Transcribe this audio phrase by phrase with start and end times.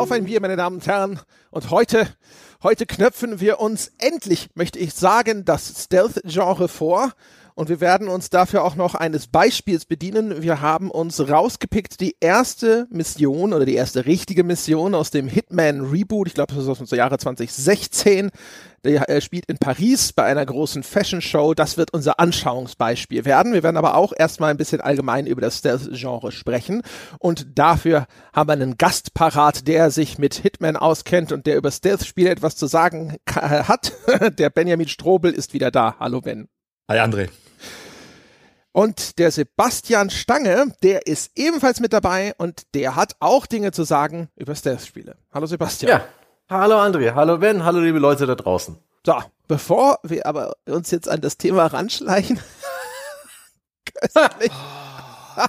[0.00, 1.20] Auf ein Bier, meine Damen und Herren.
[1.50, 2.08] Und heute,
[2.62, 7.12] heute knöpfen wir uns endlich, möchte ich sagen, das Stealth-Genre vor.
[7.60, 10.40] Und wir werden uns dafür auch noch eines Beispiels bedienen.
[10.40, 15.82] Wir haben uns rausgepickt die erste Mission oder die erste richtige Mission aus dem Hitman
[15.82, 16.26] Reboot.
[16.26, 18.30] Ich glaube, das ist aus dem Jahre 2016.
[18.82, 21.52] Der äh, spielt in Paris bei einer großen Fashion Show.
[21.52, 23.52] Das wird unser Anschauungsbeispiel werden.
[23.52, 26.80] Wir werden aber auch erstmal ein bisschen allgemein über das Stealth-Genre sprechen.
[27.18, 31.70] Und dafür haben wir einen Gast parat, der sich mit Hitman auskennt und der über
[31.70, 33.92] Stealth-Spiele etwas zu sagen hat.
[34.38, 35.96] der Benjamin Strobel ist wieder da.
[36.00, 36.48] Hallo Ben.
[36.88, 37.28] Hi André.
[38.72, 43.82] Und der Sebastian Stange, der ist ebenfalls mit dabei und der hat auch Dinge zu
[43.82, 45.16] sagen über Stealth-Spiele.
[45.32, 45.90] Hallo Sebastian.
[45.90, 46.04] Ja.
[46.48, 48.78] Hallo André, hallo Ben, hallo liebe Leute da draußen.
[49.04, 49.14] So,
[49.48, 52.38] bevor wir aber uns jetzt an das Thema ranschleichen.
[54.14, 54.30] da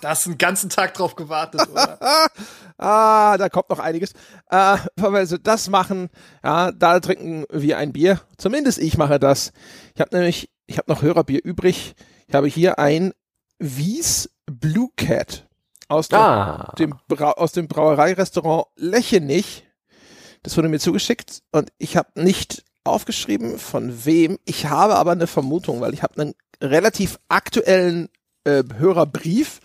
[0.04, 2.00] hast du einen ganzen Tag drauf gewartet, oder?
[2.80, 4.14] ah, da kommt noch einiges.
[4.50, 6.10] Äh, bevor wir also das machen,
[6.44, 8.20] ja, da trinken wir ein Bier.
[8.38, 9.52] Zumindest ich mache das.
[9.94, 11.94] Ich habe nämlich, ich habe noch Hörerbier übrig.
[12.32, 13.12] Ich habe hier ein
[13.60, 15.50] Wies Blue Cat
[15.90, 16.74] aus, der, ah.
[16.80, 19.68] dem, Bra aus dem Brauereirestaurant Lechenich.
[20.42, 24.38] Das wurde mir zugeschickt und ich habe nicht aufgeschrieben, von wem.
[24.46, 28.08] Ich habe aber eine Vermutung, weil ich habe einen relativ aktuellen
[28.46, 29.60] äh, Hörerbrief.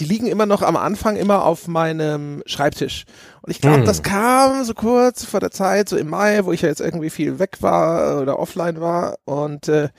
[0.00, 3.04] Die liegen immer noch am Anfang immer auf meinem Schreibtisch.
[3.42, 3.84] Und ich glaube, hm.
[3.84, 7.10] das kam so kurz vor der Zeit, so im Mai, wo ich ja jetzt irgendwie
[7.10, 9.18] viel weg war oder offline war.
[9.24, 9.90] Und äh,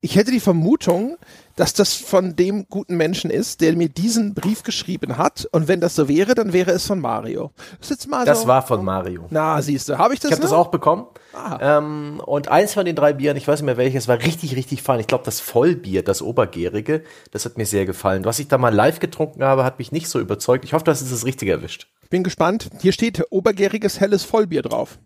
[0.00, 1.16] ich hätte die Vermutung,
[1.58, 5.48] dass das von dem guten Menschen ist, der mir diesen Brief geschrieben hat.
[5.50, 7.50] Und wenn das so wäre, dann wäre es von Mario.
[7.80, 9.26] Das, ist mal das so, war von Mario.
[9.30, 10.30] Na, siehst du, habe ich das?
[10.30, 11.06] Ich habe das auch bekommen.
[11.34, 11.78] Ah.
[11.78, 14.82] Ähm, und eins von den drei Bieren, ich weiß nicht mehr welches, war richtig, richtig
[14.82, 15.00] fein.
[15.00, 18.24] Ich glaube, das Vollbier, das Obergärige, das hat mir sehr gefallen.
[18.24, 20.64] Was ich da mal live getrunken habe, hat mich nicht so überzeugt.
[20.64, 21.88] Ich hoffe, das ist das Richtige erwischt.
[22.08, 22.70] Bin gespannt.
[22.80, 24.98] Hier steht obergäriges helles Vollbier drauf.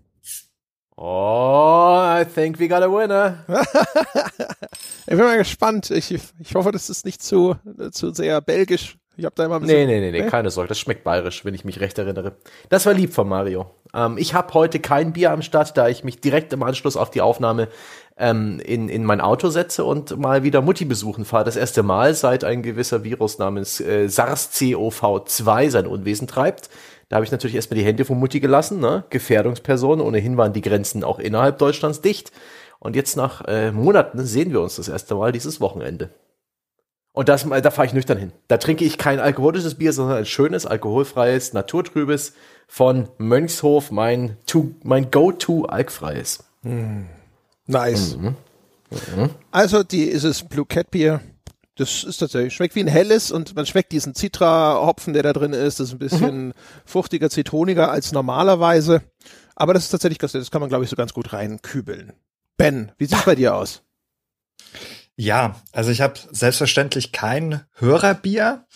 [0.96, 3.44] Oh, I think we got a winner.
[5.06, 5.90] ich bin mal gespannt.
[5.90, 7.56] Ich, ich hoffe, das ist nicht zu,
[7.92, 8.98] zu sehr belgisch.
[9.16, 9.86] Ich habe da immer ein bisschen.
[9.86, 10.68] Nee, nee, nee, nee, keine Sorge.
[10.68, 12.36] Das schmeckt bayerisch, wenn ich mich recht erinnere.
[12.70, 13.70] Das war lieb von Mario.
[13.94, 17.10] Ähm, ich habe heute kein Bier am Start, da ich mich direkt im Anschluss auf
[17.10, 17.68] die Aufnahme
[18.16, 21.44] ähm, in, in mein Auto setze und mal wieder Mutti besuchen fahre.
[21.44, 26.70] Das erste Mal, seit ein gewisser Virus namens äh, SARS-CoV-2 sein Unwesen treibt.
[27.12, 29.04] Da habe ich natürlich erstmal die Hände von Mutti gelassen, ne?
[29.10, 30.00] Gefährdungsperson.
[30.00, 32.32] Ohnehin waren die Grenzen auch innerhalb Deutschlands dicht.
[32.78, 36.08] Und jetzt nach äh, Monaten sehen wir uns das erste Mal dieses Wochenende.
[37.12, 38.32] Und das, da fahre ich nüchtern hin.
[38.48, 42.32] Da trinke ich kein alkoholisches Bier, sondern ein schönes, alkoholfreies, naturtrübes
[42.66, 44.38] von Mönchshof, mein,
[44.82, 46.44] mein Go-To alkfreies.
[46.62, 47.02] Mm.
[47.66, 48.16] Nice.
[48.16, 48.36] Mhm.
[49.16, 49.30] Mhm.
[49.50, 51.20] Also die ist es Blue Cat Bier
[51.76, 55.52] das ist tatsächlich, schmeckt wie ein helles und man schmeckt diesen Citra-Hopfen, der da drin
[55.52, 55.80] ist.
[55.80, 56.52] Das ist ein bisschen mhm.
[56.84, 59.02] fruchtiger, zitroniger als normalerweise.
[59.56, 62.12] Aber das ist tatsächlich das kann man, glaube ich, so ganz gut reinkübeln.
[62.56, 63.82] Ben, wie sieht's bei dir aus?
[65.16, 68.66] Ja, also ich habe selbstverständlich kein Hörerbier.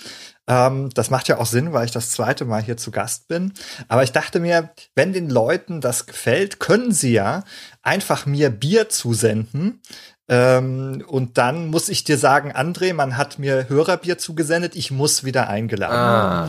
[0.46, 3.52] Ähm, das macht ja auch Sinn, weil ich das zweite Mal hier zu Gast bin.
[3.88, 7.44] Aber ich dachte mir, wenn den Leuten das gefällt, können sie ja
[7.82, 9.80] einfach mir Bier zusenden.
[10.28, 15.24] Ähm, und dann muss ich dir sagen, André, man hat mir Hörerbier zugesendet, ich muss
[15.24, 15.94] wieder eingeladen.
[15.94, 16.48] Ah.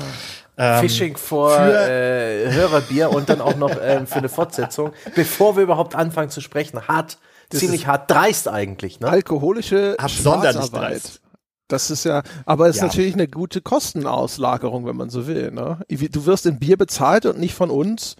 [0.59, 5.61] Ähm, Phishing vor äh, Hörerbier und dann auch noch ähm, für eine Fortsetzung, bevor wir
[5.61, 6.87] überhaupt anfangen zu sprechen.
[6.87, 8.99] Hart, das ziemlich hart dreist eigentlich.
[8.99, 9.07] Ne?
[9.07, 11.21] Alkoholische Schwarzarbeit.
[11.67, 12.87] Das ist ja, aber es ist ja.
[12.87, 15.51] natürlich eine gute Kostenauslagerung, wenn man so will.
[15.51, 15.85] Ne?
[15.89, 18.15] Du wirst in Bier bezahlt und nicht von uns.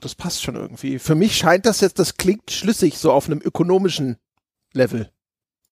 [0.00, 0.98] Das passt schon irgendwie.
[0.98, 4.16] Für mich scheint das jetzt, das klingt schlüssig, so auf einem ökonomischen
[4.76, 5.10] Level.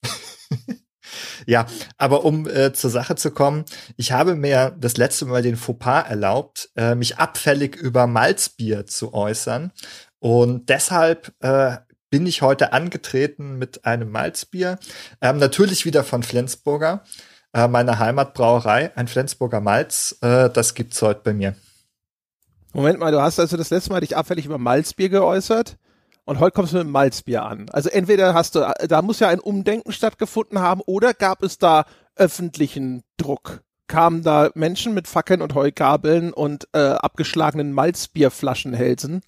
[1.46, 1.66] ja,
[1.96, 3.64] aber um äh, zur Sache zu kommen,
[3.96, 9.14] ich habe mir das letzte Mal den Fauxpas erlaubt, äh, mich abfällig über Malzbier zu
[9.14, 9.70] äußern.
[10.18, 11.76] Und deshalb äh,
[12.10, 14.78] bin ich heute angetreten mit einem Malzbier.
[15.20, 17.04] Ähm, natürlich wieder von Flensburger,
[17.52, 18.96] äh, meiner Heimatbrauerei.
[18.96, 21.56] Ein Flensburger Malz, äh, das gibt's heute bei mir.
[22.72, 25.76] Moment mal, du hast also das letzte Mal dich abfällig über Malzbier geäußert?
[26.26, 27.68] Und heute kommst du mit dem Malzbier an.
[27.70, 31.84] Also entweder hast du, da muss ja ein Umdenken stattgefunden haben, oder gab es da
[32.16, 33.62] öffentlichen Druck?
[33.86, 39.20] Kamen da Menschen mit Fackeln und Heugabeln und äh, abgeschlagenen Malzbierflaschenhälsen?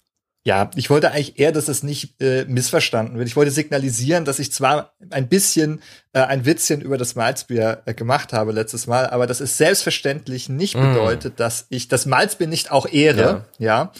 [0.47, 3.27] Ja, ich wollte eigentlich eher, dass es nicht äh, missverstanden wird.
[3.27, 5.81] Ich wollte signalisieren, dass ich zwar ein bisschen
[6.13, 10.47] äh, ein Witzchen über das Malzbier äh, gemacht habe letztes Mal, aber das ist selbstverständlich
[10.47, 10.93] nicht mm.
[10.93, 13.43] bedeutet, dass ich das Malzbier nicht auch ehre.
[13.57, 13.91] Ja.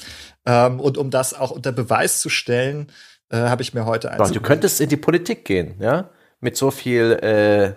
[0.48, 2.90] Ähm, und um das auch unter Beweis zu stellen,
[3.30, 4.32] äh, habe ich mir heute eins.
[4.32, 6.10] Du könntest in die Politik gehen, ja?
[6.40, 7.74] Mit so viel, äh,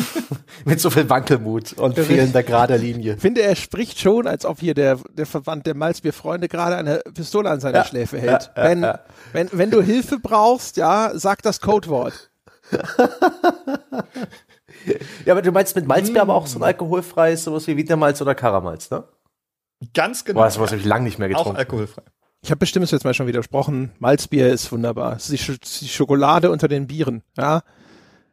[0.64, 3.14] Mit so viel Wankelmut und fehlender gerader Linie.
[3.14, 7.00] Ich finde, er spricht schon, als ob hier der, der Verband der Malzbierfreunde gerade eine
[7.14, 8.50] Pistole an seiner Ja, Schläfe hält.
[8.56, 9.00] ja, wenn, ja.
[9.32, 12.30] wenn, wenn du Hilfe brauchst, ja, sag das Codewort.
[15.26, 18.34] Ja, aber du meinst mit Malzbier aber auch so ein alkoholfreies, sowas wie Wienermalz oder
[18.34, 19.04] Karamalz, ne?
[19.94, 20.40] Ganz genau.
[20.40, 21.58] Boah, das was habe ich lange nicht mehr auch getrunken.
[21.58, 22.02] alkoholfrei.
[22.42, 23.92] Ich habe bestimmt jetzt mal schon widersprochen.
[23.98, 25.16] Malzbier ist wunderbar.
[25.16, 27.62] Es ist die, Sch die Schokolade unter den Bieren, ja.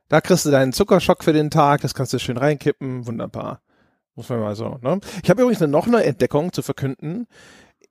[0.09, 3.61] Da kriegst du deinen Zuckerschock für den Tag, das kannst du schön reinkippen, wunderbar.
[4.15, 4.99] Muss man mal so, ne?
[5.21, 7.27] Ich habe übrigens noch eine Entdeckung zu verkünden.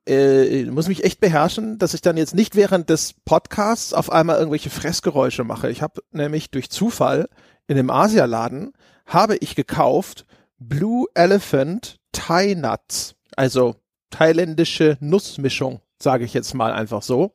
[0.07, 4.37] Äh, muss mich echt beherrschen, dass ich dann jetzt nicht während des Podcasts auf einmal
[4.37, 5.69] irgendwelche Fressgeräusche mache.
[5.69, 7.29] Ich habe nämlich durch Zufall
[7.67, 8.73] in dem Asialaden
[9.05, 10.25] habe ich gekauft
[10.59, 13.75] Blue Elephant Thai Nuts, also
[14.09, 17.33] thailändische Nussmischung, sage ich jetzt mal einfach so.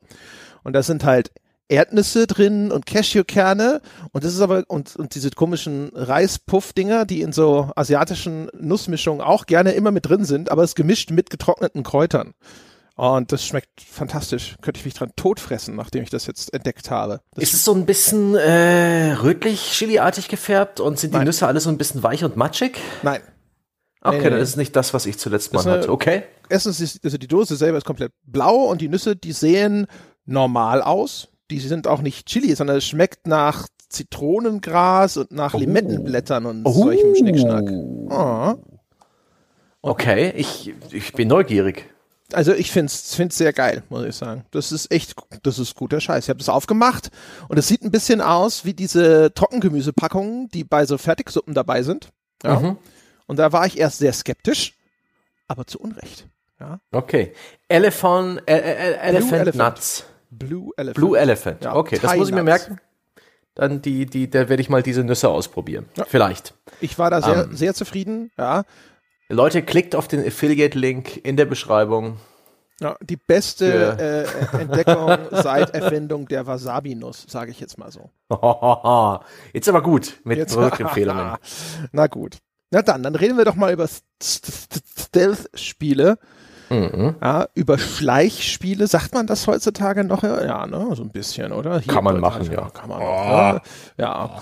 [0.63, 1.31] Und da sind halt
[1.69, 7.31] Erdnüsse drin und Cashewkerne und das ist aber und, und diese komischen Reispuff-Dinger, die in
[7.31, 11.83] so asiatischen Nussmischungen auch gerne immer mit drin sind, aber es ist gemischt mit getrockneten
[11.83, 12.33] Kräutern.
[12.95, 14.55] Und das schmeckt fantastisch.
[14.61, 17.21] Könnte ich mich dran totfressen, nachdem ich das jetzt entdeckt habe.
[17.33, 21.25] Das Ist es so ein bisschen äh, rötlich-chiliartig gefärbt und sind die Nein.
[21.25, 22.77] Nüsse alle so ein bisschen weich und matschig?
[23.01, 23.21] nein.
[24.03, 24.39] Okay, nee, nee.
[24.39, 25.89] das ist nicht das, was ich zuletzt mal hatte.
[25.89, 26.23] Okay.
[26.49, 29.87] Erstens ist also die Dose selber ist komplett blau und die Nüsse, die sehen
[30.25, 31.29] normal aus.
[31.49, 37.15] Die sind auch nicht Chili, sondern es schmeckt nach Zitronengras und nach Limettenblättern und solchem
[37.15, 37.69] Schnickschnack.
[38.09, 38.55] Oh.
[39.81, 41.89] Okay, ich, ich bin neugierig.
[42.33, 44.45] Also ich find's find's sehr geil, muss ich sagen.
[44.51, 45.13] Das ist echt,
[45.43, 46.25] das ist guter Scheiß.
[46.25, 47.09] Ich habe das aufgemacht
[47.47, 52.09] und es sieht ein bisschen aus wie diese Trockengemüsepackungen, die bei so Fertigsuppen dabei sind.
[52.43, 52.59] Ja.
[52.59, 52.77] Mhm.
[53.27, 54.73] Und da war ich erst sehr skeptisch,
[55.47, 56.27] aber zu Unrecht.
[56.59, 56.79] Ja.
[56.91, 57.33] Okay.
[57.67, 59.55] Elephant, äh, äh, Elephant Elephant.
[59.55, 60.05] Nuts.
[60.29, 60.95] Blue Elephant.
[60.95, 61.63] Blue Elephant.
[61.63, 62.67] Ja, okay, das Thai muss ich mir Nuts.
[62.67, 62.81] merken.
[63.55, 65.85] Dann die, die, da werde ich mal diese Nüsse ausprobieren.
[66.07, 66.55] Vielleicht.
[66.81, 67.55] Ich war da sehr, Ähm.
[67.55, 68.31] sehr zufrieden.
[68.37, 68.63] Ja.
[69.29, 72.17] Leute, klickt auf den Affiliate-Link in der Beschreibung.
[72.81, 73.93] ja die beste Ja.
[73.93, 78.09] äh, Entdeckung seit Erfindung der Wasabi-Nuss, sage ich jetzt mal so.
[79.53, 81.35] Jetzt aber gut mit Jetzt- Produktempfehlungen.
[81.91, 82.37] Na gut.
[82.73, 83.87] Na dann, dann reden wir doch mal über
[84.19, 86.17] Stealth-Spiele.
[86.71, 87.17] Mhm.
[87.21, 90.23] Ja, über Schleichspiele, sagt man das heutzutage noch?
[90.23, 91.77] Ja, ne, so ein bisschen, oder?
[91.81, 92.71] Hier Kann man machen, ja.
[92.71, 93.61] Kann man noch, ne?
[93.99, 94.41] Ja.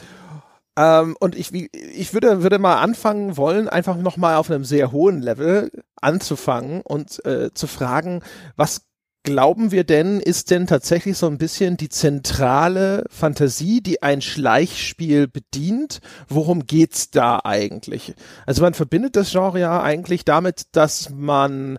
[0.78, 5.22] Ähm, und ich, ich würde, würde mal anfangen wollen, einfach nochmal auf einem sehr hohen
[5.22, 5.70] Level
[6.00, 8.22] anzufangen und äh, zu fragen,
[8.56, 8.86] was
[9.24, 15.28] glauben wir denn, ist denn tatsächlich so ein bisschen die zentrale Fantasie, die ein Schleichspiel
[15.28, 16.00] bedient?
[16.28, 18.14] Worum geht's da eigentlich?
[18.46, 21.78] Also man verbindet das Genre ja eigentlich damit, dass man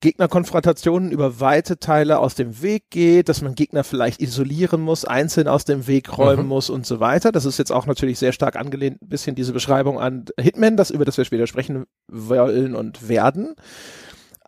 [0.00, 5.48] Gegnerkonfrontationen über weite Teile aus dem Weg geht, dass man Gegner vielleicht isolieren muss, einzeln
[5.48, 6.48] aus dem Weg räumen Mhm.
[6.48, 7.32] muss und so weiter.
[7.32, 10.90] Das ist jetzt auch natürlich sehr stark angelehnt, ein bisschen diese Beschreibung an Hitman, das
[10.90, 13.54] über das wir später sprechen wollen und werden.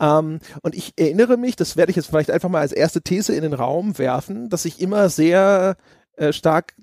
[0.00, 3.34] Ähm, und ich erinnere mich, das werde ich jetzt vielleicht einfach mal als erste These
[3.34, 5.76] in den Raum werfen, dass ich immer sehr
[6.16, 6.75] äh, stark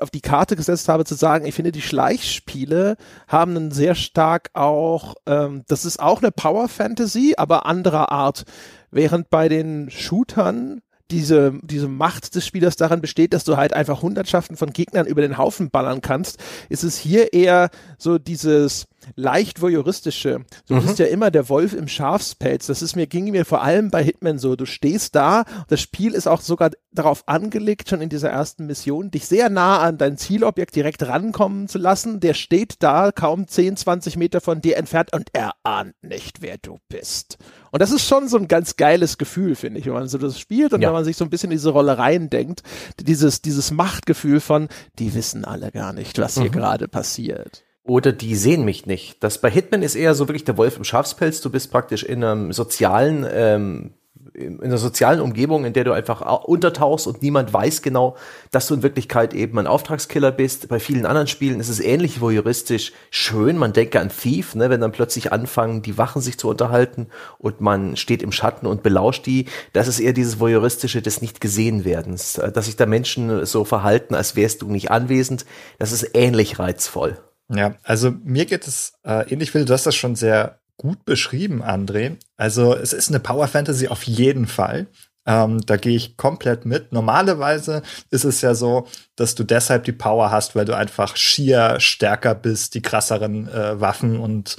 [0.00, 2.96] auf die Karte gesetzt habe, zu sagen, ich finde, die Schleichspiele
[3.28, 8.44] haben einen sehr stark auch, ähm, das ist auch eine Power Fantasy, aber anderer Art.
[8.90, 14.02] Während bei den Shootern diese, diese Macht des Spielers darin besteht, dass du halt einfach
[14.02, 19.60] Hundertschaften von Gegnern über den Haufen ballern kannst, ist es hier eher so dieses leicht
[19.60, 20.40] voyeuristische.
[20.68, 20.82] Du Mhm.
[20.86, 22.66] bist ja immer der Wolf im Schafspelz.
[22.66, 24.56] Das ist mir, ging mir vor allem bei Hitman so.
[24.56, 29.10] Du stehst da, das Spiel ist auch sogar darauf angelegt, schon in dieser ersten Mission,
[29.10, 32.20] dich sehr nah an dein Zielobjekt direkt rankommen zu lassen.
[32.20, 36.56] Der steht da, kaum 10, 20 Meter von dir entfernt und er ahnt nicht, wer
[36.58, 37.38] du bist.
[37.72, 40.40] Und das ist schon so ein ganz geiles Gefühl, finde ich, wenn man so das
[40.40, 40.88] spielt und Ja.
[40.88, 42.62] wenn man sich so ein bisschen in diese Rolle reindenkt.
[43.00, 47.62] Dieses, dieses Machtgefühl von, die wissen alle gar nicht, was hier gerade passiert.
[47.90, 49.20] Oder die sehen mich nicht.
[49.20, 51.40] Das bei Hitman ist eher so wirklich der Wolf im Schafspelz.
[51.40, 53.94] Du bist praktisch in einem sozialen, ähm,
[54.32, 58.16] in einer sozialen Umgebung, in der du einfach au- untertauchst und niemand weiß genau,
[58.52, 60.68] dass du in Wirklichkeit eben ein Auftragskiller bist.
[60.68, 63.58] Bei vielen anderen Spielen ist es ähnlich voyeuristisch schön.
[63.58, 67.60] Man denke an Thief, ne, wenn dann plötzlich anfangen, die Wachen sich zu unterhalten und
[67.60, 69.46] man steht im Schatten und belauscht die.
[69.72, 73.64] Das ist eher dieses voyeuristische des nicht gesehen werdens, äh, dass sich da Menschen so
[73.64, 75.44] verhalten, als wärst du nicht anwesend.
[75.80, 77.18] Das ist ähnlich reizvoll.
[77.52, 81.62] Ja, also mir geht es äh, ähnlich will, du hast das schon sehr gut beschrieben,
[81.62, 82.16] André.
[82.36, 84.86] Also es ist eine Power Fantasy auf jeden Fall.
[85.26, 86.92] Ähm, da gehe ich komplett mit.
[86.92, 91.78] Normalerweise ist es ja so, dass du deshalb die Power hast, weil du einfach schier
[91.80, 94.56] stärker bist, die krasseren äh, Waffen und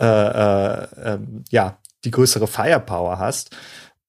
[0.00, 3.54] äh, äh, ähm, ja, die größere Firepower hast.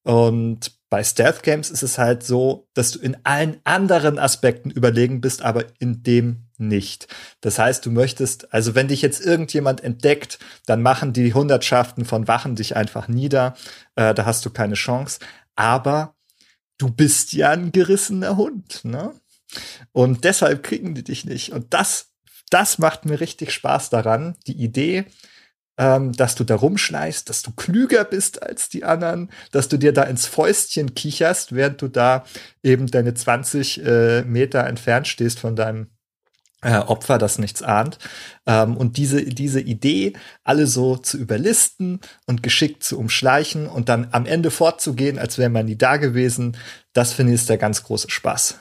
[0.03, 5.21] Und bei Stealth Games ist es halt so, dass du in allen anderen Aspekten überlegen
[5.21, 7.08] bist, aber in dem nicht.
[7.41, 12.27] Das heißt, du möchtest, also wenn dich jetzt irgendjemand entdeckt, dann machen die Hundertschaften von
[12.27, 13.56] Wachen dich einfach nieder.
[13.96, 15.20] Äh, da hast du keine Chance.
[15.56, 16.15] Aber
[16.77, 19.13] du bist ja ein gerissener Hund, ne?
[19.91, 21.51] Und deshalb kriegen die dich nicht.
[21.51, 22.12] Und das,
[22.50, 24.36] das macht mir richtig Spaß daran.
[24.48, 25.06] Die Idee,
[25.77, 29.94] ähm, dass du da rumschleichst, dass du klüger bist als die anderen, dass du dir
[29.94, 32.25] da ins Fäustchen kicherst, während du da
[32.62, 35.88] eben deine 20 äh, Meter entfernt stehst von deinem
[36.62, 37.98] äh, Opfer, das nichts ahnt.
[38.46, 40.13] Ähm, und diese, diese Idee,
[40.44, 45.50] alle so zu überlisten und geschickt zu umschleichen und dann am Ende fortzugehen, als wäre
[45.50, 46.58] man nie da gewesen,
[46.94, 48.60] das finde ich ist der ganz große Spaß.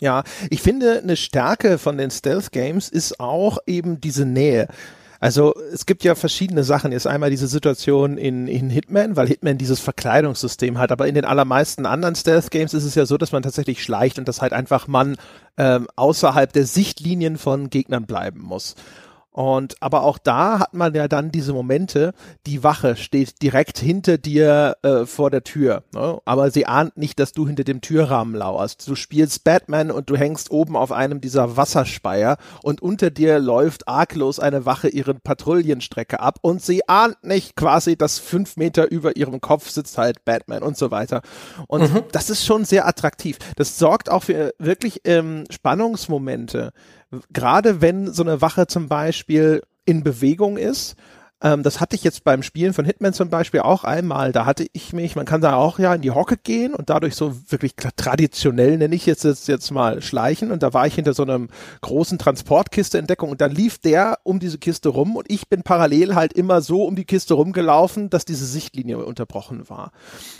[0.00, 4.68] Ja, ich finde, eine Stärke von den Stealth Games ist auch eben diese Nähe.
[5.24, 6.92] Also es gibt ja verschiedene Sachen.
[6.92, 10.92] Jetzt einmal diese Situation in, in Hitman, weil Hitman dieses Verkleidungssystem hat.
[10.92, 14.28] Aber in den allermeisten anderen Stealth-Games ist es ja so, dass man tatsächlich schleicht und
[14.28, 15.16] dass halt einfach man
[15.56, 18.74] ähm, außerhalb der Sichtlinien von Gegnern bleiben muss.
[19.34, 22.14] Und aber auch da hat man ja dann diese Momente,
[22.46, 26.20] die Wache steht direkt hinter dir äh, vor der Tür, ne?
[26.24, 28.86] aber sie ahnt nicht, dass du hinter dem Türrahmen lauerst.
[28.86, 33.88] Du spielst Batman und du hängst oben auf einem dieser Wasserspeier und unter dir läuft
[33.88, 39.16] arglos eine Wache ihren Patrouillenstrecke ab und sie ahnt nicht quasi, dass fünf Meter über
[39.16, 41.22] ihrem Kopf sitzt halt Batman und so weiter.
[41.66, 42.04] Und mhm.
[42.12, 43.38] das ist schon sehr attraktiv.
[43.56, 46.72] Das sorgt auch für wirklich ähm, Spannungsmomente
[47.32, 50.96] gerade wenn so eine Wache zum Beispiel in Bewegung ist
[51.44, 54.32] ähm, das hatte ich jetzt beim Spielen von Hitman zum Beispiel auch einmal.
[54.32, 57.16] Da hatte ich mich, man kann da auch ja in die Hocke gehen und dadurch
[57.16, 60.50] so wirklich traditionell nenne ich jetzt, jetzt, jetzt mal schleichen.
[60.50, 61.50] Und da war ich hinter so einem
[61.82, 66.14] großen Transportkiste Entdeckung und dann lief der um diese Kiste rum und ich bin parallel
[66.14, 69.92] halt immer so um die Kiste rumgelaufen, dass diese Sichtlinie unterbrochen war.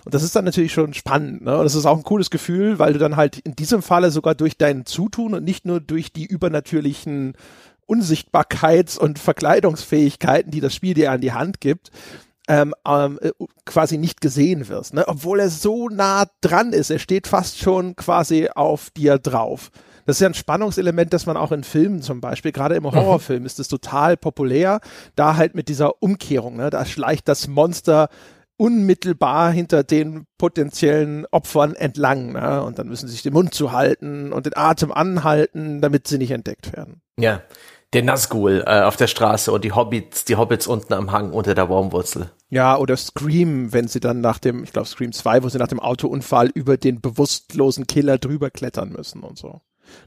[0.07, 1.43] Und das ist dann natürlich schon spannend.
[1.43, 1.59] Ne?
[1.59, 4.35] Und das ist auch ein cooles Gefühl, weil du dann halt in diesem Falle sogar
[4.35, 7.35] durch dein Zutun und nicht nur durch die übernatürlichen
[7.87, 11.91] Unsichtbarkeits- und Verkleidungsfähigkeiten, die das Spiel dir an die Hand gibt,
[12.49, 13.31] ähm, ähm, äh,
[13.65, 15.05] quasi nicht gesehen wirst, ne?
[15.09, 16.91] obwohl er so nah dran ist.
[16.91, 19.71] Er steht fast schon quasi auf dir drauf.
[20.07, 22.93] Das ist ja ein Spannungselement, das man auch in Filmen zum Beispiel, gerade im mhm.
[22.93, 24.81] Horrorfilm ist es total populär,
[25.17, 26.69] da halt mit dieser Umkehrung, ne?
[26.69, 28.09] da schleicht das Monster
[28.57, 32.33] unmittelbar hinter den potenziellen Opfern entlang.
[32.33, 32.63] Ne?
[32.63, 36.31] Und dann müssen sie sich den Mund zuhalten und den Atem anhalten, damit sie nicht
[36.31, 37.01] entdeckt werden.
[37.19, 37.43] Ja,
[37.95, 41.55] der Nazgul äh, auf der Straße und die Hobbits, die Hobbits unten am Hang unter
[41.55, 42.31] der Baumwurzel.
[42.51, 45.69] Ja, oder Scream, wenn sie dann nach dem, ich glaube Scream 2, wo sie nach
[45.69, 49.61] dem Autounfall über den bewusstlosen Killer drüber klettern müssen und so.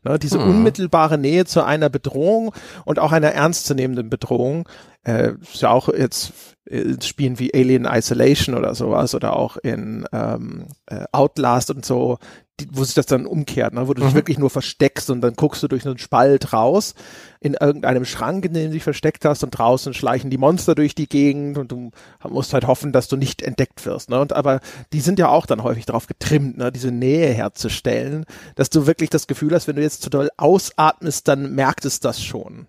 [0.03, 0.49] Ne, diese hm.
[0.49, 2.53] unmittelbare Nähe zu einer Bedrohung
[2.85, 4.67] und auch einer ernstzunehmenden Bedrohung
[5.07, 6.33] äh, ist ja auch jetzt
[6.65, 12.17] in Spielen wie Alien Isolation oder sowas oder auch in ähm, äh, Outlast und so,
[12.59, 13.87] die, wo sich das dann umkehrt, ne?
[13.87, 14.07] wo du mhm.
[14.07, 16.93] dich wirklich nur versteckst und dann guckst du durch einen Spalt raus
[17.39, 20.93] in irgendeinem Schrank, in dem du dich versteckt hast und draußen schleichen die Monster durch
[20.93, 21.91] die Gegend und du
[22.27, 24.09] musst halt hoffen, dass du nicht entdeckt wirst.
[24.09, 24.19] Ne?
[24.19, 24.59] Und aber
[24.91, 26.73] die sind ja auch dann häufig darauf getrimmt, ne?
[26.73, 31.29] diese Nähe herzustellen, dass du wirklich das Gefühl hast, wenn du jetzt zu doll ausatmest,
[31.29, 32.67] dann merkt es das schon.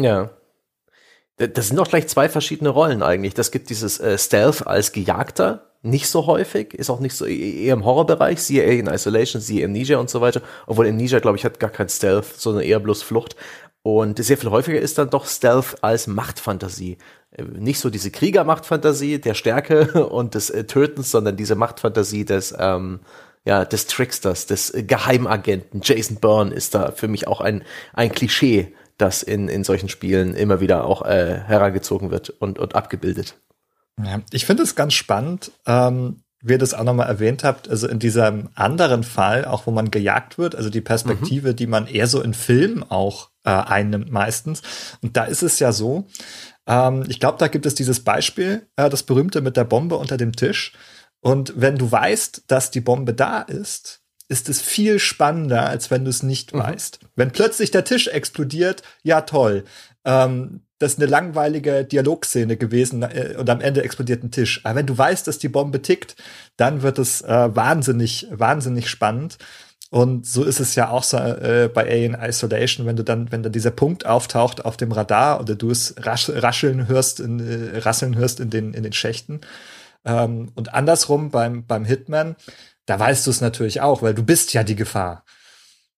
[0.00, 0.30] Ja.
[1.38, 3.34] Das sind doch gleich zwei verschiedene Rollen eigentlich.
[3.34, 7.64] Das gibt dieses äh, Stealth als Gejagter, nicht so häufig, ist auch nicht so e-,
[7.64, 10.40] eher im Horrorbereich, siehe in Isolation, siehe Amnesia und so weiter.
[10.66, 13.36] Obwohl Amnesia, glaube ich, hat gar kein Stealth, sondern eher bloß Flucht.
[13.82, 16.98] Und sehr viel häufiger ist dann doch Stealth als Machtfantasie.
[17.30, 22.54] Äh, nicht so diese Kriegermachtfantasie der Stärke und des äh, Tötens, sondern diese Machtfantasie des,
[22.58, 23.00] ähm,
[23.44, 25.82] ja, des Tricksters, des Geheimagenten.
[25.84, 27.62] Jason Bourne ist da für mich auch ein,
[27.92, 32.74] ein Klischee das in, in solchen Spielen immer wieder auch äh, herangezogen wird und, und
[32.74, 33.36] abgebildet.
[34.02, 37.88] Ja, ich finde es ganz spannend, ähm, wie ihr das auch nochmal erwähnt habt, also
[37.88, 41.56] in diesem anderen Fall, auch wo man gejagt wird, also die Perspektive, mhm.
[41.56, 44.62] die man eher so in Filmen auch äh, einnimmt meistens.
[45.02, 46.06] Und da ist es ja so,
[46.66, 50.16] ähm, ich glaube, da gibt es dieses Beispiel, äh, das berühmte mit der Bombe unter
[50.16, 50.72] dem Tisch.
[51.20, 56.04] Und wenn du weißt, dass die Bombe da ist, ist es viel spannender, als wenn
[56.04, 56.60] du es nicht mhm.
[56.60, 57.00] weißt.
[57.14, 59.64] Wenn plötzlich der Tisch explodiert, ja toll.
[60.04, 64.60] Ähm, das ist eine langweilige Dialogszene gewesen äh, und am Ende explodiert ein Tisch.
[64.64, 66.16] Aber wenn du weißt, dass die Bombe tickt,
[66.56, 69.38] dann wird es äh, wahnsinnig, wahnsinnig spannend.
[69.90, 73.42] Und so ist es ja auch so äh, bei Alien Isolation, wenn du dann, wenn
[73.42, 77.78] dann dieser Punkt auftaucht auf dem Radar oder du es rasch, rascheln hörst, in, äh,
[77.78, 79.40] rasseln hörst in den, in den Schächten.
[80.04, 82.36] Ähm, und andersrum beim, beim Hitman,
[82.86, 85.24] da weißt du es natürlich auch, weil du bist ja die Gefahr.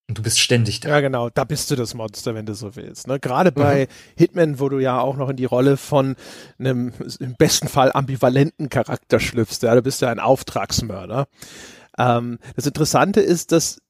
[0.08, 0.88] Und du bist ständig da.
[0.88, 3.06] Ja, genau, da bist du das Monster, wenn du so willst.
[3.08, 3.20] Ne?
[3.20, 4.16] Gerade bei mhm.
[4.16, 6.16] Hitman, wo du ja auch noch in die Rolle von
[6.58, 9.62] einem im besten Fall ambivalenten Charakter schlüpfst.
[9.62, 11.28] Ja, du bist ja ein Auftragsmörder.
[11.98, 13.82] Ähm, das Interessante ist, dass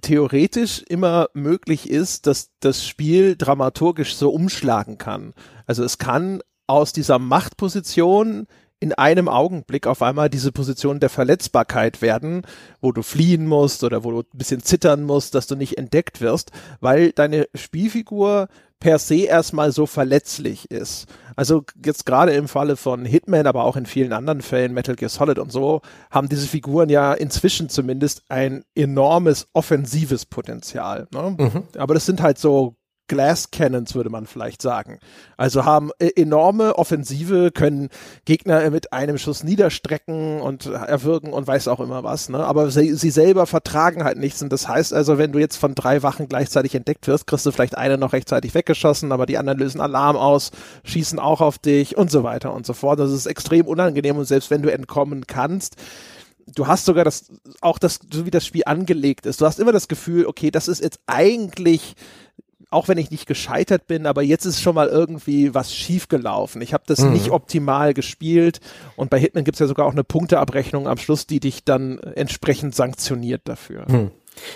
[0.00, 5.34] theoretisch immer möglich ist, dass das Spiel dramaturgisch so umschlagen kann.
[5.66, 8.46] Also es kann aus dieser Machtposition
[8.78, 12.42] in einem Augenblick auf einmal diese Position der Verletzbarkeit werden,
[12.80, 16.20] wo du fliehen musst oder wo du ein bisschen zittern musst, dass du nicht entdeckt
[16.20, 21.06] wirst, weil deine Spielfigur per se erstmal so verletzlich ist.
[21.34, 25.08] Also jetzt gerade im Falle von Hitman, aber auch in vielen anderen Fällen, Metal Gear
[25.08, 25.80] Solid und so,
[26.10, 31.08] haben diese Figuren ja inzwischen zumindest ein enormes offensives Potenzial.
[31.12, 31.36] Ne?
[31.38, 31.62] Mhm.
[31.78, 32.76] Aber das sind halt so
[33.08, 34.98] Glass Cannons, würde man vielleicht sagen.
[35.36, 37.88] Also haben äh, enorme Offensive, können
[38.24, 42.28] Gegner mit einem Schuss niederstrecken und erwürgen und weiß auch immer was.
[42.28, 42.44] Ne?
[42.44, 44.42] Aber sie, sie selber vertragen halt nichts.
[44.42, 47.52] Und das heißt also, wenn du jetzt von drei Wachen gleichzeitig entdeckt wirst, kriegst du
[47.52, 50.50] vielleicht eine noch rechtzeitig weggeschossen, aber die anderen lösen Alarm aus,
[50.84, 52.98] schießen auch auf dich und so weiter und so fort.
[52.98, 55.76] Das ist extrem unangenehm und selbst wenn du entkommen kannst,
[56.54, 59.72] du hast sogar das, auch das, so wie das Spiel angelegt ist, du hast immer
[59.72, 61.94] das Gefühl, okay, das ist jetzt eigentlich
[62.70, 66.60] auch wenn ich nicht gescheitert bin, aber jetzt ist schon mal irgendwie was schiefgelaufen.
[66.62, 67.12] Ich habe das mhm.
[67.12, 68.60] nicht optimal gespielt
[68.96, 71.98] und bei Hitman gibt es ja sogar auch eine Punkteabrechnung am Schluss, die dich dann
[71.98, 73.84] entsprechend sanktioniert dafür.
[73.88, 74.10] Mhm.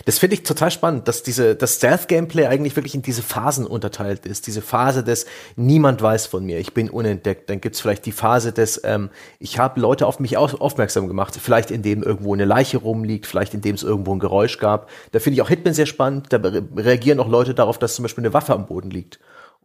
[0.05, 4.27] Das finde ich total spannend, dass diese, das Stealth-Gameplay eigentlich wirklich in diese Phasen unterteilt
[4.27, 4.47] ist.
[4.47, 7.49] Diese Phase des Niemand weiß von mir, ich bin unentdeckt.
[7.51, 11.71] Dann gibt's vielleicht die Phase des ähm, Ich habe Leute auf mich aufmerksam gemacht, vielleicht
[11.71, 14.89] indem irgendwo eine Leiche rumliegt, vielleicht indem es irgendwo ein Geräusch gab.
[15.13, 16.27] Da finde ich auch Hitman sehr spannend.
[16.31, 16.39] Da
[16.77, 19.19] reagieren auch Leute darauf, dass zum Beispiel eine Waffe am Boden liegt.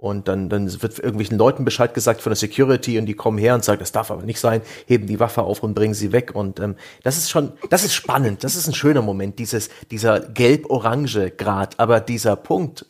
[0.05, 3.55] Und dann, dann wird irgendwelchen Leuten Bescheid gesagt von der Security und die kommen her
[3.55, 6.35] und sagen, das darf aber nicht sein, heben die Waffe auf und bringen sie weg.
[6.35, 10.19] Und ähm, das ist schon, das ist spannend, das ist ein schöner Moment, dieses, dieser
[10.19, 11.79] gelb-orange Grad.
[11.79, 12.85] Aber dieser Punkt,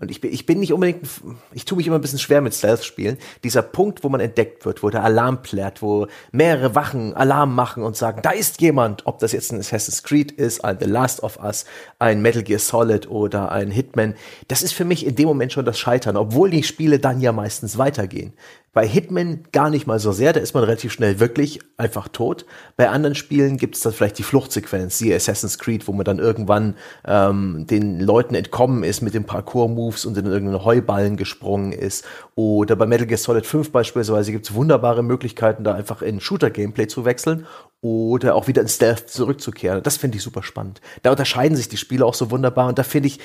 [0.00, 1.06] und ich bin, ich bin nicht unbedingt,
[1.52, 3.16] ich tue mich immer ein bisschen schwer mit Stealth-Spielen.
[3.44, 7.84] Dieser Punkt, wo man entdeckt wird, wo der Alarm plärt, wo mehrere Wachen Alarm machen
[7.84, 11.22] und sagen, da ist jemand, ob das jetzt ein Assassin's Creed ist, ein The Last
[11.22, 11.64] of Us,
[12.00, 14.14] ein Metal Gear Solid oder ein Hitman,
[14.48, 17.30] das ist für mich in dem Moment schon das Scheitern, obwohl die Spiele dann ja
[17.30, 18.32] meistens weitergehen.
[18.74, 22.44] Bei Hitman gar nicht mal so sehr, da ist man relativ schnell wirklich einfach tot.
[22.76, 26.18] Bei anderen Spielen gibt es dann vielleicht die Fluchtsequenz, wie Assassin's Creed, wo man dann
[26.18, 26.74] irgendwann
[27.06, 32.04] ähm, den Leuten entkommen ist mit den Parkour-Moves und in irgendeinen Heuballen gesprungen ist.
[32.34, 36.88] Oder bei Metal Gear Solid 5 beispielsweise gibt es wunderbare Möglichkeiten, da einfach in Shooter-Gameplay
[36.88, 37.46] zu wechseln
[37.80, 39.82] oder auch wieder in Stealth zurückzukehren.
[39.82, 40.80] Das finde ich super spannend.
[41.02, 43.20] Da unterscheiden sich die Spiele auch so wunderbar und da finde ich,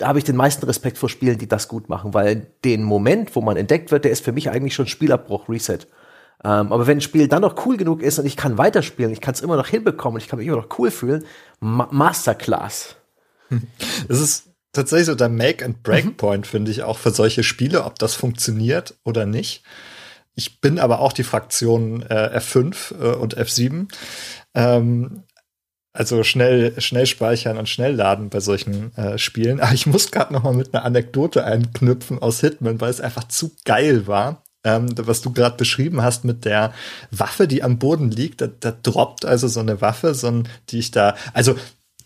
[0.00, 3.36] da habe ich den meisten Respekt vor Spielen, die das gut machen, weil den Moment,
[3.36, 5.80] wo man entdeckt wird, der ist für mich eigentlich schon Spielabbruch, Reset.
[6.42, 9.20] Ähm, aber wenn ein Spiel dann noch cool genug ist und ich kann weiterspielen, ich
[9.20, 11.24] kann es immer noch hinbekommen und ich kann mich immer noch cool fühlen,
[11.60, 12.96] Ma Masterclass.
[14.08, 16.16] Das ist tatsächlich so der Make and Break mhm.
[16.16, 19.64] Point, finde ich, auch für solche Spiele, ob das funktioniert oder nicht.
[20.34, 23.88] Ich bin aber auch die Fraktion äh, F5 äh, und F7.
[24.54, 25.24] Ähm,
[26.00, 29.60] also schnell, schnell speichern und schnell laden bei solchen äh, Spielen.
[29.60, 33.28] Aber ich muss gerade noch mal mit einer Anekdote einknüpfen aus Hitman, weil es einfach
[33.28, 34.42] zu geil war.
[34.64, 36.72] Ähm, was du gerade beschrieben hast mit der
[37.10, 40.78] Waffe, die am Boden liegt, da, da droppt also so eine Waffe, so ein, die
[40.78, 41.56] ich da, also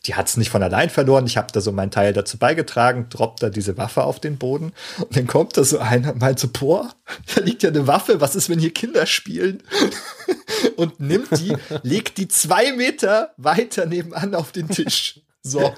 [0.06, 1.26] die hat es nicht von allein verloren.
[1.26, 4.72] Ich habe da so meinen Teil dazu beigetragen, droppt da diese Waffe auf den Boden
[4.98, 6.90] und dann kommt da so einer und meint so, boah,
[7.34, 9.62] da liegt ja eine Waffe, was ist, wenn hier Kinder spielen?
[10.76, 15.20] und nimmt die, legt die zwei Meter weiter nebenan auf den Tisch.
[15.42, 15.74] So,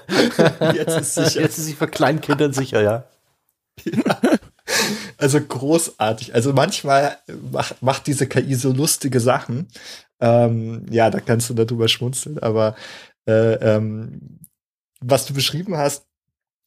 [0.73, 1.41] jetzt ist sicher.
[1.41, 3.03] Jetzt ist sie für Kleinkindern sicher, ja.
[3.83, 4.21] ja.
[5.17, 6.35] Also großartig.
[6.35, 7.17] Also manchmal
[7.51, 9.67] macht, macht diese KI so lustige Sachen.
[10.19, 12.75] Ähm, ja, da kannst du darüber schmunzeln, aber
[13.27, 14.39] äh, ähm,
[14.99, 16.07] was du beschrieben hast,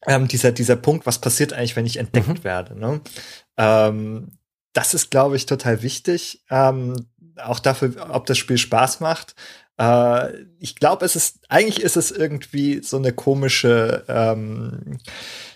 [0.06, 2.44] ähm, dieser, dieser Punkt, was passiert eigentlich, wenn ich entdeckt mhm.
[2.44, 3.00] werde, ne?
[3.56, 4.38] Ähm,
[4.72, 6.44] das ist, glaube ich, total wichtig.
[6.48, 9.34] Ähm, auch dafür, ob das Spiel Spaß macht.
[9.80, 14.98] Äh, ich glaube, es ist, eigentlich ist es irgendwie so eine komische, ähm,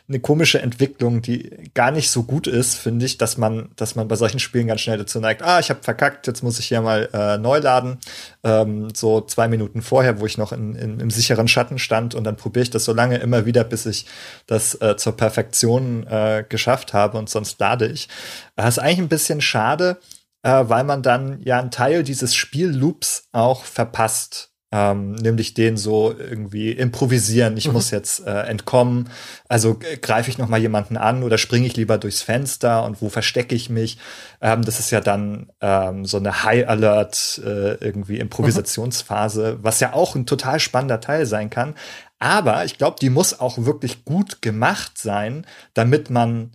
[0.08, 4.08] eine komische Entwicklung, die gar nicht so gut ist, finde ich, dass man, dass man
[4.08, 6.80] bei solchen Spielen ganz schnell dazu neigt, ah, ich habe verkackt, jetzt muss ich hier
[6.80, 7.98] mal äh, neu laden.
[8.42, 12.24] Ähm, so zwei Minuten vorher, wo ich noch in, in, im sicheren Schatten stand und
[12.24, 14.06] dann probiere ich das so lange immer wieder, bis ich
[14.46, 18.08] das äh, zur Perfektion äh, geschafft habe und sonst lade ich.
[18.56, 19.98] Das ist eigentlich ein bisschen schade,
[20.44, 26.12] äh, weil man dann ja einen Teil dieses Spielloops auch verpasst ähm, nämlich den so
[26.18, 27.57] irgendwie improvisieren.
[27.57, 27.74] Ich mhm.
[27.74, 29.09] muss jetzt äh, entkommen.
[29.48, 33.00] Also äh, greife ich noch mal jemanden an oder springe ich lieber durchs Fenster und
[33.00, 33.98] wo verstecke ich mich?
[34.40, 39.59] Ähm, das ist ja dann ähm, so eine High Alert äh, irgendwie Improvisationsphase, mhm.
[39.62, 41.76] was ja auch ein total spannender Teil sein kann.
[42.18, 46.50] Aber ich glaube, die muss auch wirklich gut gemacht sein, damit man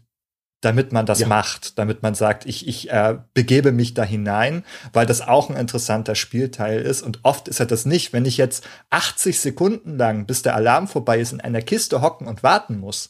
[0.61, 1.27] damit man das ja.
[1.27, 5.55] macht, damit man sagt, ich, ich äh, begebe mich da hinein, weil das auch ein
[5.55, 7.01] interessanter Spielteil ist.
[7.01, 8.11] Und oft ist er das nicht.
[8.11, 12.27] Wenn ich jetzt 80 Sekunden lang, bis der Alarm vorbei ist, in einer Kiste hocken
[12.27, 13.09] und warten muss,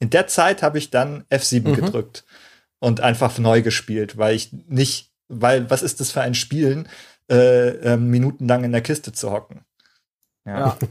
[0.00, 1.74] in der Zeit habe ich dann F7 mhm.
[1.74, 2.24] gedrückt
[2.80, 6.88] und einfach neu gespielt, weil ich nicht, weil was ist das für ein Spielen,
[7.30, 9.60] äh, äh, minutenlang in der Kiste zu hocken?
[10.48, 10.76] Ja.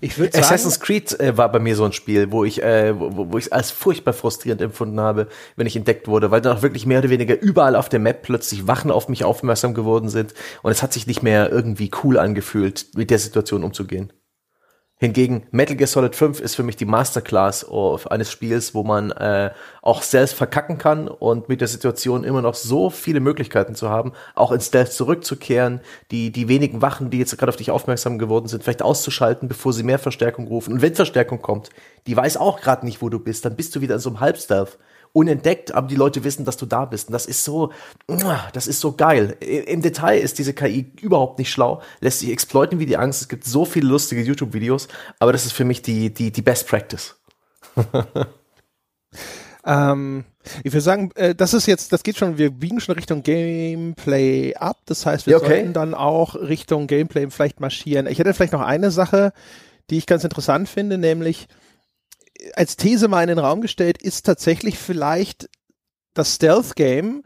[0.00, 3.30] Ich würde Assassin's Creed äh, war bei mir so ein Spiel, wo ich, äh, wo,
[3.30, 6.62] wo ich es als furchtbar frustrierend empfunden habe, wenn ich entdeckt wurde, weil dann auch
[6.62, 10.32] wirklich mehr oder weniger überall auf der Map plötzlich Wachen auf mich aufmerksam geworden sind
[10.62, 14.10] und es hat sich nicht mehr irgendwie cool angefühlt, mit der Situation umzugehen.
[14.96, 17.66] Hingegen Metal Gear Solid 5 ist für mich die Masterclass
[18.06, 19.50] eines Spiels, wo man äh,
[19.82, 24.12] auch selbst verkacken kann und mit der Situation immer noch so viele Möglichkeiten zu haben,
[24.36, 25.80] auch ins Stealth zurückzukehren,
[26.12, 29.72] die, die wenigen Wachen, die jetzt gerade auf dich aufmerksam geworden sind, vielleicht auszuschalten, bevor
[29.72, 30.74] sie mehr Verstärkung rufen.
[30.74, 31.70] Und wenn Verstärkung kommt,
[32.06, 34.20] die weiß auch gerade nicht, wo du bist, dann bist du wieder in so einem
[34.20, 34.78] Halbstealth
[35.14, 37.08] unentdeckt, aber die Leute wissen, dass du da bist.
[37.08, 37.72] Und das ist so,
[38.52, 39.36] das ist so geil.
[39.40, 43.22] Im Detail ist diese KI überhaupt nicht schlau, lässt sich exploiten wie die Angst.
[43.22, 44.88] Es gibt so viele lustige YouTube-Videos,
[45.20, 47.14] aber das ist für mich die, die, die Best Practice.
[49.64, 50.24] ähm,
[50.64, 54.56] ich würde sagen, äh, das ist jetzt, das geht schon, wir biegen schon Richtung Gameplay
[54.56, 54.78] ab.
[54.86, 55.46] Das heißt, wir okay.
[55.46, 58.08] sollten dann auch Richtung Gameplay vielleicht marschieren.
[58.08, 59.32] Ich hätte vielleicht noch eine Sache,
[59.90, 61.46] die ich ganz interessant finde, nämlich
[62.54, 65.48] als These mal in den Raum gestellt, ist tatsächlich vielleicht
[66.14, 67.22] das Stealth-Game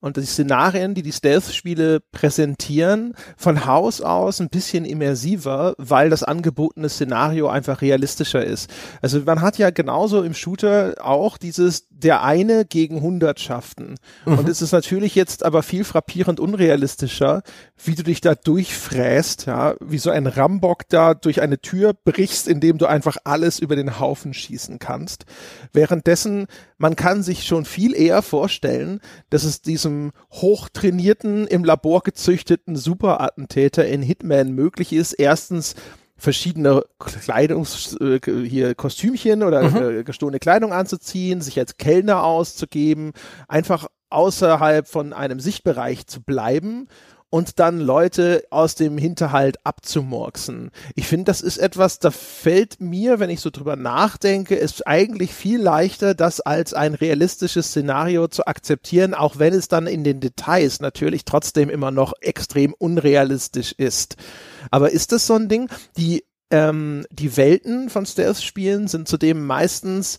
[0.00, 6.22] und die Szenarien, die die Stealth-Spiele präsentieren, von Haus aus ein bisschen immersiver, weil das
[6.22, 8.70] angebotene Szenario einfach realistischer ist.
[9.02, 13.96] Also man hat ja genauso im Shooter auch dieses der eine gegen Hundertschaften.
[14.24, 14.38] Mhm.
[14.38, 17.42] Und es ist natürlich jetzt aber viel frappierend unrealistischer,
[17.84, 22.48] wie du dich da durchfräst, ja, wie so ein Rambock da durch eine Tür brichst,
[22.48, 25.26] indem du einfach alles über den Haufen schießen kannst.
[25.72, 26.46] Währenddessen,
[26.80, 33.86] man kann sich schon viel eher vorstellen, dass es diesem hochtrainierten, im Labor gezüchteten Superattentäter
[33.86, 35.74] in Hitman möglich ist, erstens
[36.16, 39.98] verschiedene Kleidungs äh, hier Kostümchen oder mhm.
[39.98, 43.12] äh, gestohlene Kleidung anzuziehen, sich als Kellner auszugeben,
[43.46, 46.88] einfach außerhalb von einem Sichtbereich zu bleiben
[47.30, 50.72] und dann Leute aus dem Hinterhalt abzumurksen.
[50.96, 55.32] Ich finde, das ist etwas, da fällt mir, wenn ich so drüber nachdenke, ist eigentlich
[55.32, 60.18] viel leichter, das als ein realistisches Szenario zu akzeptieren, auch wenn es dann in den
[60.20, 64.16] Details natürlich trotzdem immer noch extrem unrealistisch ist.
[64.72, 65.70] Aber ist das so ein Ding?
[65.96, 70.18] Die, ähm, die Welten von Stealth-Spielen sind zudem meistens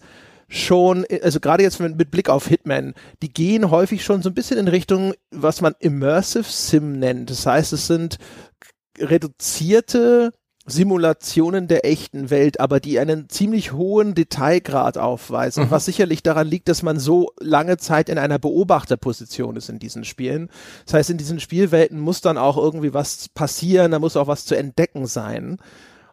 [0.51, 4.57] schon, also gerade jetzt mit Blick auf Hitman, die gehen häufig schon so ein bisschen
[4.57, 7.29] in Richtung, was man Immersive Sim nennt.
[7.29, 8.17] Das heißt, es sind
[8.99, 10.33] reduzierte
[10.65, 15.71] Simulationen der echten Welt, aber die einen ziemlich hohen Detailgrad aufweisen, mhm.
[15.71, 20.03] was sicherlich daran liegt, dass man so lange Zeit in einer Beobachterposition ist in diesen
[20.03, 20.49] Spielen.
[20.85, 24.45] Das heißt, in diesen Spielwelten muss dann auch irgendwie was passieren, da muss auch was
[24.45, 25.57] zu entdecken sein.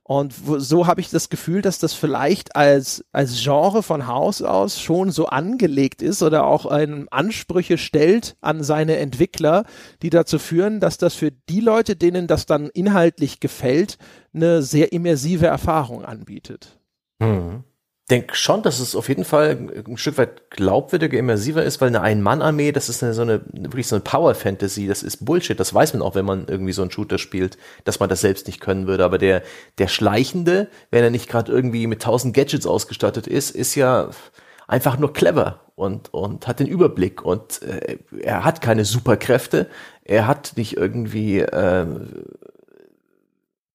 [0.09, 4.81] Und so habe ich das Gefühl, dass das vielleicht als, als Genre von Haus aus
[4.81, 9.65] schon so angelegt ist oder auch ein Ansprüche stellt an seine Entwickler,
[10.01, 13.99] die dazu führen, dass das für die Leute, denen das dann inhaltlich gefällt,
[14.33, 16.81] eine sehr immersive Erfahrung anbietet.
[17.19, 17.65] Mhm
[18.11, 22.01] denke schon, dass es auf jeden Fall ein Stück weit glaubwürdiger, immersiver ist, weil eine
[22.01, 25.93] Ein-Mann-Armee, das ist eine, so eine, wirklich so eine Power-Fantasy, das ist Bullshit, das weiß
[25.93, 28.87] man auch, wenn man irgendwie so einen Shooter spielt, dass man das selbst nicht können
[28.87, 29.43] würde, aber der,
[29.77, 34.11] der Schleichende, wenn er nicht gerade irgendwie mit tausend Gadgets ausgestattet ist, ist ja
[34.67, 37.25] einfach nur clever und, und hat den Überblick.
[37.25, 39.69] Und äh, er hat keine Superkräfte,
[40.05, 41.87] er hat nicht irgendwie, äh,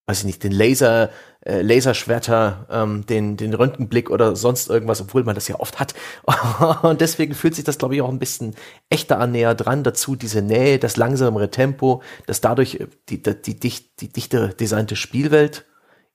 [0.08, 1.10] weiß ich nicht, den Laser,
[1.46, 5.94] äh, Laserschwerter, ähm, den, den Röntgenblick oder sonst irgendwas, obwohl man das ja oft hat.
[6.84, 8.56] Und deswegen fühlt sich das, glaube ich, auch ein bisschen
[8.90, 9.84] echter an näher dran.
[9.84, 14.50] Dazu diese Nähe, das langsamere Tempo, das dadurch äh, die, die, die, die, die dichte
[14.50, 15.66] designte Spielwelt.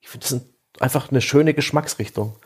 [0.01, 0.47] Ich finde, das ist
[0.81, 2.37] einfach eine schöne Geschmacksrichtung.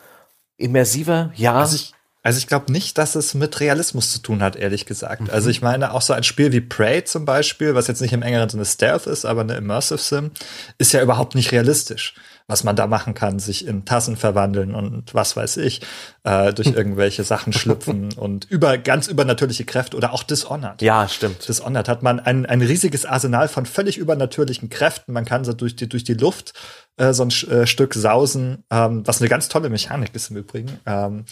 [0.57, 1.53] Immersiver, ja.
[1.55, 5.23] Also ich, also ich glaube nicht, dass es mit Realismus zu tun hat, ehrlich gesagt.
[5.23, 5.29] Mhm.
[5.31, 8.21] Also ich meine, auch so ein Spiel wie Prey zum Beispiel, was jetzt nicht im
[8.21, 10.31] engeren Sinne Stealth ist, aber eine Immersive Sim,
[10.77, 12.15] ist ja überhaupt nicht realistisch
[12.47, 15.81] was man da machen kann, sich in Tassen verwandeln und was weiß ich,
[16.23, 16.75] äh, durch hm.
[16.75, 20.81] irgendwelche Sachen schlüpfen und über ganz übernatürliche Kräfte oder auch Dishonored.
[20.81, 21.47] Ja, stimmt.
[21.47, 25.13] Dishonored hat man ein, ein riesiges Arsenal von völlig übernatürlichen Kräften.
[25.13, 26.53] Man kann so durch die, durch die Luft
[26.97, 30.79] äh, so ein äh, Stück sausen, ähm, was eine ganz tolle Mechanik ist im Übrigen.
[30.85, 31.25] Ähm,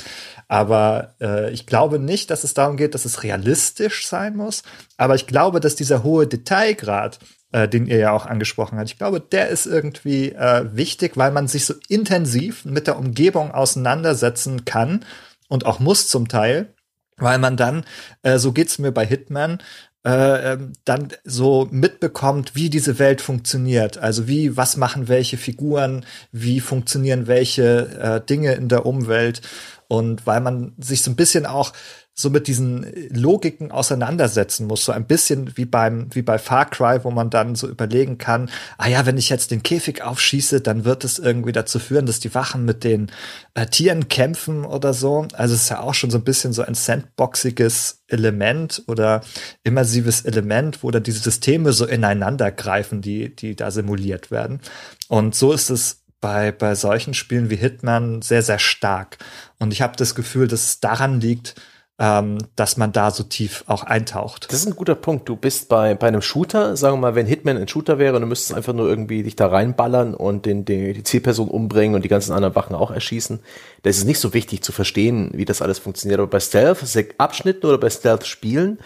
[0.47, 4.63] aber äh, ich glaube nicht, dass es darum geht, dass es realistisch sein muss.
[4.97, 7.19] Aber ich glaube, dass dieser hohe Detailgrad
[7.51, 8.89] äh, den ihr ja auch angesprochen habt.
[8.89, 13.51] Ich glaube, der ist irgendwie äh, wichtig, weil man sich so intensiv mit der Umgebung
[13.51, 15.05] auseinandersetzen kann
[15.49, 16.73] und auch muss zum Teil,
[17.17, 17.83] weil man dann,
[18.23, 19.59] äh, so geht's mir bei Hitman,
[20.03, 23.99] äh, ähm, dann so mitbekommt, wie diese Welt funktioniert.
[23.99, 29.41] Also wie, was machen welche Figuren, wie funktionieren welche äh, Dinge in der Umwelt.
[29.87, 31.73] Und weil man sich so ein bisschen auch
[32.13, 37.03] so mit diesen Logiken auseinandersetzen muss, so ein bisschen wie beim wie bei Far Cry,
[37.03, 40.83] wo man dann so überlegen kann, ah ja, wenn ich jetzt den Käfig aufschieße, dann
[40.83, 43.11] wird es irgendwie dazu führen, dass die Wachen mit den
[43.53, 45.25] äh, Tieren kämpfen oder so.
[45.33, 49.21] Also es ist ja auch schon so ein bisschen so ein sandboxiges Element oder
[49.63, 54.59] immersives Element, wo dann diese Systeme so ineinander greifen, die die da simuliert werden.
[55.07, 59.17] Und so ist es bei, bei solchen Spielen wie Hitman sehr, sehr stark.
[59.59, 61.55] Und ich habe das Gefühl, dass es daran liegt,
[62.01, 64.47] ähm, dass man da so tief auch eintaucht.
[64.49, 65.29] Das ist ein guter Punkt.
[65.29, 68.25] Du bist bei, bei einem Shooter, sagen wir mal, wenn Hitman ein Shooter wäre du
[68.25, 72.09] müsstest einfach nur irgendwie dich da reinballern und den, den, die Zielperson umbringen und die
[72.09, 73.41] ganzen anderen Wachen auch erschießen.
[73.83, 76.19] Da ist es nicht so wichtig zu verstehen, wie das alles funktioniert.
[76.19, 78.79] Aber bei Stealth-Abschnitten oder bei Stealth-Spielen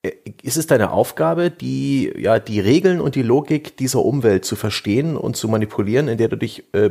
[0.00, 4.56] äh, ist es deine Aufgabe, die, ja, die Regeln und die Logik dieser Umwelt zu
[4.56, 6.88] verstehen und zu manipulieren, in der du dich äh,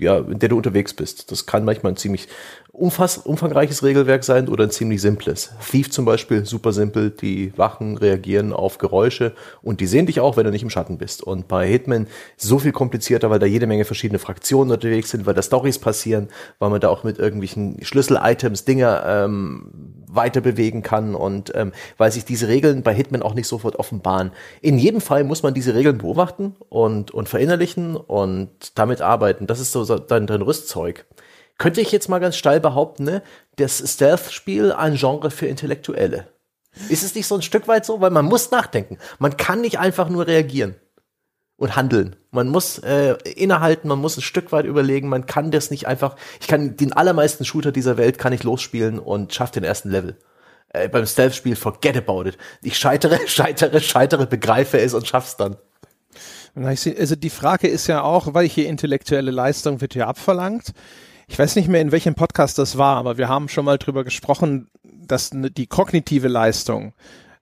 [0.00, 1.30] ja, in der du unterwegs bist.
[1.30, 2.28] Das kann manchmal ein ziemlich
[2.74, 5.52] umfass, umfangreiches Regelwerk sein oder ein ziemlich simples.
[5.70, 7.10] Thief zum Beispiel, super simpel.
[7.10, 9.32] Die Wachen reagieren auf Geräusche
[9.62, 11.22] und die sehen dich auch, wenn du nicht im Schatten bist.
[11.22, 15.34] Und bei Hitman so viel komplizierter, weil da jede Menge verschiedene Fraktionen unterwegs sind, weil
[15.34, 19.70] da Stories passieren, weil man da auch mit irgendwelchen Schlüssel-Items Dinge ähm,
[20.08, 24.32] weiter bewegen kann und ähm, weil sich diese Regeln bei Hitman auch nicht sofort offenbaren.
[24.60, 29.46] In jedem Fall muss man diese Regeln beobachten und, und verinnerlichen und damit arbeiten.
[29.46, 31.06] Das ist so dein, dein Rüstzeug
[31.58, 33.22] könnte ich jetzt mal ganz steil behaupten, ne,
[33.56, 36.28] das Stealth-Spiel ein Genre für Intellektuelle.
[36.88, 38.00] Ist es nicht so ein Stück weit so?
[38.00, 38.98] Weil man muss nachdenken.
[39.18, 40.74] Man kann nicht einfach nur reagieren
[41.56, 42.16] und handeln.
[42.32, 46.16] Man muss äh, innehalten, man muss ein Stück weit überlegen, man kann das nicht einfach,
[46.40, 50.16] ich kann den allermeisten Shooter dieser Welt kann ich losspielen und schaff den ersten Level.
[50.70, 52.38] Äh, beim Stealth-Spiel, forget about it.
[52.62, 55.56] Ich scheitere, scheitere, scheitere, begreife es und schaff's dann.
[56.56, 60.72] Also die Frage ist ja auch, weil hier intellektuelle Leistung wird ja abverlangt
[61.26, 64.04] ich weiß nicht mehr, in welchem Podcast das war, aber wir haben schon mal drüber
[64.04, 66.92] gesprochen, dass die kognitive Leistung,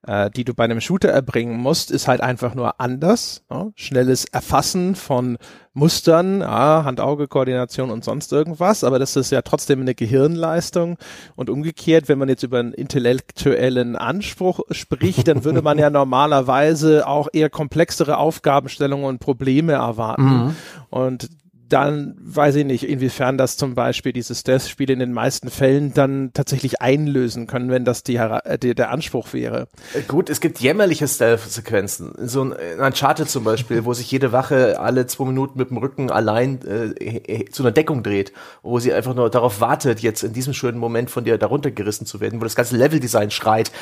[0.07, 3.45] äh, die du bei einem Shooter erbringen musst, ist halt einfach nur anders.
[3.51, 3.73] Ne?
[3.77, 5.39] Schnelles Erfassen von
[5.75, 10.99] Mustern, ja, Hand-Auge-Koordination und sonst irgendwas, aber das ist ja trotzdem eine Gehirnleistung.
[11.35, 17.07] Und umgekehrt, wenn man jetzt über einen intellektuellen Anspruch spricht, dann würde man ja normalerweise
[17.07, 20.47] auch eher komplexere Aufgabenstellungen und Probleme erwarten.
[20.47, 20.57] Mhm.
[20.91, 21.29] Und
[21.73, 26.33] dann weiß ich nicht, inwiefern das zum Beispiel diese Stealth-Spiele in den meisten Fällen dann
[26.35, 29.69] tatsächlich einlösen können, wenn das die, äh, die der Anspruch wäre.
[29.95, 32.13] Äh, gut, es gibt jämmerliche Stealth-Sequenzen.
[32.27, 35.79] So ein, ein Uncharted zum Beispiel, wo sich jede Wache alle zwei Minuten mit dem
[35.79, 38.33] Rücken allein äh, zu einer Deckung dreht,
[38.63, 42.05] wo sie einfach nur darauf wartet, jetzt in diesem schönen Moment von dir darunter gerissen
[42.05, 43.73] zu werden, wo das ganze Level-Design schreit,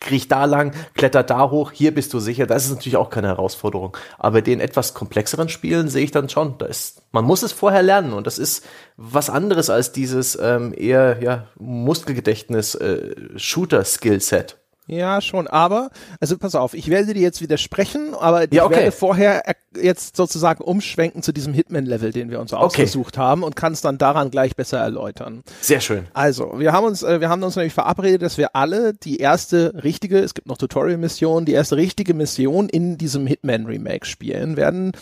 [0.00, 2.46] kriech da lang, kletter da hoch, hier bist du sicher.
[2.46, 3.96] Das ist natürlich auch keine Herausforderung.
[4.18, 7.82] Aber den etwas komplexeren Spielen sehe ich dann schon, da ist man muss es vorher
[7.82, 8.64] lernen und das ist
[8.96, 14.52] was anderes als dieses ähm, eher ja, Muskelgedächtnis-Shooter-Skillset.
[14.52, 14.54] Äh,
[14.90, 18.76] ja, schon, aber, also pass auf, ich werde dir jetzt widersprechen, aber ich ja, okay.
[18.76, 19.42] werde vorher
[19.76, 22.64] jetzt sozusagen umschwenken zu diesem Hitman-Level, den wir uns okay.
[22.64, 25.42] ausgesucht haben und kann es dann daran gleich besser erläutern.
[25.60, 26.06] Sehr schön.
[26.14, 29.74] Also, wir haben uns, äh, wir haben uns nämlich verabredet, dass wir alle die erste
[29.84, 34.92] richtige, es gibt noch Tutorial-Missionen, die erste richtige Mission in diesem Hitman-Remake spielen werden.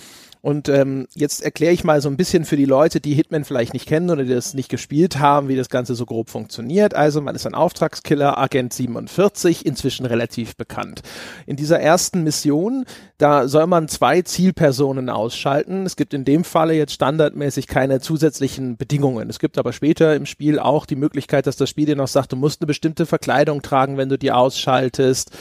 [0.46, 3.72] Und ähm, jetzt erkläre ich mal so ein bisschen für die Leute, die Hitman vielleicht
[3.72, 6.94] nicht kennen oder die das nicht gespielt haben, wie das Ganze so grob funktioniert.
[6.94, 11.02] Also man ist ein Auftragskiller, Agent 47, inzwischen relativ bekannt.
[11.46, 12.84] In dieser ersten Mission,
[13.18, 15.84] da soll man zwei Zielpersonen ausschalten.
[15.84, 19.28] Es gibt in dem Falle jetzt standardmäßig keine zusätzlichen Bedingungen.
[19.28, 22.30] Es gibt aber später im Spiel auch die Möglichkeit, dass das Spiel dir noch sagt,
[22.30, 25.32] du musst eine bestimmte Verkleidung tragen, wenn du die ausschaltest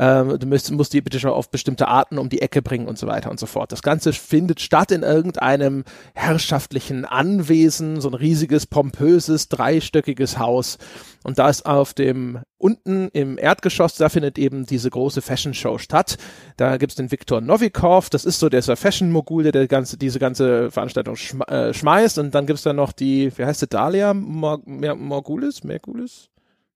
[0.00, 2.96] ähm, du musst, musst die bitte schon auf bestimmte Arten um die Ecke bringen und
[2.98, 3.70] so weiter und so fort.
[3.70, 5.84] Das Ganze findet statt in irgendeinem
[6.14, 10.78] herrschaftlichen Anwesen, so ein riesiges, pompöses, dreistöckiges Haus.
[11.22, 15.76] Und da ist auf dem unten im Erdgeschoss, da findet eben diese große Fashion Show
[15.76, 16.16] statt.
[16.56, 20.70] Da gibt's den Viktor Novikov, das ist so der Fashion-Mogul, der, der ganze, diese ganze
[20.70, 22.18] Veranstaltung schm äh, schmeißt.
[22.18, 25.62] Und dann gibt's da noch die, wie heißt sie, Dalia Morgulis?
[25.62, 26.29] Mergulis?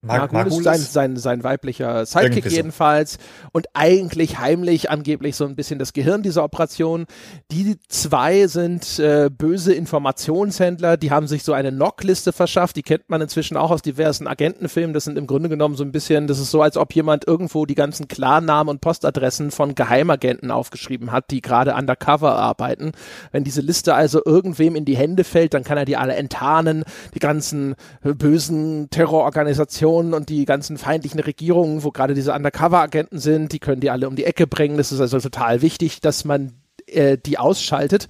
[0.04, 3.18] Mag Margulis, sein, sein, sein weiblicher Sidekick jedenfalls.
[3.52, 7.06] Und eigentlich heimlich angeblich so ein bisschen das Gehirn dieser Operation.
[7.50, 13.08] Die zwei sind äh, böse Informationshändler, die haben sich so eine Knockliste verschafft, die kennt
[13.08, 14.92] man inzwischen auch aus diversen Agentenfilmen.
[14.92, 17.66] Das sind im Grunde genommen so ein bisschen, das ist so, als ob jemand irgendwo
[17.66, 22.92] die ganzen Klarnamen und Postadressen von Geheimagenten aufgeschrieben hat, die gerade undercover arbeiten.
[23.32, 26.84] Wenn diese Liste also irgendwem in die Hände fällt, dann kann er die alle enttarnen,
[27.14, 33.18] die ganzen äh, bösen Terrororganisationen Föderation und die ganzen feindlichen Regierungen, wo gerade diese Undercover-Agenten
[33.18, 34.76] sind, die können die alle um die Ecke bringen.
[34.76, 36.54] Das ist also total wichtig, dass man
[36.86, 38.08] äh, die ausschaltet.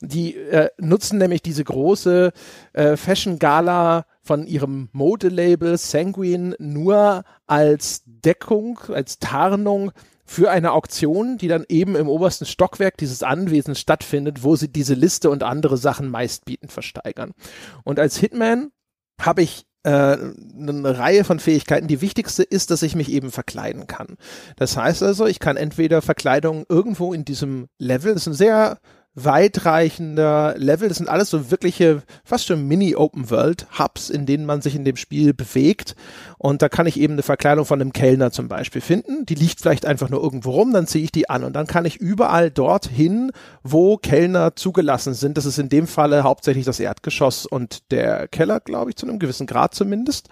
[0.00, 2.32] Die äh, nutzen nämlich diese große
[2.72, 9.92] äh, Fashion-Gala von ihrem Modelabel Sanguine nur als Deckung, als Tarnung
[10.24, 14.94] für eine Auktion, die dann eben im obersten Stockwerk dieses Anwesens stattfindet, wo sie diese
[14.94, 17.32] Liste und andere Sachen meistbietend versteigern.
[17.84, 18.70] Und als Hitman
[19.20, 21.88] habe ich eine Reihe von Fähigkeiten.
[21.88, 24.16] Die wichtigste ist, dass ich mich eben verkleiden kann.
[24.56, 28.78] Das heißt also, ich kann entweder Verkleidung irgendwo in diesem Level, das ist ein sehr
[29.14, 30.88] weitreichender Level.
[30.88, 35.34] Das sind alles so wirkliche, fast schon Mini-Open-World-Hubs, in denen man sich in dem Spiel
[35.34, 35.94] bewegt.
[36.38, 39.26] Und da kann ich eben eine Verkleidung von einem Kellner zum Beispiel finden.
[39.26, 41.44] Die liegt vielleicht einfach nur irgendwo rum, dann ziehe ich die an.
[41.44, 45.36] Und dann kann ich überall dorthin, wo Kellner zugelassen sind.
[45.36, 49.18] Das ist in dem Falle hauptsächlich das Erdgeschoss und der Keller, glaube ich, zu einem
[49.18, 50.28] gewissen Grad zumindest.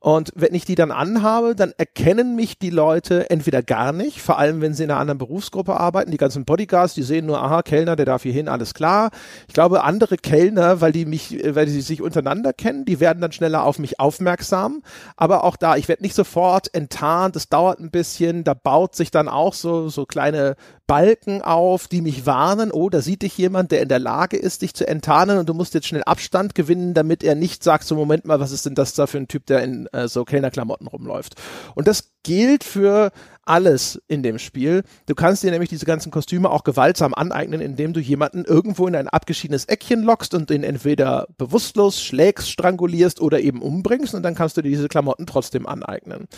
[0.00, 4.38] Und wenn ich die dann anhabe, dann erkennen mich die Leute entweder gar nicht, vor
[4.38, 6.12] allem wenn sie in einer anderen Berufsgruppe arbeiten.
[6.12, 9.10] Die ganzen Bodyguards, die sehen nur, aha, Kellner, der darf hier hin, alles klar.
[9.48, 13.32] Ich glaube, andere Kellner, weil die mich, weil sie sich untereinander kennen, die werden dann
[13.32, 14.82] schneller auf mich aufmerksam.
[15.16, 19.10] Aber auch da, ich werde nicht sofort enttarnt, es dauert ein bisschen, da baut sich
[19.10, 20.54] dann auch so, so kleine
[20.86, 24.62] Balken auf, die mich warnen, oh, da sieht dich jemand, der in der Lage ist,
[24.62, 27.94] dich zu enttarnen und du musst jetzt schnell Abstand gewinnen, damit er nicht sagt, so
[27.94, 30.86] Moment mal, was ist denn das da für ein Typ, der in äh, so Kellnerklamotten
[30.86, 31.34] rumläuft.
[31.74, 33.10] Und das gilt für
[33.48, 34.82] alles in dem Spiel.
[35.06, 38.94] Du kannst dir nämlich diese ganzen Kostüme auch gewaltsam aneignen, indem du jemanden irgendwo in
[38.94, 44.34] ein abgeschiedenes Eckchen lockst und den entweder bewusstlos schlägst, strangulierst oder eben umbringst und dann
[44.34, 46.20] kannst du dir diese Klamotten trotzdem aneignen.
[46.20, 46.28] Und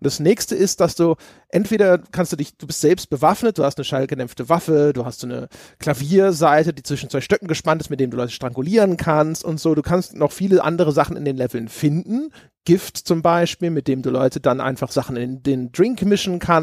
[0.00, 1.16] das nächste ist, dass du
[1.48, 5.20] entweder kannst du dich, du bist selbst bewaffnet, du hast eine schallgedämpfte Waffe, du hast
[5.20, 9.44] so eine Klavierseite, die zwischen zwei Stöcken gespannt ist, mit dem du Leute strangulieren kannst
[9.44, 9.74] und so.
[9.74, 12.30] Du kannst noch viele andere Sachen in den Leveln finden,
[12.64, 16.59] Gift zum Beispiel, mit dem du Leute dann einfach Sachen in den Drink mischen kannst.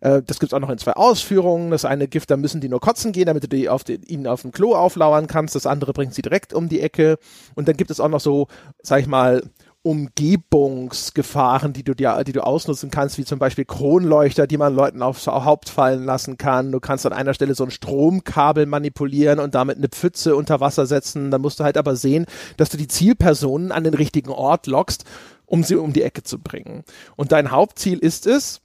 [0.00, 1.70] Äh, das gibt's auch noch in zwei Ausführungen.
[1.70, 4.26] Das eine Gift, da müssen die nur kotzen gehen, damit du die auf den, ihnen
[4.26, 5.54] auf dem Klo auflauern kannst.
[5.54, 7.18] Das andere bringt sie direkt um die Ecke.
[7.54, 8.48] Und dann gibt es auch noch so,
[8.82, 9.42] sag ich mal,
[9.82, 15.00] Umgebungsgefahren, die du dir, die du ausnutzen kannst, wie zum Beispiel Kronleuchter, die man Leuten
[15.00, 16.70] aufs Haupt fallen lassen kann.
[16.70, 20.84] Du kannst an einer Stelle so ein Stromkabel manipulieren und damit eine Pfütze unter Wasser
[20.84, 21.30] setzen.
[21.30, 22.26] Dann musst du halt aber sehen,
[22.58, 25.04] dass du die Zielpersonen an den richtigen Ort lockst,
[25.46, 26.84] um sie um die Ecke zu bringen.
[27.16, 28.60] Und dein Hauptziel ist es,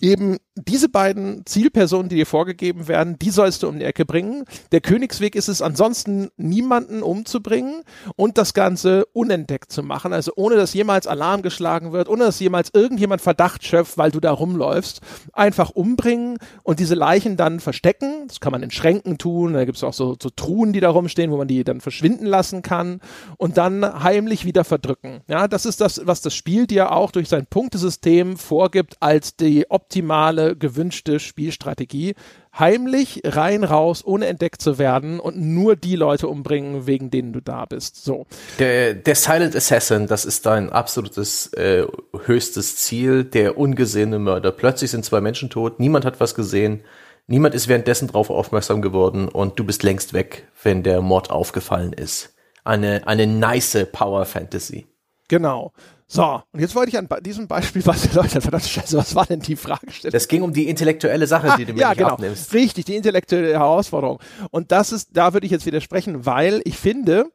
[0.00, 4.44] eben diese beiden Zielpersonen, die dir vorgegeben werden, die sollst du um die Ecke bringen.
[4.72, 7.82] Der Königsweg ist es ansonsten, niemanden umzubringen
[8.16, 10.12] und das Ganze unentdeckt zu machen.
[10.12, 14.20] Also ohne, dass jemals Alarm geschlagen wird, ohne dass jemals irgendjemand Verdacht schöpft, weil du
[14.20, 15.00] da rumläufst.
[15.32, 18.26] Einfach umbringen und diese Leichen dann verstecken.
[18.28, 19.52] Das kann man in Schränken tun.
[19.52, 22.26] Da gibt es auch so, so Truhen, die da rumstehen, wo man die dann verschwinden
[22.26, 23.00] lassen kann
[23.36, 25.20] und dann heimlich wieder verdrücken.
[25.28, 29.70] Ja, das ist das, was das Spiel dir auch durch sein Punktesystem vorgibt als die
[29.70, 32.14] optimale gewünschte Spielstrategie.
[32.58, 37.40] Heimlich rein raus, ohne entdeckt zu werden und nur die Leute umbringen, wegen denen du
[37.40, 38.04] da bist.
[38.04, 38.26] So.
[38.58, 41.86] Der, der Silent Assassin, das ist dein absolutes äh,
[42.26, 44.50] höchstes Ziel, der ungesehene Mörder.
[44.50, 46.80] Plötzlich sind zwei Menschen tot, niemand hat was gesehen,
[47.26, 51.92] niemand ist währenddessen drauf aufmerksam geworden und du bist längst weg, wenn der Mord aufgefallen
[51.92, 52.34] ist.
[52.64, 54.86] Eine, eine nice Power Fantasy.
[55.28, 55.72] Genau.
[56.12, 59.38] So, und jetzt wollte ich an diesem Beispiel, was Leute, verdammt scheiße, was war denn
[59.38, 60.12] die Fragestellung?
[60.12, 62.10] Das ging um die intellektuelle Sache, ah, die du mir ja, nicht genau.
[62.10, 62.52] abnimmst.
[62.52, 64.18] Richtig, die intellektuelle Herausforderung.
[64.50, 67.26] Und das ist, da würde ich jetzt widersprechen, weil ich finde,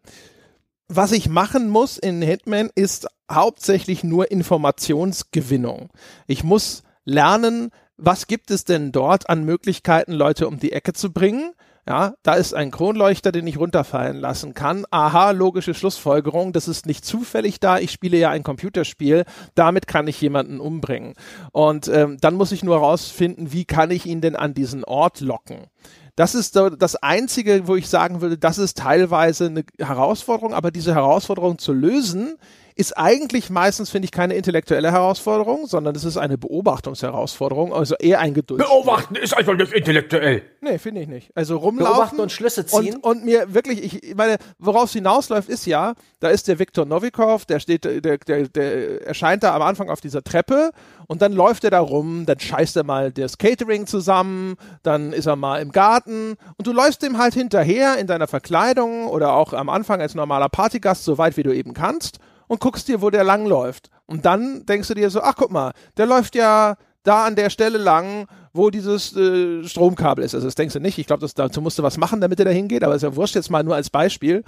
[0.89, 5.89] was ich machen muss in Hitman ist hauptsächlich nur Informationsgewinnung.
[6.27, 11.13] Ich muss lernen, was gibt es denn dort an Möglichkeiten, Leute um die Ecke zu
[11.13, 11.53] bringen?
[11.87, 14.85] Ja, da ist ein Kronleuchter, den ich runterfallen lassen kann.
[14.89, 16.51] Aha, logische Schlussfolgerung.
[16.51, 17.77] Das ist nicht zufällig da.
[17.77, 19.23] Ich spiele ja ein Computerspiel.
[19.53, 21.13] Damit kann ich jemanden umbringen.
[21.51, 25.21] Und ähm, dann muss ich nur herausfinden, wie kann ich ihn denn an diesen Ort
[25.21, 25.67] locken.
[26.15, 30.95] Das ist das Einzige, wo ich sagen würde, das ist teilweise eine Herausforderung, aber diese
[30.95, 32.37] Herausforderung zu lösen,
[32.77, 38.19] ist eigentlich meistens, finde ich, keine intellektuelle Herausforderung, sondern es ist eine Beobachtungsherausforderung, also eher
[38.19, 38.61] ein Geduld.
[38.61, 40.43] Beobachten ist einfach nicht intellektuell.
[40.59, 41.31] Nee, finde ich nicht.
[41.35, 41.93] Also rumlaufen.
[41.93, 42.95] Beobachten und Schlüsse ziehen.
[42.95, 46.85] Und, und mir wirklich, ich meine, worauf es hinausläuft, ist ja, da ist der Viktor
[46.85, 50.71] Novikov, der steht, der, der, der erscheint da am Anfang auf dieser Treppe
[51.07, 55.27] und dann läuft er da rum, dann scheißt er mal das Catering zusammen, dann ist
[55.27, 59.53] er mal im Garten und du läufst dem halt hinterher in deiner Verkleidung oder auch
[59.53, 63.09] am Anfang als normaler Partygast, so weit wie du eben kannst und guckst dir, wo
[63.09, 63.89] der langläuft.
[64.05, 67.49] Und dann denkst du dir so, ach guck mal, der läuft ja da an der
[67.49, 70.33] Stelle lang, wo dieses äh, Stromkabel ist.
[70.33, 70.97] Also das denkst du nicht.
[70.97, 73.35] Ich glaube, dazu musst du was machen, damit er da hingeht, aber ist ja wurscht
[73.35, 74.43] jetzt mal nur als Beispiel.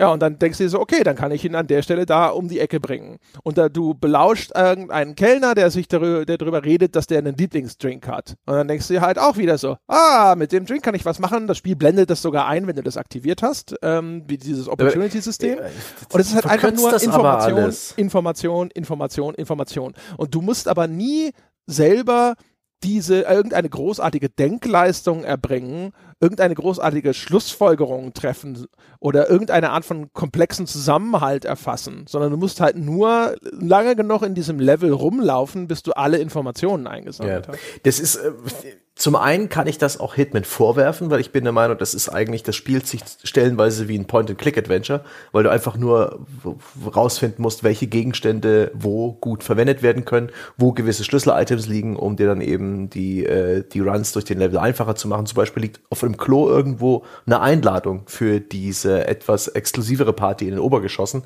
[0.00, 2.06] Ja, und dann denkst du dir so, okay, dann kann ich ihn an der Stelle
[2.06, 3.18] da um die Ecke bringen.
[3.42, 7.36] Und da du belauscht irgendeinen Kellner, der sich darüber, der darüber redet, dass der einen
[7.36, 8.34] Lieblingsdrink hat.
[8.46, 11.04] Und dann denkst du dir halt auch wieder so, ah, mit dem Drink kann ich
[11.04, 11.46] was machen.
[11.46, 15.58] Das Spiel blendet das sogar ein, wenn du das aktiviert hast, ähm, wie dieses Opportunity-System.
[15.58, 15.70] Äh,
[16.10, 17.74] Und es ist halt einfach nur Information.
[17.96, 19.94] Information, Information, Information.
[20.16, 21.32] Und du musst aber nie
[21.66, 22.36] selber
[22.82, 28.66] diese irgendeine großartige Denkleistung erbringen, irgendeine großartige Schlussfolgerung treffen
[29.00, 34.34] oder irgendeine Art von komplexen Zusammenhalt erfassen, sondern du musst halt nur lange genug in
[34.34, 37.52] diesem Level rumlaufen, bis du alle Informationen eingesammelt Ja.
[37.52, 37.60] hast.
[37.84, 38.32] Das ist, äh,
[39.00, 42.10] zum einen kann ich das auch Hitman vorwerfen, weil ich bin der Meinung, das ist
[42.10, 46.26] eigentlich, das spielt sich stellenweise wie ein Point-and-Click-Adventure, weil du einfach nur
[46.94, 50.28] rausfinden musst, welche Gegenstände wo gut verwendet werden können,
[50.58, 54.58] wo gewisse Schlüssel-Items liegen, um dir dann eben die, äh, die Runs durch den Level
[54.58, 55.24] einfacher zu machen.
[55.24, 60.50] Zum Beispiel liegt auf einem Klo irgendwo eine Einladung für diese etwas exklusivere Party in
[60.50, 61.22] den Obergeschossen.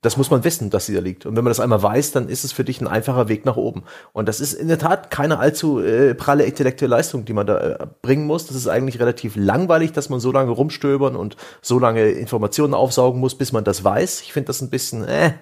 [0.00, 1.26] Das muss man wissen, dass sie da liegt.
[1.26, 3.56] Und wenn man das einmal weiß, dann ist es für dich ein einfacher Weg nach
[3.56, 3.82] oben.
[4.12, 7.58] Und das ist in der Tat keine allzu äh, pralle intellektuelle Leistung, die man da
[7.58, 8.46] äh, bringen muss.
[8.46, 13.20] Das ist eigentlich relativ langweilig, dass man so lange rumstöbern und so lange Informationen aufsaugen
[13.20, 14.20] muss, bis man das weiß.
[14.20, 15.32] Ich finde das ein bisschen äh.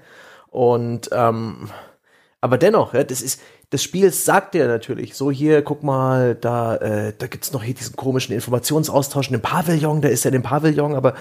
[0.49, 1.69] Und ähm,
[2.41, 3.41] aber dennoch, ja, das ist
[3.71, 7.75] das Spiel sagt dir natürlich, so hier, guck mal, da, äh, da gibt's noch hier
[7.75, 11.15] diesen komischen Informationsaustausch in dem Pavillon, da ist ja in dem Pavillon, aber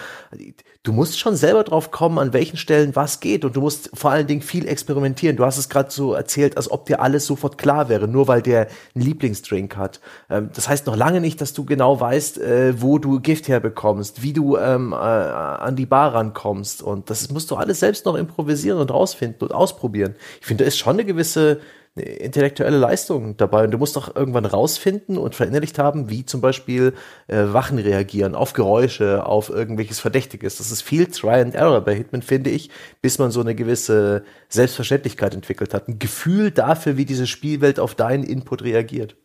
[0.84, 4.12] du musst schon selber drauf kommen, an welchen Stellen was geht und du musst vor
[4.12, 5.38] allen Dingen viel experimentieren.
[5.38, 8.44] Du hast es gerade so erzählt, als ob dir alles sofort klar wäre, nur weil
[8.44, 10.00] der einen Lieblingsdrink hat.
[10.30, 14.22] Ähm, das heißt noch lange nicht, dass du genau weißt, äh, wo du Gift herbekommst,
[14.22, 18.14] wie du ähm, äh, an die Bar rankommst und das musst du alles selbst noch
[18.14, 20.14] improvisieren und rausfinden und ausprobieren.
[20.42, 21.60] Ich finde, da ist schon eine gewisse
[21.96, 23.64] intellektuelle Leistung dabei.
[23.64, 26.94] Und du musst doch irgendwann rausfinden und verinnerlicht haben, wie zum Beispiel
[27.28, 30.58] äh, Wachen reagieren auf Geräusche, auf irgendwelches Verdächtiges.
[30.58, 32.70] Das ist viel Try and Error bei Hitman, finde ich,
[33.02, 35.88] bis man so eine gewisse Selbstverständlichkeit entwickelt hat.
[35.88, 39.16] Ein Gefühl dafür, wie diese Spielwelt auf deinen Input reagiert.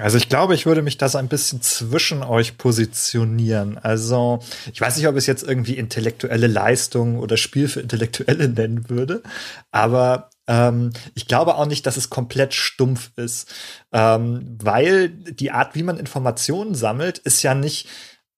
[0.00, 3.78] Also ich glaube, ich würde mich das ein bisschen zwischen euch positionieren.
[3.78, 4.40] Also
[4.72, 8.90] ich weiß nicht, ob ich es jetzt irgendwie intellektuelle Leistung oder Spiel für Intellektuelle nennen
[8.90, 9.22] würde,
[9.70, 13.52] aber ähm, ich glaube auch nicht, dass es komplett stumpf ist,
[13.92, 17.88] ähm, weil die Art, wie man Informationen sammelt, ist ja nicht,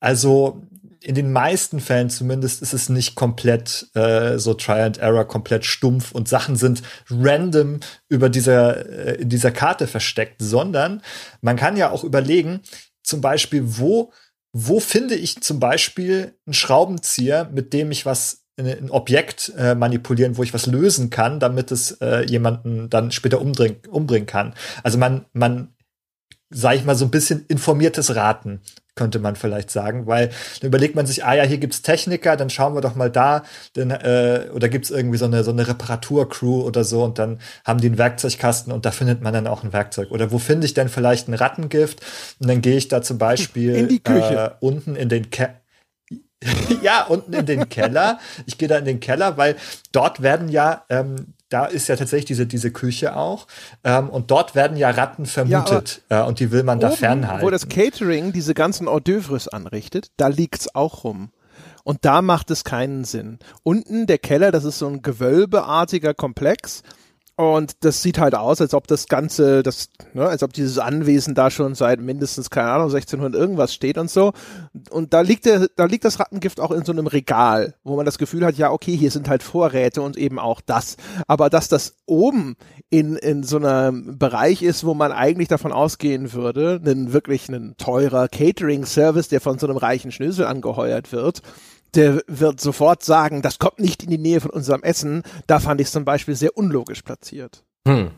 [0.01, 0.63] also
[1.01, 5.65] in den meisten Fällen zumindest ist es nicht komplett äh, so Try and Error, komplett
[5.65, 11.03] stumpf und Sachen sind random über dieser, äh, in dieser Karte versteckt, sondern
[11.41, 12.61] man kann ja auch überlegen,
[13.03, 14.13] zum Beispiel, wo,
[14.53, 20.37] wo finde ich zum Beispiel einen Schraubenzieher, mit dem ich was ein Objekt äh, manipulieren,
[20.37, 24.55] wo ich was lösen kann, damit es äh, jemanden dann später umbringen, umbringen kann.
[24.83, 25.75] Also man, man,
[26.51, 28.61] sag ich mal, so ein bisschen informiertes Raten,
[28.99, 30.31] könnte man vielleicht sagen, weil
[30.61, 33.45] dann überlegt man sich, ah ja, hier gibt's Techniker, dann schauen wir doch mal da,
[33.77, 37.81] denn, äh, oder gibt's irgendwie so eine, so eine Reparaturcrew oder so und dann haben
[37.81, 40.11] die einen Werkzeugkasten und da findet man dann auch ein Werkzeug.
[40.11, 42.01] Oder wo finde ich denn vielleicht ein Rattengift?
[42.41, 44.57] Und dann gehe ich da zum Beispiel In die Küche.
[44.61, 45.51] Äh, unten in den Ke
[46.83, 48.19] ja, unten in den Keller.
[48.47, 49.57] Ich gehe da in den Keller, weil
[49.93, 53.47] dort werden ja, ähm, da ist ja tatsächlich diese, diese Küche auch.
[53.83, 56.03] Ähm, und dort werden ja Ratten vermutet.
[56.09, 57.45] äh, und die will man da fernhalten.
[57.45, 61.31] Wo das Catering diese ganzen Hors d'oeuvres anrichtet, da liegt's auch rum.
[61.85, 63.39] Und da macht es keinen Sinn.
[63.63, 66.83] Unten der Keller, das ist so ein gewölbeartiger Komplex.
[67.39, 71.37] Und das sieht halt aus, als ob das Ganze, das, ne, als ob dieses Anwesen
[71.37, 74.33] da schon seit mindestens, keine Ahnung, 1600 irgendwas steht und so.
[74.91, 78.05] Und da liegt der, da liegt das Rattengift auch in so einem Regal, wo man
[78.05, 80.97] das Gefühl hat, ja, okay, hier sind halt Vorräte und eben auch das.
[81.29, 82.57] Aber dass das oben
[82.91, 87.77] in, in so einem Bereich ist, wo man eigentlich davon ausgehen würde, einen wirklich einen
[87.77, 91.43] teurer Catering-Service, der von so einem reichen Schnösel angeheuert wird,
[91.95, 95.23] der wird sofort sagen, das kommt nicht in die Nähe von unserem Essen.
[95.47, 97.65] Da fand ich es zum Beispiel sehr unlogisch platziert.
[97.87, 98.11] Hm.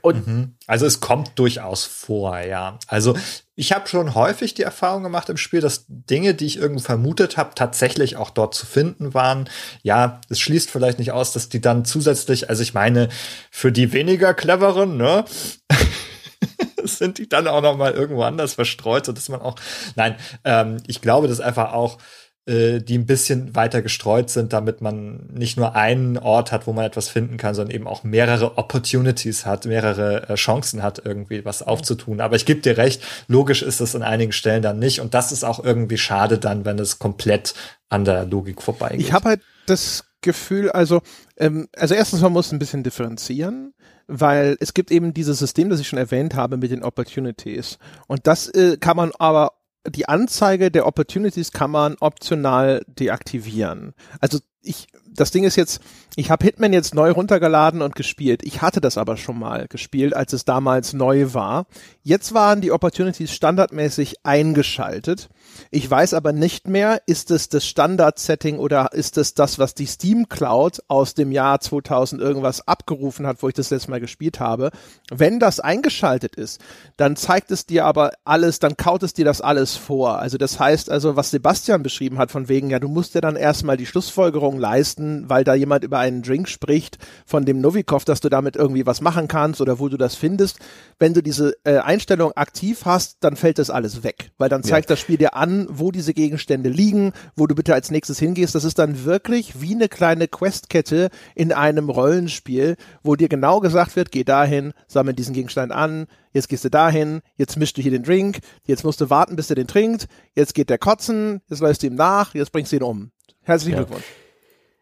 [0.00, 0.54] Und Mhm.
[0.66, 2.78] Also es kommt durchaus vor, ja.
[2.88, 3.16] Also
[3.54, 7.36] ich habe schon häufig die Erfahrung gemacht im Spiel, dass Dinge, die ich irgendwo vermutet
[7.36, 9.48] habe, tatsächlich auch dort zu finden waren.
[9.82, 13.08] Ja, es schließt vielleicht nicht aus, dass die dann zusätzlich, also ich meine,
[13.50, 15.24] für die weniger cleveren, ne?
[16.84, 19.56] sind die dann auch noch mal irgendwo anders verstreut, sodass man auch,
[19.96, 22.00] nein, ähm, ich glaube, dass einfach auch äh,
[22.48, 26.84] die ein bisschen weiter gestreut sind, damit man nicht nur einen Ort hat, wo man
[26.84, 31.62] etwas finden kann, sondern eben auch mehrere Opportunities hat, mehrere äh, Chancen hat, irgendwie was
[31.62, 32.20] aufzutun.
[32.20, 35.00] Aber ich gebe dir recht, logisch ist es an einigen Stellen dann nicht.
[35.00, 37.54] Und das ist auch irgendwie schade dann, wenn es komplett
[37.88, 39.00] an der Logik vorbeigeht.
[39.00, 41.02] Ich habe halt das Gefühl, also,
[41.36, 43.74] ähm, also erstens, man muss ein bisschen differenzieren,
[44.06, 47.78] weil es gibt eben dieses System, das ich schon erwähnt habe mit den Opportunities.
[48.06, 49.52] Und das äh, kann man aber
[49.88, 53.94] die Anzeige der Opportunities kann man optional deaktivieren.
[54.20, 55.80] Also ich, das Ding ist jetzt,
[56.16, 58.42] ich habe Hitman jetzt neu runtergeladen und gespielt.
[58.44, 61.66] Ich hatte das aber schon mal gespielt, als es damals neu war.
[62.02, 65.28] Jetzt waren die Opportunities standardmäßig eingeschaltet.
[65.70, 69.86] Ich weiß aber nicht mehr, ist es das Standard-Setting oder ist es das, was die
[69.86, 74.40] Steam Cloud aus dem Jahr 2000 irgendwas abgerufen hat, wo ich das letzte Mal gespielt
[74.40, 74.70] habe.
[75.10, 76.60] Wenn das eingeschaltet ist,
[76.96, 80.18] dann zeigt es dir aber alles, dann kaut es dir das alles vor.
[80.18, 83.36] Also das heißt also, was Sebastian beschrieben hat, von wegen, ja, du musst ja dann
[83.36, 88.20] erstmal die Schlussfolgerung leisten, weil da jemand über einen Drink spricht von dem Novikov, dass
[88.20, 90.58] du damit irgendwie was machen kannst oder wo du das findest.
[90.98, 94.88] Wenn du diese äh, Einstellung aktiv hast, dann fällt das alles weg, weil dann zeigt
[94.88, 94.94] ja.
[94.94, 98.54] das Spiel dir an, wo diese Gegenstände liegen, wo du bitte als nächstes hingehst.
[98.54, 103.96] Das ist dann wirklich wie eine kleine Questkette in einem Rollenspiel, wo dir genau gesagt
[103.96, 107.90] wird, geh dahin, sammel diesen Gegenstand an, jetzt gehst du dahin, jetzt mischst du hier
[107.90, 111.60] den Drink, jetzt musst du warten, bis er den trinkt, jetzt geht der kotzen, jetzt
[111.60, 113.10] läufst du ihm nach, jetzt bringst du ihn um.
[113.42, 113.84] Herzlichen ja.
[113.84, 114.06] Glückwunsch.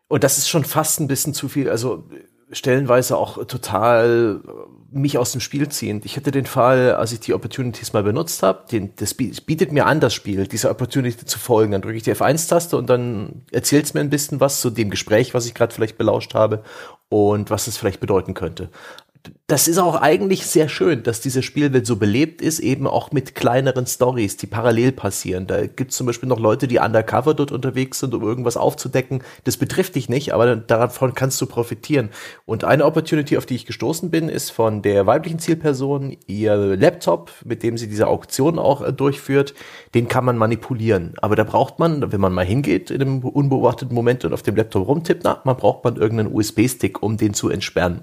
[0.08, 2.08] Und das ist schon fast ein bisschen zu viel, also
[2.54, 4.40] stellenweise auch total
[4.90, 6.04] mich aus dem Spiel ziehend.
[6.04, 8.64] Ich hatte den Fall, als ich die Opportunities mal benutzt habe,
[8.96, 11.72] das bietet mir an, das Spiel, dieser Opportunity zu folgen.
[11.72, 14.90] Dann drücke ich die F1-Taste und dann erzählt es mir ein bisschen was zu dem
[14.90, 16.62] Gespräch, was ich gerade vielleicht belauscht habe
[17.08, 18.70] und was es vielleicht bedeuten könnte
[19.46, 23.34] das ist auch eigentlich sehr schön, dass diese Spielwelt so belebt ist, eben auch mit
[23.34, 25.46] kleineren Stories, die parallel passieren.
[25.46, 29.22] Da gibt es zum Beispiel noch Leute, die undercover dort unterwegs sind, um irgendwas aufzudecken.
[29.44, 32.10] Das betrifft dich nicht, aber davon kannst du profitieren.
[32.46, 37.30] Und eine Opportunity, auf die ich gestoßen bin, ist von der weiblichen Zielperson, ihr Laptop,
[37.44, 39.54] mit dem sie diese Auktion auch äh, durchführt,
[39.94, 41.14] den kann man manipulieren.
[41.20, 44.56] Aber da braucht man, wenn man mal hingeht in einem unbeobachteten Moment und auf dem
[44.56, 48.02] Laptop rumtippt, na, man braucht man irgendeinen USB-Stick, um den zu entsperren.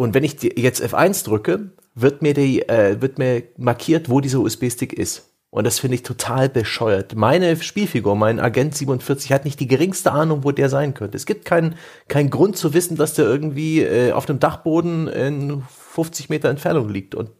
[0.00, 4.38] Und wenn ich jetzt F1 drücke, wird mir die, äh, wird mir markiert, wo dieser
[4.38, 5.34] USB-Stick ist.
[5.50, 7.14] Und das finde ich total bescheuert.
[7.16, 11.16] Meine Spielfigur, mein Agent 47, hat nicht die geringste Ahnung, wo der sein könnte.
[11.16, 11.74] Es gibt keinen
[12.06, 16.90] keinen Grund zu wissen, dass der irgendwie äh, auf dem Dachboden in 50 Meter Entfernung
[16.90, 17.14] liegt.
[17.14, 17.30] Und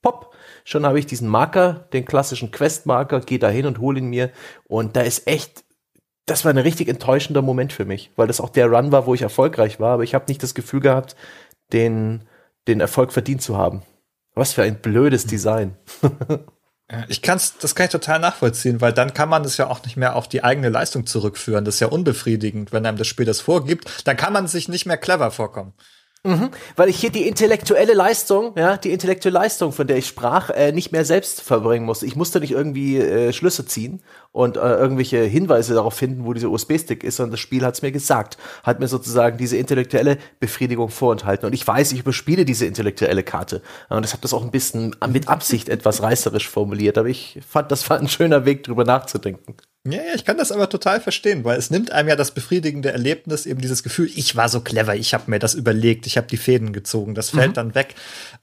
[0.00, 4.06] pop, schon habe ich diesen Marker, den klassischen Quest-Marker, gehe da hin und hole ihn
[4.06, 4.30] mir.
[4.68, 5.64] Und da ist echt,
[6.24, 9.14] das war ein richtig enttäuschender Moment für mich, weil das auch der Run war, wo
[9.14, 9.94] ich erfolgreich war.
[9.94, 11.16] Aber ich habe nicht das Gefühl gehabt,
[11.72, 12.24] den,
[12.68, 13.82] den Erfolg verdient zu haben.
[14.34, 15.30] Was für ein blödes hm.
[15.30, 15.76] Design.
[17.08, 19.96] Ich kann's, das kann ich total nachvollziehen, weil dann kann man es ja auch nicht
[19.96, 21.64] mehr auf die eigene Leistung zurückführen.
[21.64, 24.06] Das ist ja unbefriedigend, wenn einem das Spiel das vorgibt.
[24.06, 25.74] Dann kann man sich nicht mehr clever vorkommen.
[26.26, 30.50] Mhm, weil ich hier die intellektuelle Leistung, ja, die intellektuelle Leistung, von der ich sprach,
[30.50, 32.06] äh, nicht mehr selbst verbringen musste.
[32.06, 34.02] Ich musste nicht irgendwie äh, Schlüsse ziehen
[34.32, 37.82] und äh, irgendwelche Hinweise darauf finden, wo dieser USB-Stick ist, sondern das Spiel hat es
[37.82, 41.46] mir gesagt, hat mir sozusagen diese intellektuelle Befriedigung vorenthalten.
[41.46, 43.62] Und ich weiß, ich überspiele diese intellektuelle Karte.
[43.88, 47.70] Und das hat das auch ein bisschen mit Absicht etwas reißerisch formuliert, aber ich fand,
[47.70, 49.56] das war ein schöner Weg, drüber nachzudenken.
[49.92, 53.46] Ja, ich kann das aber total verstehen, weil es nimmt einem ja das befriedigende Erlebnis,
[53.46, 56.36] eben dieses Gefühl, ich war so clever, ich habe mir das überlegt, ich habe die
[56.36, 57.54] Fäden gezogen, das fällt mhm.
[57.54, 57.94] dann weg.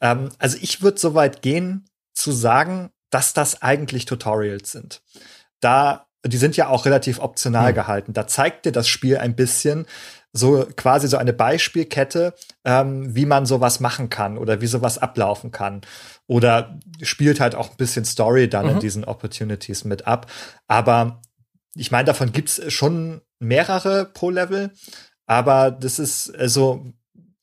[0.02, 5.02] Ähm, also ich würde so weit gehen, zu sagen, dass das eigentlich Tutorials sind.
[5.60, 7.76] Da, die sind ja auch relativ optional mhm.
[7.76, 8.14] gehalten.
[8.14, 9.86] Da zeigt dir das Spiel ein bisschen,
[10.34, 12.34] so quasi so eine Beispielkette,
[12.66, 15.82] ähm, wie man sowas machen kann oder wie sowas ablaufen kann.
[16.26, 18.72] Oder spielt halt auch ein bisschen Story dann mhm.
[18.72, 20.30] in diesen Opportunities mit ab.
[20.68, 21.22] Aber
[21.76, 24.72] ich meine, davon gibt's schon mehrere pro Level,
[25.26, 26.94] aber das ist also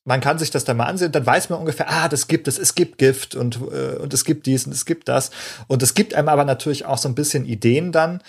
[0.05, 2.59] man kann sich das dann mal ansehen, dann weiß man ungefähr, ah, das gibt es,
[2.59, 5.31] es gibt Gift und, äh, und es gibt dies und es gibt das.
[5.69, 8.23] Und es gibt einem aber natürlich auch so ein bisschen Ideen dann,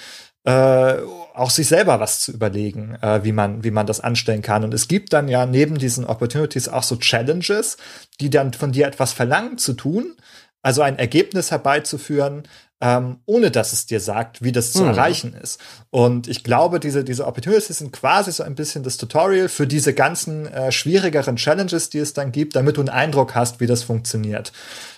[0.43, 0.97] äh,
[1.33, 4.63] auch sich selber was zu überlegen, äh, wie man, wie man das anstellen kann.
[4.63, 7.77] Und es gibt dann ja neben diesen Opportunities auch so Challenges,
[8.19, 10.15] die dann von dir etwas verlangen zu tun,
[10.61, 12.43] also ein Ergebnis herbeizuführen,
[12.81, 14.89] ähm, ohne dass es dir sagt, wie das zu mhm.
[14.89, 15.61] erreichen ist.
[15.91, 19.93] Und ich glaube, diese, diese Opportunities sind quasi so ein bisschen das Tutorial für diese
[19.93, 23.83] ganzen äh, schwierigeren Challenges, die es dann gibt, damit du einen Eindruck hast, wie das
[23.83, 24.51] funktioniert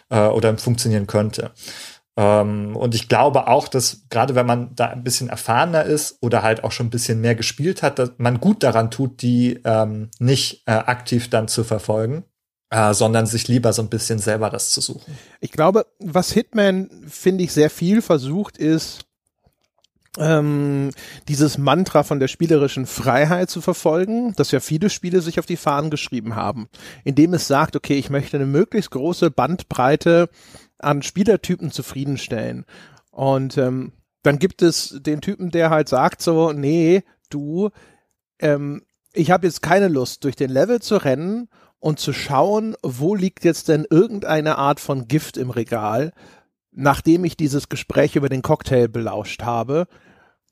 [0.10, 1.52] äh, oder funktionieren könnte.
[2.16, 6.42] Ähm, und ich glaube auch, dass gerade wenn man da ein bisschen erfahrener ist oder
[6.42, 10.10] halt auch schon ein bisschen mehr gespielt hat, dass man gut daran tut, die ähm,
[10.20, 12.24] nicht äh, aktiv dann zu verfolgen
[12.74, 15.16] äh, sondern sich lieber so ein bisschen selber das zu suchen.
[15.40, 19.06] Ich glaube, was Hitman, finde ich, sehr viel versucht, ist,
[20.18, 20.90] ähm,
[21.28, 25.58] dieses Mantra von der spielerischen Freiheit zu verfolgen, das ja viele Spiele sich auf die
[25.58, 26.68] Fahnen geschrieben haben,
[27.04, 30.30] indem es sagt, okay, ich möchte eine möglichst große Bandbreite
[30.80, 32.66] an Spielertypen zufriedenstellen.
[33.12, 33.94] Und ähm,
[34.24, 37.70] dann gibt es den Typen, der halt sagt so, nee, du,
[38.40, 38.82] ähm,
[39.14, 41.50] ich habe jetzt keine Lust, durch den Level zu rennen
[41.84, 46.14] und zu schauen, wo liegt jetzt denn irgendeine Art von Gift im Regal,
[46.72, 49.88] nachdem ich dieses Gespräch über den Cocktail belauscht habe.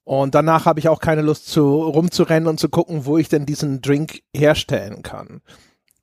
[0.03, 3.45] Und danach habe ich auch keine Lust zu rumzurennen und zu gucken, wo ich denn
[3.45, 5.39] diesen Drink herstellen kann.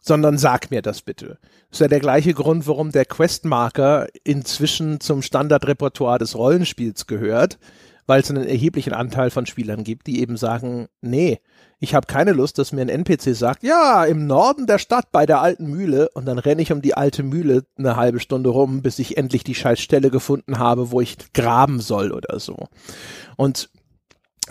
[0.01, 1.39] Sondern sag mir das bitte.
[1.69, 7.59] Das ist ja der gleiche Grund, warum der Questmarker inzwischen zum Standardrepertoire des Rollenspiels gehört,
[8.07, 11.39] weil es einen erheblichen Anteil von Spielern gibt, die eben sagen, nee,
[11.81, 15.27] ich habe keine Lust, dass mir ein NPC sagt, ja, im Norden der Stadt bei
[15.27, 18.83] der alten Mühle und dann renne ich um die alte Mühle eine halbe Stunde rum,
[18.83, 22.67] bis ich endlich die scheiß Stelle gefunden habe, wo ich graben soll oder so.
[23.37, 23.71] Und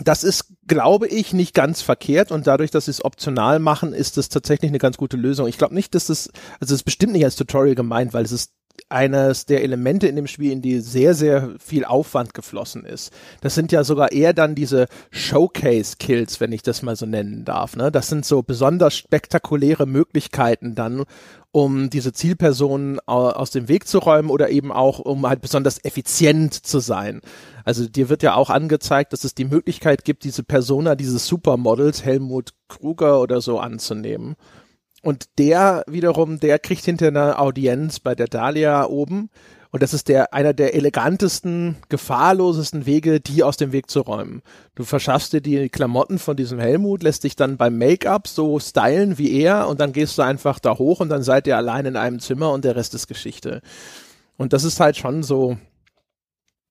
[0.00, 4.16] das ist, glaube ich, nicht ganz verkehrt und dadurch, dass sie es optional machen, ist
[4.16, 5.48] das tatsächlich eine ganz gute Lösung.
[5.48, 8.32] Ich glaube nicht, dass das, also es ist bestimmt nicht als Tutorial gemeint, weil es
[8.32, 8.52] ist
[8.88, 13.12] eines der Elemente in dem Spiel, in die sehr, sehr viel Aufwand geflossen ist.
[13.40, 17.76] Das sind ja sogar eher dann diese Showcase-Kills, wenn ich das mal so nennen darf.
[17.76, 17.92] Ne?
[17.92, 21.04] Das sind so besonders spektakuläre Möglichkeiten dann,
[21.50, 26.54] um diese Zielpersonen aus dem Weg zu räumen oder eben auch, um halt besonders effizient
[26.54, 27.20] zu sein.
[27.64, 32.04] Also dir wird ja auch angezeigt, dass es die Möglichkeit gibt, diese Persona dieses Supermodels,
[32.04, 34.36] Helmut Kruger oder so anzunehmen.
[35.08, 39.30] Und der wiederum, der kriegt hinter einer Audienz bei der Dahlia oben.
[39.70, 44.42] Und das ist der, einer der elegantesten, gefahrlosesten Wege, die aus dem Weg zu räumen.
[44.74, 49.16] Du verschaffst dir die Klamotten von diesem Helmut, lässt dich dann beim Make-up so stylen
[49.16, 51.96] wie er und dann gehst du einfach da hoch und dann seid ihr allein in
[51.96, 53.62] einem Zimmer und der Rest ist Geschichte.
[54.36, 55.56] Und das ist halt schon so,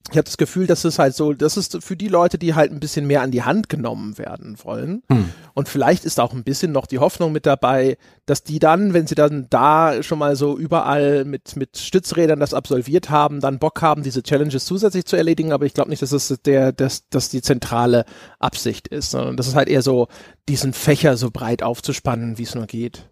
[0.10, 2.72] ich habe das Gefühl, dass es halt so, das ist für die Leute, die halt
[2.72, 5.04] ein bisschen mehr an die Hand genommen werden wollen.
[5.12, 5.30] Hm.
[5.54, 9.06] Und vielleicht ist auch ein bisschen noch die Hoffnung mit dabei, dass die dann, wenn
[9.06, 13.82] sie dann da schon mal so überall mit, mit Stützrädern das absolviert haben, dann Bock
[13.82, 15.52] haben, diese Challenges zusätzlich zu erledigen.
[15.52, 18.06] Aber ich glaube nicht, dass es der, dass, dass die zentrale
[18.40, 20.08] Absicht ist, sondern das ist halt eher so,
[20.48, 23.10] diesen Fächer so breit aufzuspannen, wie es nur geht.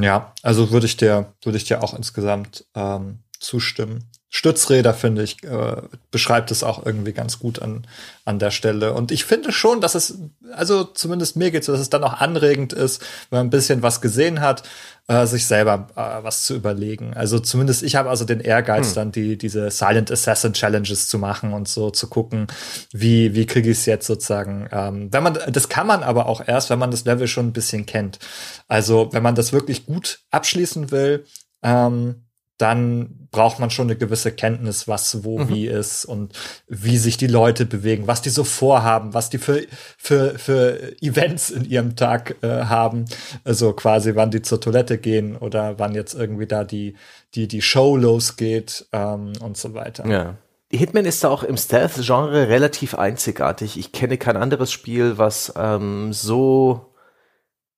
[0.00, 4.08] Ja, also würde ich dir, würde ich dir auch insgesamt ähm, zustimmen.
[4.34, 7.86] Stützräder, finde ich, äh, beschreibt es auch irgendwie ganz gut an,
[8.24, 8.94] an der Stelle.
[8.94, 10.16] Und ich finde schon, dass es,
[10.52, 13.82] also zumindest mir geht so, dass es dann auch anregend ist, wenn man ein bisschen
[13.82, 14.62] was gesehen hat,
[15.06, 17.12] äh, sich selber äh, was zu überlegen.
[17.12, 18.94] Also zumindest ich habe also den Ehrgeiz, hm.
[18.94, 22.46] dann die, diese Silent Assassin Challenges zu machen und so zu gucken,
[22.90, 24.66] wie, wie kriege ich es jetzt sozusagen.
[24.72, 27.52] Ähm, wenn man, das kann man aber auch erst, wenn man das Level schon ein
[27.52, 28.18] bisschen kennt.
[28.66, 31.26] Also wenn man das wirklich gut abschließen will,
[31.62, 32.22] ähm,
[32.62, 35.48] dann braucht man schon eine gewisse Kenntnis, was wo mhm.
[35.48, 36.32] wie ist und
[36.68, 39.66] wie sich die Leute bewegen, was die so vorhaben, was die für
[39.98, 43.06] für für Events in ihrem Tag äh, haben,
[43.42, 46.94] also quasi wann die zur Toilette gehen oder wann jetzt irgendwie da die
[47.34, 50.06] die die Show losgeht ähm, und so weiter.
[50.06, 50.36] Ja.
[50.70, 53.76] Hitman ist da auch im Stealth-Genre relativ einzigartig.
[53.76, 56.91] Ich kenne kein anderes Spiel, was ähm, so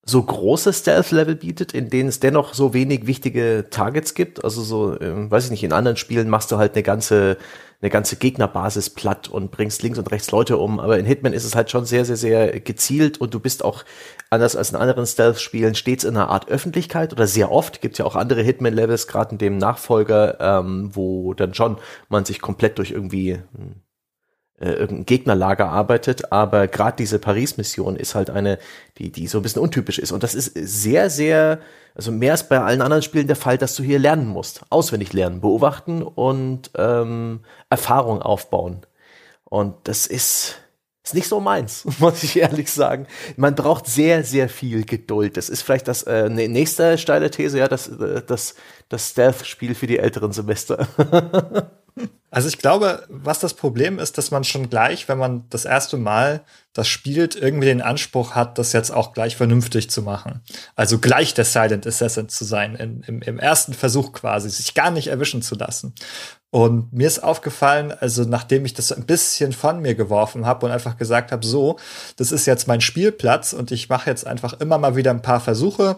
[0.07, 4.45] so große Stealth-Level bietet, in denen es dennoch so wenig wichtige Targets gibt.
[4.45, 7.39] Also so, ähm, weiß ich nicht, in anderen Spielen machst du halt eine ganze,
[7.81, 10.79] eine ganze Gegnerbasis platt und bringst links und rechts Leute um.
[10.79, 13.85] Aber in Hitman ist es halt schon sehr, sehr, sehr gezielt und du bist auch
[14.29, 17.81] anders als in anderen Stealth-Spielen stets in einer Art Öffentlichkeit oder sehr oft.
[17.81, 21.79] Gibt ja auch andere Hitman-Levels, gerade in dem Nachfolger, ähm, wo dann schon
[22.11, 23.77] man sich komplett durch irgendwie hm,
[24.61, 28.59] äh, irgendein Gegnerlager arbeitet, aber gerade diese Paris-Mission ist halt eine,
[28.99, 30.13] die, die so ein bisschen untypisch ist.
[30.13, 31.59] Und das ist sehr, sehr,
[31.95, 34.63] also mehr als bei allen anderen Spielen der Fall, dass du hier lernen musst.
[34.71, 38.83] Auswendig lernen, beobachten und ähm, Erfahrung aufbauen.
[39.45, 40.57] Und das ist,
[41.03, 43.09] ist nicht so meins, muss ich ehrlich sagen.
[43.37, 45.37] Man braucht sehr, sehr viel Geduld.
[45.37, 48.55] Das ist vielleicht das äh, ne, nächste steile These, ja, das, äh, das,
[48.89, 50.87] das Stealth-Spiel für die älteren Semester.
[52.31, 55.97] Also ich glaube, was das Problem ist, dass man schon gleich, wenn man das erste
[55.97, 56.43] Mal
[56.73, 60.41] das spielt, irgendwie den Anspruch hat, das jetzt auch gleich vernünftig zu machen.
[60.75, 64.91] Also gleich der Silent Assassin zu sein, in, im, im ersten Versuch quasi, sich gar
[64.91, 65.95] nicht erwischen zu lassen.
[66.51, 70.73] Und mir ist aufgefallen, also nachdem ich das ein bisschen von mir geworfen habe und
[70.73, 71.79] einfach gesagt habe, so,
[72.17, 75.41] das ist jetzt mein Spielplatz und ich mache jetzt einfach immer mal wieder ein paar
[75.41, 75.97] Versuche.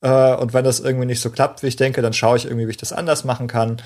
[0.00, 2.66] Äh, und wenn das irgendwie nicht so klappt, wie ich denke, dann schaue ich irgendwie,
[2.66, 3.82] wie ich das anders machen kann.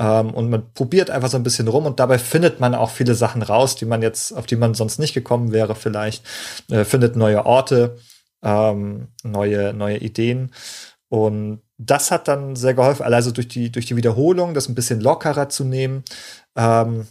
[0.00, 3.14] Ähm, und man probiert einfach so ein bisschen rum und dabei findet man auch viele
[3.14, 6.24] Sachen raus, die man jetzt, auf die man sonst nicht gekommen wäre, vielleicht.
[6.70, 7.98] Äh, findet neue Orte,
[8.42, 10.52] ähm, neue, neue Ideen.
[11.10, 15.00] Und das hat dann sehr geholfen, also durch die, durch die Wiederholung, das ein bisschen
[15.00, 16.02] lockerer zu nehmen.
[16.56, 17.06] Ähm,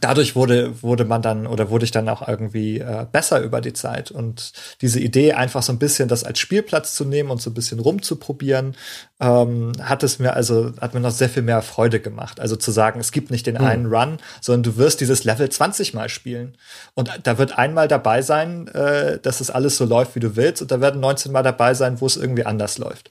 [0.00, 3.72] dadurch wurde, wurde man dann oder wurde ich dann auch irgendwie äh, besser über die
[3.72, 4.10] Zeit.
[4.10, 7.54] Und diese Idee, einfach so ein bisschen das als Spielplatz zu nehmen und so ein
[7.54, 8.76] bisschen rumzuprobieren,
[9.20, 12.40] ähm, hat es mir also, hat mir noch sehr viel mehr Freude gemacht.
[12.40, 13.64] Also zu sagen, es gibt nicht den mhm.
[13.64, 16.58] einen Run, sondern du wirst dieses Level 20 Mal spielen.
[16.94, 20.62] Und da wird einmal dabei sein, äh, dass es alles so läuft, wie du willst,
[20.62, 23.10] und da werden 19 Mal dabei sein, wo es irgendwie anders läuft.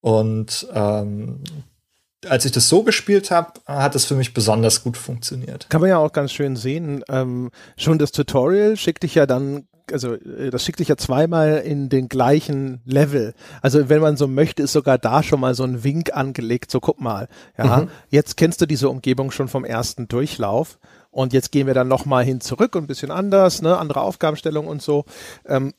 [0.00, 1.42] Und ähm,
[2.26, 5.70] als ich das so gespielt habe, hat es für mich besonders gut funktioniert.
[5.70, 7.04] Kann man ja auch ganz schön sehen.
[7.08, 11.58] Ähm, schon das Tutorial schickt dich ja dann also äh, das schickt dich ja zweimal
[11.58, 13.34] in den gleichen Level.
[13.62, 16.80] Also wenn man so möchte, ist sogar da schon mal so ein Wink angelegt, so
[16.80, 17.90] guck mal, ja, mhm.
[18.08, 20.78] jetzt kennst du diese Umgebung schon vom ersten Durchlauf
[21.10, 24.66] und jetzt gehen wir dann nochmal hin zurück und ein bisschen anders, ne, andere Aufgabenstellung
[24.66, 25.04] und so.
[25.46, 25.74] Ähm,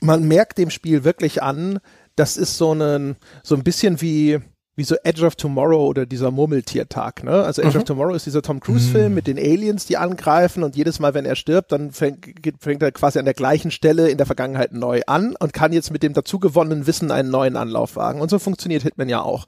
[0.00, 1.78] man merkt dem Spiel wirklich an,
[2.16, 4.40] das ist so ein, so ein bisschen wie,
[4.76, 7.42] wie so Edge of Tomorrow oder dieser Murmeltiertag, ne?
[7.42, 7.78] Also Edge mhm.
[7.78, 9.14] of Tomorrow ist dieser Tom Cruise Film mhm.
[9.14, 12.26] mit den Aliens, die angreifen und jedes Mal, wenn er stirbt, dann fängt,
[12.60, 15.90] fängt er quasi an der gleichen Stelle in der Vergangenheit neu an und kann jetzt
[15.90, 18.20] mit dem dazugewonnenen Wissen einen neuen Anlauf wagen.
[18.20, 19.46] Und so funktioniert Hitman ja auch.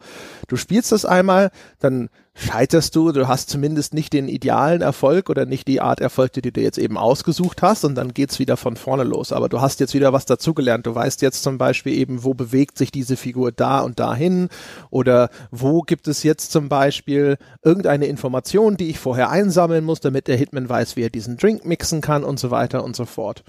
[0.49, 2.09] Du spielst das einmal, dann
[2.39, 6.43] scheiterst du, du hast zumindest nicht den idealen Erfolg oder nicht die Art Erfolg, die
[6.43, 9.33] du dir jetzt eben ausgesucht hast und dann geht's wieder von vorne los.
[9.33, 10.87] Aber du hast jetzt wieder was dazugelernt.
[10.87, 14.49] Du weißt jetzt zum Beispiel eben, wo bewegt sich diese Figur da und dahin
[14.91, 20.29] oder wo gibt es jetzt zum Beispiel irgendeine Information, die ich vorher einsammeln muss, damit
[20.29, 23.45] der Hitman weiß, wie er diesen Drink mixen kann und so weiter und so fort.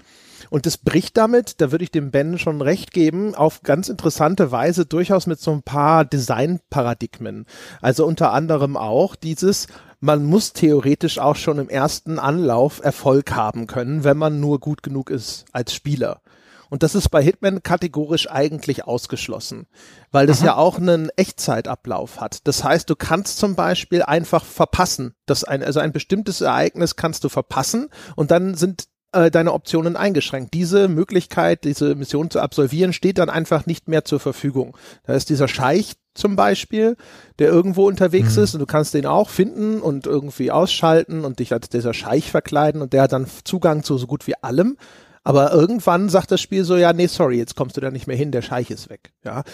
[0.48, 4.50] Und das bricht damit, da würde ich dem Ben schon recht geben, auf ganz interessante
[4.50, 7.46] Weise durchaus mit so ein paar Designparadigmen.
[7.82, 9.66] Also unter anderem auch dieses,
[10.00, 14.82] man muss theoretisch auch schon im ersten Anlauf Erfolg haben können, wenn man nur gut
[14.82, 16.22] genug ist als Spieler.
[16.70, 19.66] Und das ist bei Hitman kategorisch eigentlich ausgeschlossen,
[20.12, 20.46] weil das Aha.
[20.46, 22.46] ja auch einen Echtzeitablauf hat.
[22.46, 25.14] Das heißt, du kannst zum Beispiel einfach verpassen.
[25.26, 29.96] Das ein, also ein bestimmtes Ereignis kannst du verpassen und dann sind äh, deine Optionen
[29.96, 30.54] eingeschränkt.
[30.54, 34.76] Diese Möglichkeit, diese Mission zu absolvieren, steht dann einfach nicht mehr zur Verfügung.
[35.04, 36.96] Da ist dieser Scheich zum Beispiel,
[37.38, 38.42] der irgendwo unterwegs mhm.
[38.42, 42.30] ist und du kannst den auch finden und irgendwie ausschalten und dich als dieser Scheich
[42.30, 44.76] verkleiden und der hat dann Zugang zu so gut wie allem.
[45.22, 48.16] Aber irgendwann sagt das Spiel so, ja, nee, sorry, jetzt kommst du da nicht mehr
[48.16, 49.12] hin, der Scheich ist weg.
[49.22, 49.44] Ja.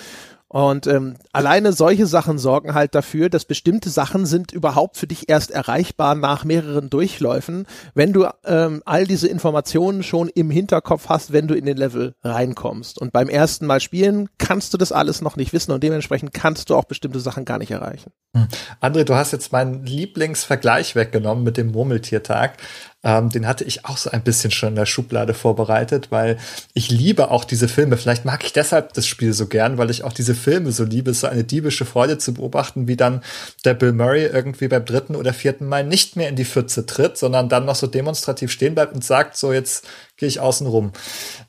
[0.49, 5.29] Und ähm, alleine solche Sachen sorgen halt dafür, dass bestimmte Sachen sind überhaupt für dich
[5.29, 11.33] erst erreichbar nach mehreren Durchläufen, wenn du ähm, all diese Informationen schon im Hinterkopf hast,
[11.33, 13.01] wenn du in den Level reinkommst.
[13.01, 16.71] Und beim ersten Mal spielen kannst du das alles noch nicht wissen und dementsprechend kannst
[16.71, 18.13] du auch bestimmte Sachen gar nicht erreichen.
[18.37, 18.47] Hm.
[18.81, 22.59] André, du hast jetzt meinen Lieblingsvergleich weggenommen mit dem Murmeltiertag.
[23.07, 26.39] Ähm, den hatte ich auch so ein bisschen schon in der Schublade vorbereitet, weil
[26.75, 27.97] ich liebe auch diese Filme.
[27.97, 31.15] Vielleicht mag ich deshalb das Spiel so gern, weil ich auch diese Filme so liebe.
[31.15, 33.23] So eine diebische Freude zu beobachten, wie dann
[33.65, 37.17] der Bill Murray irgendwie beim dritten oder vierten Mal nicht mehr in die Pfütze tritt,
[37.17, 39.87] sondern dann noch so demonstrativ stehen bleibt und sagt, so jetzt
[40.17, 40.91] gehe ich außen rum.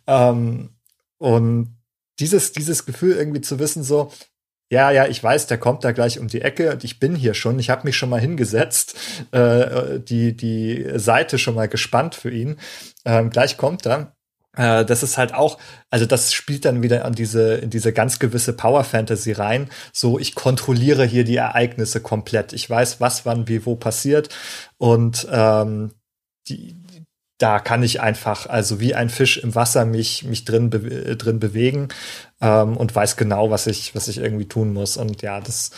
[0.06, 0.70] Ähm,
[1.18, 1.76] und
[2.20, 4.12] dieses, dieses Gefühl irgendwie zu wissen, so,
[4.70, 7.34] ja, ja, ich weiß, der kommt da gleich um die Ecke und ich bin hier
[7.34, 7.58] schon.
[7.60, 8.96] Ich habe mich schon mal hingesetzt,
[9.32, 12.58] äh, die, die Seite schon mal gespannt für ihn.
[13.06, 14.18] Ähm, gleich kommt er.
[14.58, 15.58] Äh, das ist halt auch,
[15.90, 19.70] also das spielt dann wieder an diese, in diese ganz gewisse Power Fantasy rein.
[19.94, 22.52] So, ich kontrolliere hier die Ereignisse komplett.
[22.52, 24.30] Ich weiß, was, wann, wie, wo passiert.
[24.78, 25.92] Und ähm,
[26.50, 26.76] die,
[27.38, 31.40] da kann ich einfach, also wie ein Fisch im Wasser, mich, mich drin, be drin
[31.40, 31.90] bewegen
[32.42, 34.98] ähm, und weiß genau, was ich, was ich irgendwie tun muss.
[34.98, 35.72] Und ja, das,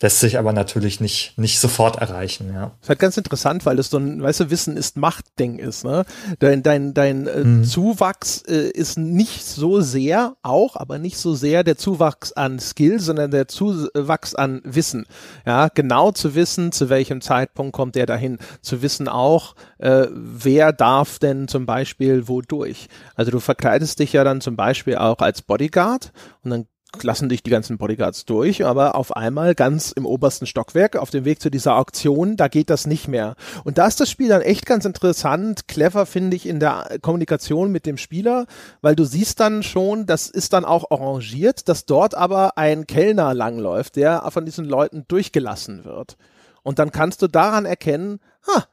[0.00, 2.66] lässt sich aber natürlich nicht, nicht sofort erreichen, ja.
[2.66, 5.84] Das ist halt ganz interessant, weil das so ein, weißt du, Wissen ist Machtding ist,
[5.84, 6.04] ne?
[6.38, 7.64] Dein, dein, dein äh, mhm.
[7.64, 13.00] Zuwachs äh, ist nicht so sehr, auch, aber nicht so sehr der Zuwachs an Skill,
[13.00, 15.04] sondern der Zuwachs an Wissen.
[15.44, 18.38] Ja, genau zu wissen, zu welchem Zeitpunkt kommt der dahin.
[18.62, 22.86] Zu wissen auch, äh, wer darf denn zum Beispiel wodurch.
[23.16, 26.12] Also du verkleidest dich ja dann zum Beispiel auch als Bodyguard
[26.44, 26.66] und dann
[27.02, 31.24] lassen dich die ganzen Bodyguards durch, aber auf einmal ganz im obersten Stockwerk auf dem
[31.24, 33.36] Weg zu dieser Auktion, da geht das nicht mehr.
[33.64, 37.70] Und da ist das Spiel dann echt ganz interessant, clever finde ich in der Kommunikation
[37.70, 38.46] mit dem Spieler,
[38.80, 43.34] weil du siehst dann schon, das ist dann auch arrangiert, dass dort aber ein Kellner
[43.34, 46.16] langläuft, der von diesen Leuten durchgelassen wird.
[46.62, 48.64] Und dann kannst du daran erkennen, ha,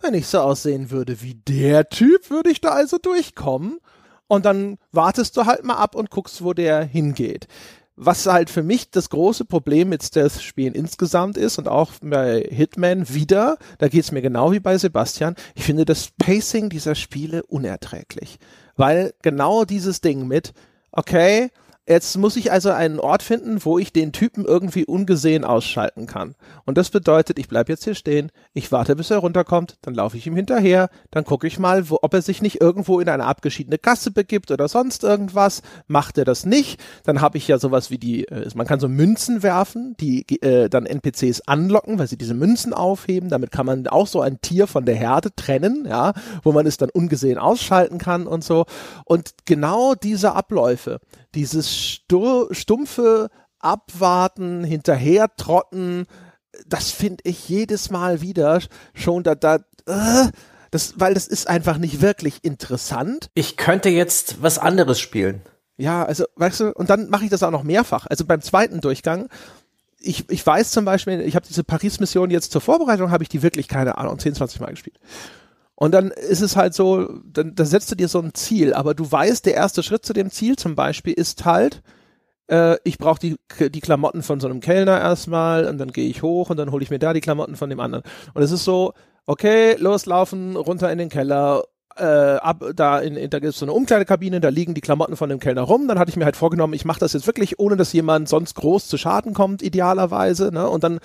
[0.00, 3.78] wenn ich so aussehen würde wie der Typ, würde ich da also durchkommen
[4.32, 7.48] und dann wartest du halt mal ab und guckst, wo der hingeht.
[7.96, 13.10] Was halt für mich das große Problem mit Stealth-Spielen insgesamt ist und auch bei Hitman
[13.10, 17.42] wieder, da geht es mir genau wie bei Sebastian, ich finde das Pacing dieser Spiele
[17.42, 18.38] unerträglich.
[18.74, 20.54] Weil genau dieses Ding mit,
[20.92, 21.50] okay,
[21.88, 26.36] Jetzt muss ich also einen Ort finden, wo ich den Typen irgendwie ungesehen ausschalten kann.
[26.64, 30.16] Und das bedeutet, ich bleibe jetzt hier stehen, ich warte, bis er runterkommt, dann laufe
[30.16, 33.24] ich ihm hinterher, dann gucke ich mal, wo, ob er sich nicht irgendwo in eine
[33.24, 35.62] abgeschiedene Gasse begibt oder sonst irgendwas.
[35.88, 38.88] Macht er das nicht, dann habe ich ja sowas wie die, äh, man kann so
[38.88, 43.28] Münzen werfen, die äh, dann NPCs anlocken, weil sie diese Münzen aufheben.
[43.28, 46.12] Damit kann man auch so ein Tier von der Herde trennen, ja,
[46.44, 48.66] wo man es dann ungesehen ausschalten kann und so.
[49.04, 51.00] Und genau diese Abläufe,
[51.34, 56.06] dieses stumpfe abwarten, hinterher trotten,
[56.66, 58.60] das finde ich jedes Mal wieder
[58.94, 59.56] schon da, da,
[59.86, 60.28] äh,
[60.70, 63.30] das, weil das ist einfach nicht wirklich interessant.
[63.34, 65.42] Ich könnte jetzt was anderes spielen.
[65.76, 68.06] Ja, also, weißt du, und dann mache ich das auch noch mehrfach.
[68.06, 69.28] Also beim zweiten Durchgang,
[69.98, 73.42] ich, ich weiß zum Beispiel, ich habe diese Paris-Mission jetzt zur Vorbereitung, habe ich die
[73.42, 74.98] wirklich, keine Ahnung, 10, 20 Mal gespielt.
[75.74, 78.94] Und dann ist es halt so, dann, dann setzt du dir so ein Ziel, aber
[78.94, 81.82] du weißt, der erste Schritt zu dem Ziel zum Beispiel ist halt,
[82.48, 83.36] äh, ich brauche die,
[83.70, 86.82] die Klamotten von so einem Kellner erstmal und dann gehe ich hoch und dann hole
[86.82, 88.04] ich mir da die Klamotten von dem anderen.
[88.34, 88.92] Und es ist so,
[89.26, 91.64] okay, loslaufen, runter in den Keller,
[91.96, 95.16] äh, ab, da in, in da gibt es so eine Umkleidekabine, da liegen die Klamotten
[95.16, 95.88] von dem Kellner rum.
[95.88, 98.54] Dann hatte ich mir halt vorgenommen, ich mache das jetzt wirklich, ohne dass jemand sonst
[98.54, 100.50] groß zu Schaden kommt, idealerweise.
[100.52, 100.68] Ne?
[100.68, 100.98] Und dann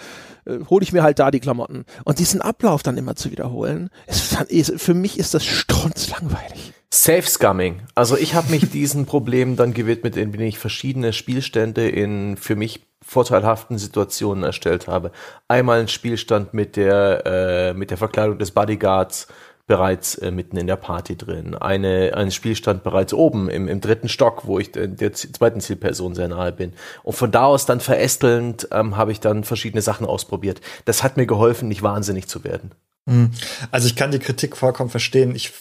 [0.45, 1.85] äh, hole ich mir halt da die Klamotten.
[2.03, 6.73] Und diesen Ablauf dann immer zu wiederholen, ist, ist, für mich ist das strunzlangweilig.
[6.89, 7.81] Safe Scumming.
[7.95, 12.88] Also ich habe mich diesen Problemen dann gewidmet, indem ich verschiedene Spielstände in für mich
[13.01, 15.11] vorteilhaften Situationen erstellt habe.
[15.47, 19.27] Einmal ein Spielstand mit der äh, mit der Verkleidung des Bodyguards,
[19.68, 21.53] bereits äh, mitten in der Party drin.
[21.53, 26.15] Eine, ein Spielstand bereits oben im, im dritten Stock, wo ich der, der zweiten Zielperson
[26.15, 26.74] sehr nahe bin.
[27.03, 30.61] Und von da aus dann verästelnd ähm, habe ich dann verschiedene Sachen ausprobiert.
[30.86, 32.72] Das hat mir geholfen, nicht wahnsinnig zu werden.
[33.07, 33.32] Hm.
[33.70, 35.36] Also ich kann die Kritik vollkommen verstehen.
[35.36, 35.51] Ich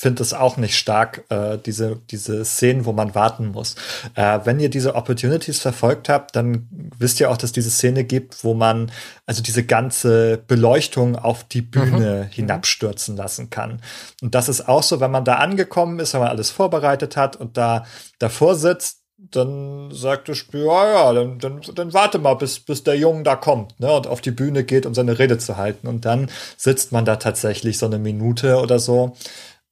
[0.00, 3.74] finde es auch nicht stark, äh, diese, diese Szenen, wo man warten muss.
[4.14, 8.44] Äh, wenn ihr diese Opportunities verfolgt habt, dann wisst ihr auch, dass diese Szene gibt,
[8.44, 8.92] wo man
[9.26, 12.32] also diese ganze Beleuchtung auf die Bühne mhm.
[12.32, 13.82] hinabstürzen lassen kann.
[14.22, 17.34] Und das ist auch so, wenn man da angekommen ist, wenn man alles vorbereitet hat
[17.34, 17.84] und da
[18.20, 22.84] davor sitzt, dann sagt das Spiel, ja, ja, dann, dann, dann warte mal, bis, bis
[22.84, 25.88] der Junge da kommt, ne, und auf die Bühne geht, um seine Rede zu halten.
[25.88, 29.16] Und dann sitzt man da tatsächlich so eine Minute oder so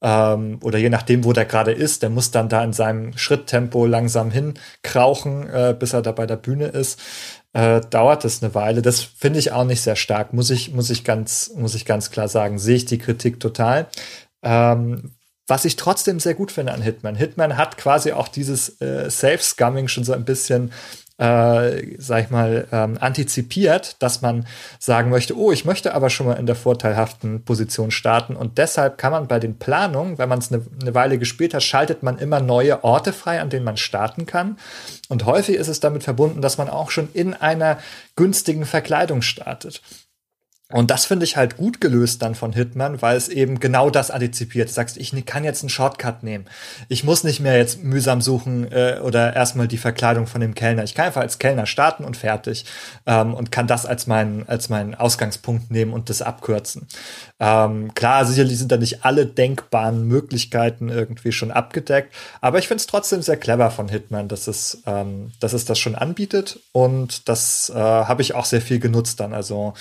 [0.02, 3.86] ähm, oder je nachdem, wo der gerade ist, der muss dann da in seinem Schritttempo
[3.86, 7.00] langsam hinkrauchen, äh, bis er da bei der Bühne ist.
[7.52, 8.82] Äh, dauert es eine Weile.
[8.82, 12.10] Das finde ich auch nicht sehr stark, muss ich, muss ich ganz, muss ich ganz
[12.10, 12.58] klar sagen.
[12.58, 13.86] Sehe ich die Kritik total.
[14.42, 15.12] Ähm,
[15.46, 17.14] was ich trotzdem sehr gut finde an Hitman.
[17.14, 20.72] Hitman hat quasi auch dieses äh, Safe-Scumming schon so ein bisschen
[21.18, 24.46] äh, sag ich mal, ähm, antizipiert, dass man
[24.78, 28.36] sagen möchte, oh, ich möchte aber schon mal in der vorteilhaften Position starten.
[28.36, 31.62] Und deshalb kann man bei den Planungen, wenn man es eine, eine Weile gespielt hat,
[31.62, 34.58] schaltet man immer neue Orte frei, an denen man starten kann.
[35.08, 37.78] Und häufig ist es damit verbunden, dass man auch schon in einer
[38.14, 39.80] günstigen Verkleidung startet.
[40.72, 44.10] Und das finde ich halt gut gelöst dann von Hitman, weil es eben genau das
[44.10, 44.68] antizipiert.
[44.68, 46.46] Du sagst, ich kann jetzt einen Shortcut nehmen.
[46.88, 50.82] Ich muss nicht mehr jetzt mühsam suchen äh, oder erstmal die Verkleidung von dem Kellner.
[50.82, 52.64] Ich kann einfach als Kellner starten und fertig
[53.06, 56.88] ähm, und kann das als meinen als meinen Ausgangspunkt nehmen und das abkürzen.
[57.38, 62.80] Ähm, klar, sicherlich sind da nicht alle denkbaren Möglichkeiten irgendwie schon abgedeckt, aber ich finde
[62.80, 67.28] es trotzdem sehr clever von Hitman, dass es ähm, dass es das schon anbietet und
[67.28, 69.34] das äh, habe ich auch sehr viel genutzt dann.
[69.34, 69.74] Also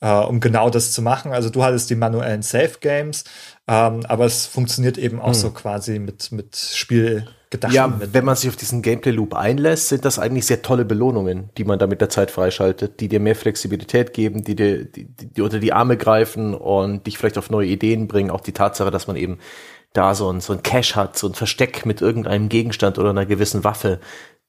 [0.00, 1.32] äh, um genau das zu machen.
[1.32, 3.24] Also du hattest die manuellen Safe Games,
[3.66, 5.34] ähm, aber es funktioniert eben auch hm.
[5.34, 7.26] so quasi mit, mit Spiel.
[7.70, 8.14] Ja, mit.
[8.14, 11.78] wenn man sich auf diesen Gameplay-Loop einlässt, sind das eigentlich sehr tolle Belohnungen, die man
[11.78, 15.60] da mit der Zeit freischaltet, die dir mehr Flexibilität geben, die dir die, die unter
[15.60, 18.30] die Arme greifen und dich vielleicht auf neue Ideen bringen.
[18.30, 19.38] Auch die Tatsache, dass man eben
[19.92, 23.26] da so ein, so ein Cache hat, so ein Versteck mit irgendeinem Gegenstand oder einer
[23.26, 24.00] gewissen Waffe,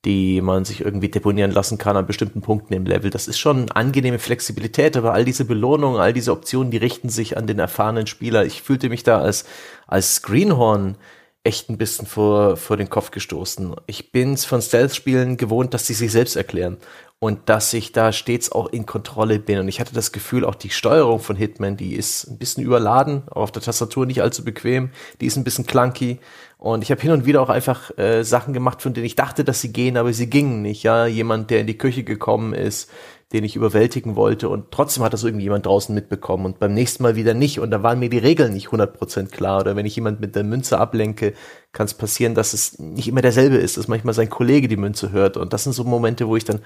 [0.05, 3.09] die man sich irgendwie deponieren lassen kann an bestimmten Punkten im Level.
[3.09, 7.37] Das ist schon angenehme Flexibilität, aber all diese Belohnungen, all diese Optionen, die richten sich
[7.37, 8.45] an den erfahrenen Spieler.
[8.45, 9.45] Ich fühlte mich da als,
[9.87, 10.97] als Greenhorn
[11.45, 13.75] echt ein bisschen vor, vor den Kopf gestoßen.
[13.85, 16.77] Ich bin's von Stealth-Spielen gewohnt, dass sie sich selbst erklären
[17.19, 19.59] und dass ich da stets auch in Kontrolle bin.
[19.59, 23.23] Und ich hatte das Gefühl, auch die Steuerung von Hitman, die ist ein bisschen überladen,
[23.29, 24.89] auf der Tastatur nicht allzu bequem,
[25.21, 26.19] die ist ein bisschen clunky.
[26.57, 29.43] Und ich habe hin und wieder auch einfach äh, Sachen gemacht, von denen ich dachte,
[29.43, 30.83] dass sie gehen, aber sie gingen nicht.
[30.83, 32.89] Ja, jemand, der in die Küche gekommen ist,
[33.33, 37.01] den ich überwältigen wollte und trotzdem hat das irgendwie jemand draußen mitbekommen und beim nächsten
[37.01, 39.95] Mal wieder nicht und da waren mir die Regeln nicht 100% klar oder wenn ich
[39.95, 41.33] jemand mit der Münze ablenke,
[41.71, 45.11] kann es passieren, dass es nicht immer derselbe ist, dass manchmal sein Kollege die Münze
[45.11, 46.61] hört und das sind so Momente, wo ich dann,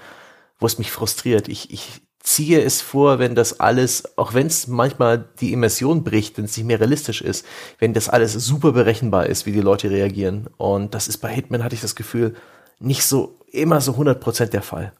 [0.58, 1.48] wo es mich frustriert.
[1.48, 6.36] Ich, ich ziehe es vor, wenn das alles, auch wenn es manchmal die Immersion bricht,
[6.36, 7.46] wenn es nicht mehr realistisch ist,
[7.78, 10.48] wenn das alles super berechenbar ist, wie die Leute reagieren.
[10.58, 12.34] Und das ist bei Hitman, hatte ich das Gefühl,
[12.78, 14.92] nicht so immer so 100% der Fall.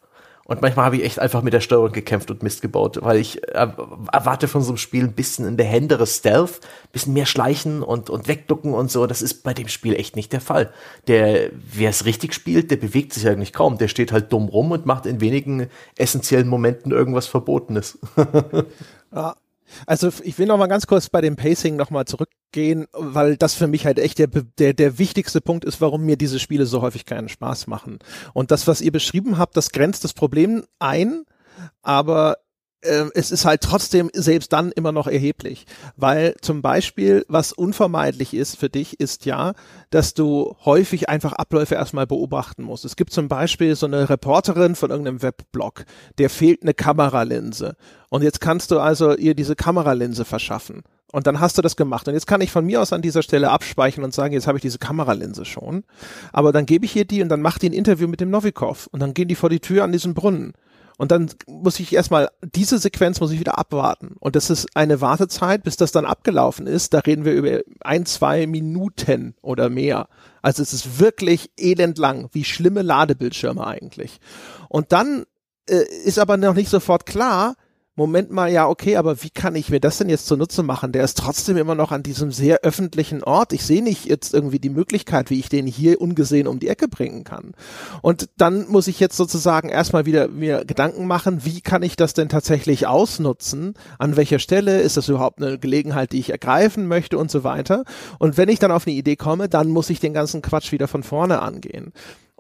[0.51, 3.40] Und manchmal habe ich echt einfach mit der Steuerung gekämpft und Mist gebaut, weil ich
[3.55, 3.68] äh,
[4.11, 8.11] erwarte von so einem Spiel ein bisschen ein behenderes Stealth, ein bisschen mehr Schleichen und,
[8.11, 9.07] und Wegducken und so.
[9.07, 10.72] Das ist bei dem Spiel echt nicht der Fall.
[11.07, 13.78] Der, wer es richtig spielt, der bewegt sich eigentlich kaum.
[13.78, 18.01] Der steht halt dumm rum und macht in wenigen essentiellen Momenten irgendwas Verbotenes.
[19.14, 19.36] ja.
[19.86, 23.54] Also ich will noch mal ganz kurz bei dem Pacing noch mal zurückgehen, weil das
[23.54, 26.82] für mich halt echt der, der, der wichtigste Punkt ist, warum mir diese Spiele so
[26.82, 27.98] häufig keinen Spaß machen.
[28.32, 31.24] Und das, was ihr beschrieben habt, das grenzt das Problem ein,
[31.82, 32.36] aber
[32.83, 35.66] es ist halt trotzdem selbst dann immer noch erheblich,
[35.97, 39.53] weil zum Beispiel, was unvermeidlich ist für dich, ist ja,
[39.91, 42.87] dass du häufig einfach Abläufe erstmal beobachten musst.
[42.87, 45.85] Es gibt zum Beispiel so eine Reporterin von irgendeinem Webblog,
[46.18, 47.76] der fehlt eine Kameralinse
[48.09, 50.83] und jetzt kannst du also ihr diese Kameralinse verschaffen.
[51.12, 52.07] Und dann hast du das gemacht.
[52.07, 54.59] Und jetzt kann ich von mir aus an dieser Stelle abspeichern und sagen, jetzt habe
[54.59, 55.83] ich diese Kameralinse schon.
[56.33, 58.87] Aber dann gebe ich ihr die und dann macht die ein Interview mit dem Novikov.
[58.93, 60.53] Und dann gehen die vor die Tür an diesen Brunnen.
[61.01, 64.16] Und dann muss ich erstmal, diese Sequenz muss ich wieder abwarten.
[64.20, 66.92] Und das ist eine Wartezeit, bis das dann abgelaufen ist.
[66.92, 70.11] Da reden wir über ein, zwei Minuten oder mehr.
[70.42, 74.20] Also es ist wirklich elendlang, wie schlimme Ladebildschirme eigentlich.
[74.68, 75.24] Und dann
[75.70, 77.55] äh, ist aber noch nicht sofort klar,
[77.97, 80.93] Moment mal, ja, okay, aber wie kann ich mir das denn jetzt zunutze machen?
[80.93, 83.53] Der ist trotzdem immer noch an diesem sehr öffentlichen Ort.
[83.53, 86.86] Ich sehe nicht jetzt irgendwie die Möglichkeit, wie ich den hier ungesehen um die Ecke
[86.86, 87.53] bringen kann.
[88.01, 92.14] Und dann muss ich jetzt sozusagen erstmal wieder mir Gedanken machen, wie kann ich das
[92.14, 93.74] denn tatsächlich ausnutzen?
[93.99, 97.84] An welcher Stelle ist das überhaupt eine Gelegenheit, die ich ergreifen möchte und so weiter?
[98.20, 100.86] Und wenn ich dann auf eine Idee komme, dann muss ich den ganzen Quatsch wieder
[100.86, 101.93] von vorne angehen.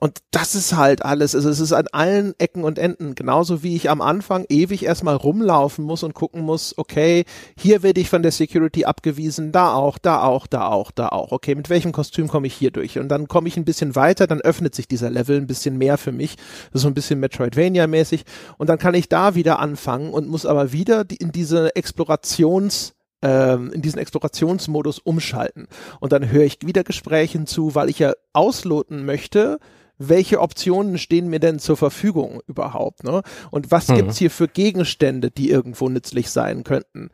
[0.02, 1.34] Und das ist halt alles.
[1.34, 3.14] Also es ist an allen Ecken und Enden.
[3.14, 7.24] Genauso wie ich am Anfang ewig erstmal rumlaufen muss und gucken muss, okay,
[7.54, 11.32] hier werde ich von der Security abgewiesen, da auch, da auch, da auch, da auch.
[11.32, 12.98] Okay, mit welchem Kostüm komme ich hier durch?
[12.98, 15.98] Und dann komme ich ein bisschen weiter, dann öffnet sich dieser Level ein bisschen mehr
[15.98, 16.36] für mich.
[16.72, 18.22] So ein bisschen Metroidvania-mäßig.
[18.56, 23.70] Und dann kann ich da wieder anfangen und muss aber wieder in diese Explorations- ähm,
[23.72, 25.68] in diesen Explorationsmodus umschalten.
[26.00, 29.58] Und dann höre ich wieder Gesprächen zu, weil ich ja ausloten möchte,
[30.00, 33.22] welche Optionen stehen mir denn zur Verfügung überhaupt, ne?
[33.50, 33.96] Und was mhm.
[33.96, 37.10] gibt's hier für Gegenstände, die irgendwo nützlich sein könnten?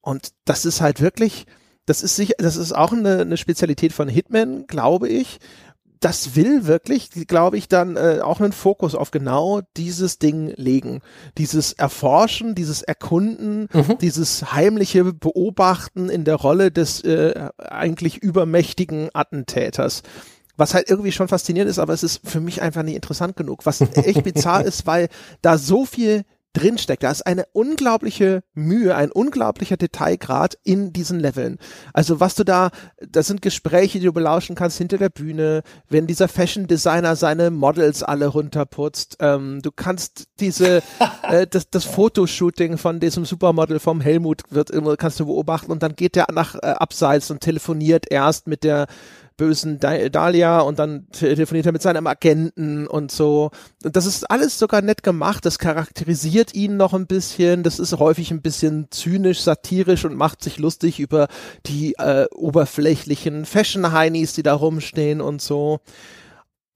[0.00, 1.46] Und das ist halt wirklich,
[1.84, 5.38] das ist sicher, das ist auch eine, eine Spezialität von Hitman, glaube ich.
[6.00, 11.02] Das will wirklich, glaube ich, dann äh, auch einen Fokus auf genau dieses Ding legen.
[11.36, 13.98] Dieses Erforschen, dieses Erkunden, mhm.
[14.00, 20.02] dieses heimliche Beobachten in der Rolle des äh, eigentlich übermächtigen Attentäters
[20.60, 23.66] was halt irgendwie schon faszinierend ist, aber es ist für mich einfach nicht interessant genug,
[23.66, 25.08] was echt bizarr ist, weil
[25.42, 27.02] da so viel drinsteckt.
[27.02, 31.58] Da ist eine unglaubliche Mühe, ein unglaublicher Detailgrad in diesen Leveln.
[31.92, 36.06] Also was du da, das sind Gespräche, die du belauschen kannst hinter der Bühne, wenn
[36.06, 39.18] dieser Fashion Designer seine Models alle runterputzt.
[39.20, 40.82] Ähm, du kannst diese,
[41.22, 45.82] äh, das, das Fotoshooting von diesem Supermodel vom Helmut wird immer, kannst du beobachten und
[45.82, 48.86] dann geht der nach äh, abseits und telefoniert erst mit der
[49.40, 53.50] bösen Dahlia und dann telefoniert er mit seinem Agenten und so.
[53.82, 55.46] Und das ist alles sogar nett gemacht.
[55.46, 57.62] Das charakterisiert ihn noch ein bisschen.
[57.62, 61.28] Das ist häufig ein bisschen zynisch, satirisch und macht sich lustig über
[61.64, 65.80] die äh, oberflächlichen Fashion-Heinis, die da rumstehen und so.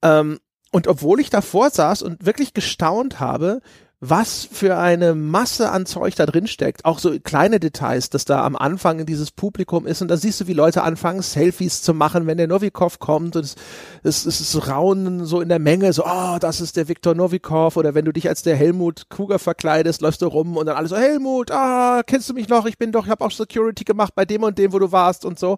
[0.01, 0.39] Ähm,
[0.71, 3.61] und obwohl ich davor saß und wirklich gestaunt habe,
[3.99, 6.85] was für eine Masse an Zeug da drin steckt.
[6.85, 10.47] Auch so kleine Details, dass da am Anfang dieses Publikum ist und da siehst du,
[10.47, 13.55] wie Leute anfangen, Selfies zu machen, wenn der Novikov kommt und es,
[14.03, 17.77] es, es ist Raunen so in der Menge, so, oh, das ist der Viktor Novikov
[17.77, 20.89] oder wenn du dich als der Helmut Kruger verkleidest, läufst du rum und dann alles
[20.89, 22.65] so, Helmut, ah, kennst du mich noch?
[22.65, 25.25] Ich bin doch, ich habe auch Security gemacht bei dem und dem, wo du warst
[25.25, 25.57] und so.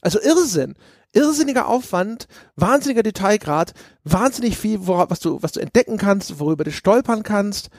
[0.00, 0.74] Also Irrsinn
[1.12, 6.72] irrsinniger Aufwand, wahnsinniger Detailgrad, wahnsinnig viel, wora, was du, was du entdecken kannst, worüber du
[6.72, 7.70] stolpern kannst.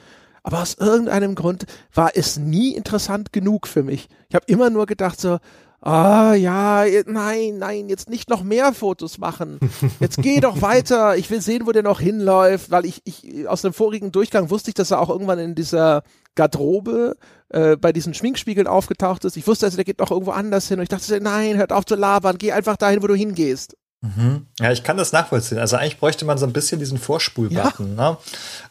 [0.43, 4.09] Aber aus irgendeinem Grund war es nie interessant genug für mich.
[4.29, 5.39] Ich habe immer nur gedacht so,
[5.79, 9.59] ah oh, ja, nein, nein, jetzt nicht noch mehr Fotos machen.
[9.99, 11.17] Jetzt geh doch weiter.
[11.17, 14.69] Ich will sehen, wo der noch hinläuft, weil ich, ich aus dem vorigen Durchgang wusste
[14.69, 16.03] ich, dass er auch irgendwann in dieser
[16.35, 17.15] Garderobe
[17.53, 19.37] äh, bei diesen Schminkspiegeln aufgetaucht ist.
[19.37, 21.85] Ich wusste also, der geht noch irgendwo anders hin und ich dachte, nein, hört auf
[21.85, 23.77] zu labern, geh einfach dahin, wo du hingehst.
[24.01, 24.47] Mhm.
[24.59, 25.59] Ja, ich kann das nachvollziehen.
[25.59, 27.95] Also eigentlich bräuchte man so ein bisschen diesen Vorspulbutton.
[27.95, 28.11] Ja.
[28.11, 28.17] Ne?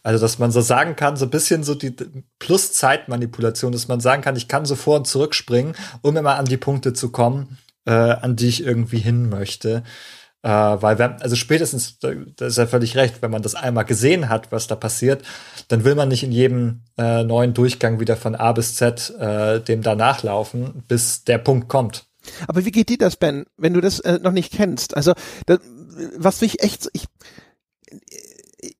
[0.02, 1.94] Also, dass man so sagen kann, so ein bisschen so die
[2.38, 6.58] Plus-Zeitmanipulation, dass man sagen kann, ich kann so vor und zurückspringen, um immer an die
[6.58, 7.56] Punkte zu kommen,
[7.86, 9.84] äh, an die ich irgendwie hin möchte.
[10.43, 14.28] Äh, weil wenn, also spätestens, da ist ja völlig recht, wenn man das einmal gesehen
[14.28, 15.22] hat, was da passiert,
[15.68, 19.61] dann will man nicht in jedem äh, neuen Durchgang wieder von A bis Z äh,
[19.61, 22.07] dem danach laufen, bis der Punkt kommt.
[22.49, 24.97] Aber wie geht dir das, Ben, wenn du das äh, noch nicht kennst?
[24.97, 25.12] Also,
[25.47, 25.61] das,
[26.16, 27.07] was mich echt, ich,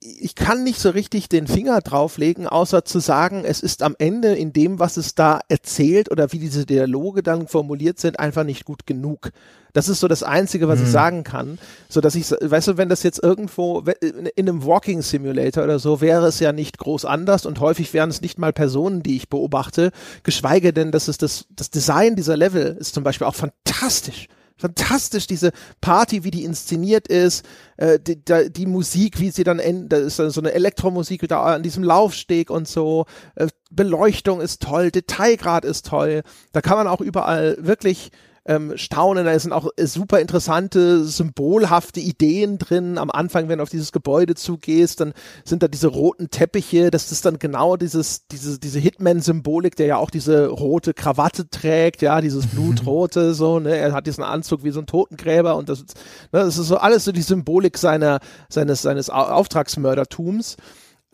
[0.05, 4.35] ich kann nicht so richtig den Finger drauflegen, außer zu sagen, es ist am Ende
[4.35, 8.65] in dem, was es da erzählt oder wie diese Dialoge dann formuliert sind, einfach nicht
[8.65, 9.31] gut genug.
[9.73, 10.87] Das ist so das Einzige, was hm.
[10.87, 11.59] ich sagen kann.
[11.89, 16.01] So dass ich, weißt du, wenn das jetzt irgendwo in einem Walking Simulator oder so
[16.01, 19.29] wäre es ja nicht groß anders und häufig wären es nicht mal Personen, die ich
[19.29, 19.93] beobachte,
[20.25, 24.27] geschweige denn, dass es das, das Design dieser Level ist zum Beispiel auch fantastisch
[24.57, 27.45] fantastisch, diese Party, wie die inszeniert ist,
[27.77, 31.43] äh, die, die, Musik, wie sie dann endet, da ist dann so eine Elektromusik da
[31.43, 36.23] an diesem Laufsteg und so, äh, Beleuchtung ist toll, Detailgrad ist toll,
[36.53, 38.11] da kann man auch überall wirklich
[38.45, 39.25] ähm, staunen.
[39.25, 42.99] Da sind auch äh, super interessante, symbolhafte Ideen drin.
[42.99, 45.13] Am Anfang, wenn du auf dieses Gebäude zugehst, dann
[45.45, 46.91] sind da diese roten Teppiche.
[46.91, 52.03] Das ist dann genau dieses, diese, diese Hitman-Symbolik, der ja auch diese rote Krawatte trägt,
[52.03, 53.77] ja, dieses Blutrote, so, ne.
[53.77, 57.05] Er hat diesen Anzug wie so ein Totengräber und das, ne, das ist so alles
[57.05, 60.57] so die Symbolik seiner, seines, seines Auftragsmördertums.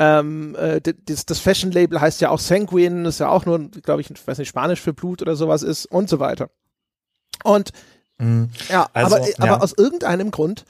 [0.00, 4.10] Ähm, äh, das, das Fashion-Label heißt ja auch Sanguine, ist ja auch nur, glaube ich,
[4.26, 6.50] weiß nicht, Spanisch für Blut oder sowas ist und so weiter.
[7.44, 7.70] Und
[8.18, 8.50] mhm.
[8.68, 9.34] ja, also, aber, ja.
[9.38, 10.64] aber aus irgendeinem Grund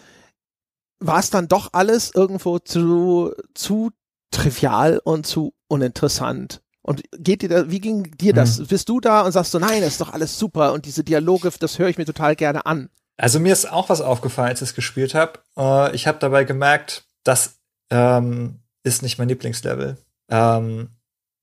[1.01, 3.91] war es dann doch alles irgendwo zu, zu
[4.31, 6.61] trivial und zu uninteressant.
[6.83, 8.59] Und geht dir da, wie ging dir das?
[8.59, 8.67] Mhm.
[8.67, 11.51] Bist du da und sagst du, nein, das ist doch alles super und diese Dialoge,
[11.59, 12.89] das höre ich mir total gerne an.
[13.19, 15.41] Also mir ist auch was aufgefallen, als ich es gespielt habe.
[15.57, 17.59] Äh, ich habe dabei gemerkt, das
[17.91, 19.99] ähm, ist nicht mein Lieblingslevel.
[20.31, 20.91] Ähm,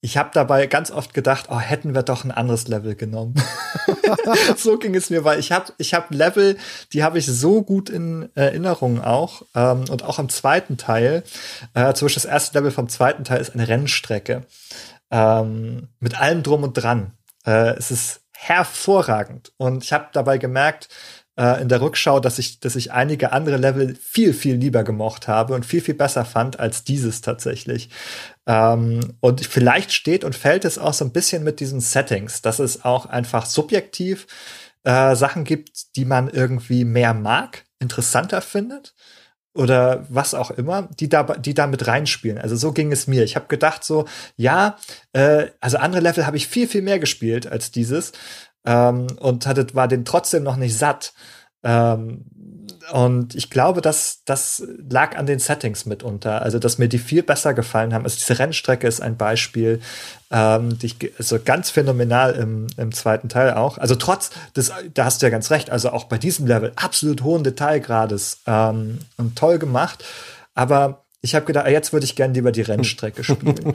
[0.01, 3.33] ich habe dabei ganz oft gedacht, oh, hätten wir doch ein anderes Level genommen.
[4.57, 6.57] so ging es mir, weil ich habe ich hab Level,
[6.93, 9.41] die habe ich so gut in Erinnerung auch.
[9.55, 11.23] Ähm, und auch im zweiten Teil,
[11.73, 14.43] äh, zum Beispiel das erste Level vom zweiten Teil ist eine Rennstrecke.
[15.09, 17.13] Ähm, mit allem drum und dran.
[17.45, 19.53] Äh, es ist hervorragend.
[19.57, 20.89] Und ich habe dabei gemerkt,
[21.37, 25.27] äh, in der Rückschau, dass ich, dass ich einige andere Level viel, viel lieber gemocht
[25.27, 27.89] habe und viel, viel besser fand als dieses tatsächlich.
[28.45, 32.59] Ähm, und vielleicht steht und fällt es auch so ein bisschen mit diesen Settings, dass
[32.59, 34.27] es auch einfach subjektiv
[34.83, 38.93] äh, Sachen gibt, die man irgendwie mehr mag, interessanter findet
[39.55, 42.37] oder was auch immer, die da, die da mit reinspielen.
[42.37, 43.23] Also so ging es mir.
[43.23, 44.05] Ich habe gedacht so,
[44.35, 44.77] ja,
[45.13, 48.11] äh, also andere Level habe ich viel, viel mehr gespielt als dieses
[48.65, 51.13] ähm, und hatte, war den trotzdem noch nicht satt.
[51.63, 52.25] Ähm,
[52.91, 56.41] und ich glaube, dass das lag an den Settings mitunter.
[56.41, 58.03] Also, dass mir die viel besser gefallen haben.
[58.03, 59.81] Also, diese Rennstrecke ist ein Beispiel,
[60.31, 63.77] ähm, die ich, also ganz phänomenal im, im zweiten Teil auch.
[63.77, 67.23] Also, trotz des, da hast du ja ganz recht, also auch bei diesem Level absolut
[67.23, 70.03] hohen Detailgrades ähm, und toll gemacht.
[70.53, 73.55] Aber ich habe gedacht, jetzt würde ich gerne lieber die Rennstrecke spielen.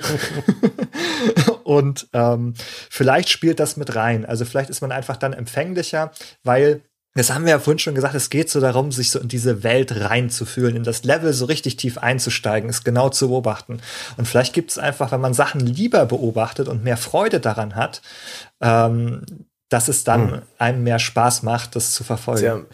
[1.71, 2.55] und ähm,
[2.91, 4.27] vielleicht spielt das mit rein.
[4.27, 6.11] Also vielleicht ist man einfach dann empfänglicher,
[6.43, 6.83] weil
[7.15, 9.63] das haben wir ja vorhin schon gesagt, es geht so darum, sich so in diese
[9.63, 13.81] Welt reinzufühlen, in das Level so richtig tief einzusteigen, es genau zu beobachten.
[14.17, 18.03] Und vielleicht gibt es einfach, wenn man Sachen lieber beobachtet und mehr Freude daran hat,
[18.61, 19.23] ähm,
[19.69, 20.43] dass es dann hm.
[20.59, 22.67] einem mehr Spaß macht, das zu verfolgen.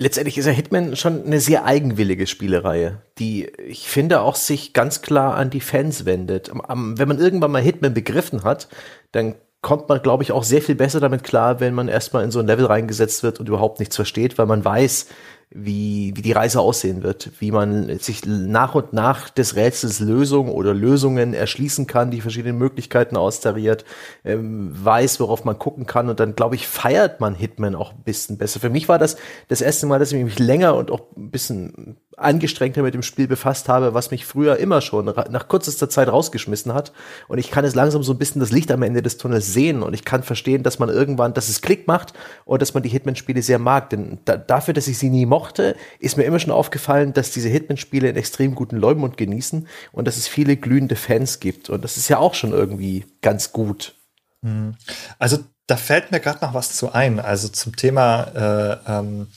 [0.00, 5.02] Letztendlich ist ja Hitman schon eine sehr eigenwillige Spielereihe, die ich finde auch sich ganz
[5.02, 6.52] klar an die Fans wendet.
[6.52, 8.68] Wenn man irgendwann mal Hitman begriffen hat,
[9.10, 12.30] dann kommt man, glaube ich, auch sehr viel besser damit klar, wenn man erstmal in
[12.30, 15.08] so ein Level reingesetzt wird und überhaupt nichts versteht, weil man weiß,
[15.50, 20.50] wie, wie die Reise aussehen wird, wie man sich nach und nach des Rätsels Lösung
[20.50, 23.84] oder Lösungen erschließen kann, die verschiedenen Möglichkeiten austariert,
[24.24, 28.02] ähm, weiß, worauf man gucken kann und dann, glaube ich, feiert man Hitman auch ein
[28.04, 28.60] bisschen besser.
[28.60, 29.16] Für mich war das
[29.48, 33.28] das erste Mal, dass ich mich länger und auch ein bisschen angestrengter mit dem Spiel
[33.28, 36.92] befasst habe, was mich früher immer schon nach kürzester Zeit rausgeschmissen hat.
[37.28, 39.82] Und ich kann es langsam so ein bisschen das Licht am Ende des Tunnels sehen
[39.82, 42.12] und ich kann verstehen, dass man irgendwann, dass es Klick macht
[42.44, 43.90] und dass man die Hitman-Spiele sehr mag.
[43.90, 47.48] Denn da, dafür, dass ich sie nie mochte, ist mir immer schon aufgefallen, dass diese
[47.48, 51.70] Hitman-Spiele einen extrem guten Leumund genießen und dass es viele glühende Fans gibt.
[51.70, 53.94] Und das ist ja auch schon irgendwie ganz gut.
[54.42, 54.74] Hm.
[55.18, 57.20] Also da fällt mir gerade noch was zu ein.
[57.20, 59.28] Also zum Thema äh, ähm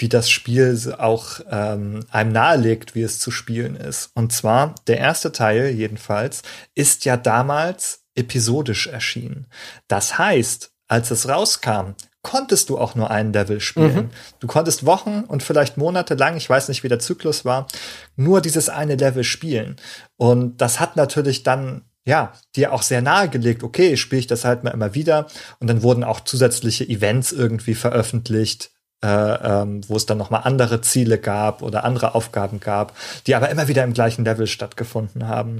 [0.00, 4.10] wie das Spiel auch ähm, einem nahelegt, wie es zu spielen ist.
[4.14, 6.42] Und zwar, der erste Teil jedenfalls,
[6.74, 9.46] ist ja damals episodisch erschienen.
[9.88, 13.94] Das heißt, als es rauskam, konntest du auch nur ein Level spielen.
[13.94, 14.10] Mhm.
[14.40, 17.66] Du konntest Wochen und vielleicht Monate lang, ich weiß nicht, wie der Zyklus war,
[18.16, 19.76] nur dieses eine Level spielen.
[20.16, 24.64] Und das hat natürlich dann ja, dir auch sehr nahegelegt, okay, spiele ich das halt
[24.64, 25.26] mal immer wieder.
[25.58, 28.72] Und dann wurden auch zusätzliche Events irgendwie veröffentlicht,
[29.02, 32.94] äh, ähm, wo es dann nochmal andere Ziele gab oder andere Aufgaben gab,
[33.26, 35.58] die aber immer wieder im gleichen Level stattgefunden haben.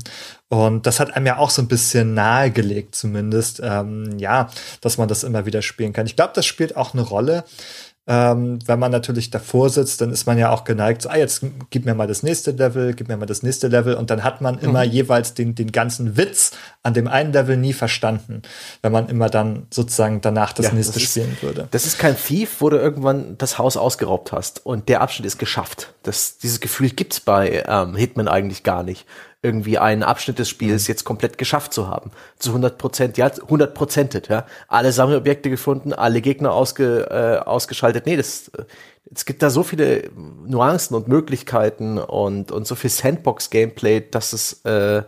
[0.49, 4.51] Und das hat einem ja auch so ein bisschen nahegelegt, zumindest, ähm, ja,
[4.81, 6.07] dass man das immer wieder spielen kann.
[6.07, 7.45] Ich glaube, das spielt auch eine Rolle,
[8.07, 11.45] ähm, wenn man natürlich davor sitzt, dann ist man ja auch geneigt, so, ah, jetzt
[11.71, 14.41] gib mir mal das nächste Level, gib mir mal das nächste Level und dann hat
[14.41, 14.63] man mhm.
[14.63, 16.53] immer jeweils den, den ganzen Witz
[16.83, 18.43] an dem einen Level nie verstanden,
[18.83, 21.69] wenn man immer dann sozusagen danach das ja, nächste das spielen ist, würde.
[21.71, 25.39] Das ist kein Thief, wo du irgendwann das Haus ausgeraubt hast und der Abschnitt ist
[25.39, 25.93] geschafft.
[26.03, 29.07] Das, dieses Gefühl gibt's bei ähm, Hitman eigentlich gar nicht
[29.43, 30.93] irgendwie einen Abschnitt des Spiels mhm.
[30.93, 32.11] jetzt komplett geschafft zu haben.
[32.39, 34.47] Zu 100 Prozent, ja, 100 Prozentet, ja.
[34.69, 38.07] Alle Sammelobjekte gefunden, alle Gegner ausge, äh, ausgeschaltet.
[38.07, 38.65] Nee, das, äh,
[39.15, 40.11] es gibt da so viele
[40.47, 45.03] Nuancen und Möglichkeiten und, und so viel Sandbox-Gameplay, dass es, äh,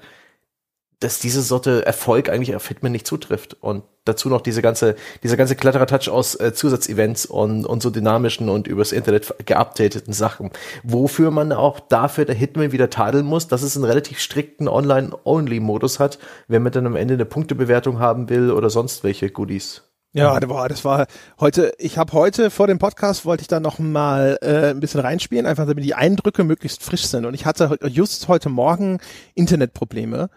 [1.03, 3.57] dass diese Sorte Erfolg eigentlich auf Hitman nicht zutrifft.
[3.61, 8.49] Und dazu noch diese ganze, dieser ganze Kletterer-Touch aus äh, Zusatzevents und, und so dynamischen
[8.49, 10.51] und übers Internet geupdateten Sachen.
[10.83, 15.99] Wofür man auch dafür der Hitman wieder tadeln muss, dass es einen relativ strikten Online-Only-Modus
[15.99, 16.19] hat,
[16.49, 19.83] wenn man dann am Ende eine Punktebewertung haben will oder sonst welche Goodies.
[20.15, 21.07] Ja, das war, das war
[21.41, 25.01] heute, ich habe heute vor dem Podcast wollte ich da noch mal äh, ein bisschen
[25.01, 27.24] reinspielen, einfach damit die Eindrücke möglichst frisch sind.
[27.24, 28.99] Und ich hatte just heute Morgen
[29.35, 30.29] Internetprobleme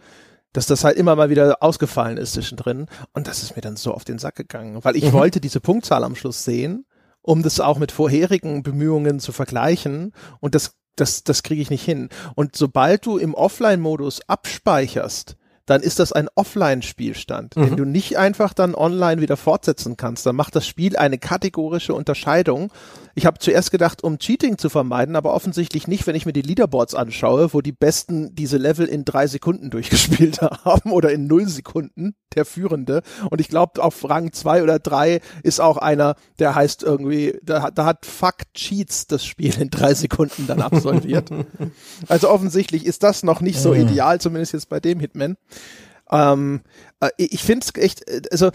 [0.56, 2.88] dass das halt immer mal wieder ausgefallen ist zwischendrin.
[3.14, 5.14] Und das ist mir dann so auf den Sack gegangen, weil ich mhm.
[5.14, 6.86] wollte diese Punktzahl am Schluss sehen,
[7.22, 10.14] um das auch mit vorherigen Bemühungen zu vergleichen.
[10.40, 12.08] Und das, das, das kriege ich nicht hin.
[12.36, 15.36] Und sobald du im Offline-Modus abspeicherst,
[15.66, 17.66] dann ist das ein Offline-Spielstand, mhm.
[17.66, 20.26] den du nicht einfach dann online wieder fortsetzen kannst.
[20.26, 22.72] Dann macht das Spiel eine kategorische Unterscheidung.
[23.18, 26.42] Ich habe zuerst gedacht, um Cheating zu vermeiden, aber offensichtlich nicht, wenn ich mir die
[26.42, 31.48] Leaderboards anschaue, wo die Besten diese Level in drei Sekunden durchgespielt haben oder in null
[31.48, 33.02] Sekunden, der Führende.
[33.30, 37.72] Und ich glaube, auf Rang zwei oder drei ist auch einer, der heißt irgendwie, da,
[37.72, 41.30] da hat Fuck Cheats das Spiel in drei Sekunden dann absolviert.
[42.08, 43.88] also offensichtlich ist das noch nicht so mhm.
[43.88, 45.38] ideal, zumindest jetzt bei dem Hitman.
[46.12, 46.62] Ähm,
[47.00, 48.52] äh, ich finde es echt, äh, also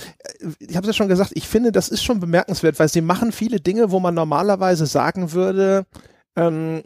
[0.58, 3.32] ich habe es ja schon gesagt, ich finde, das ist schon bemerkenswert, weil sie machen
[3.32, 5.86] viele Dinge, wo man normalerweise sagen würde,
[6.36, 6.82] ähm,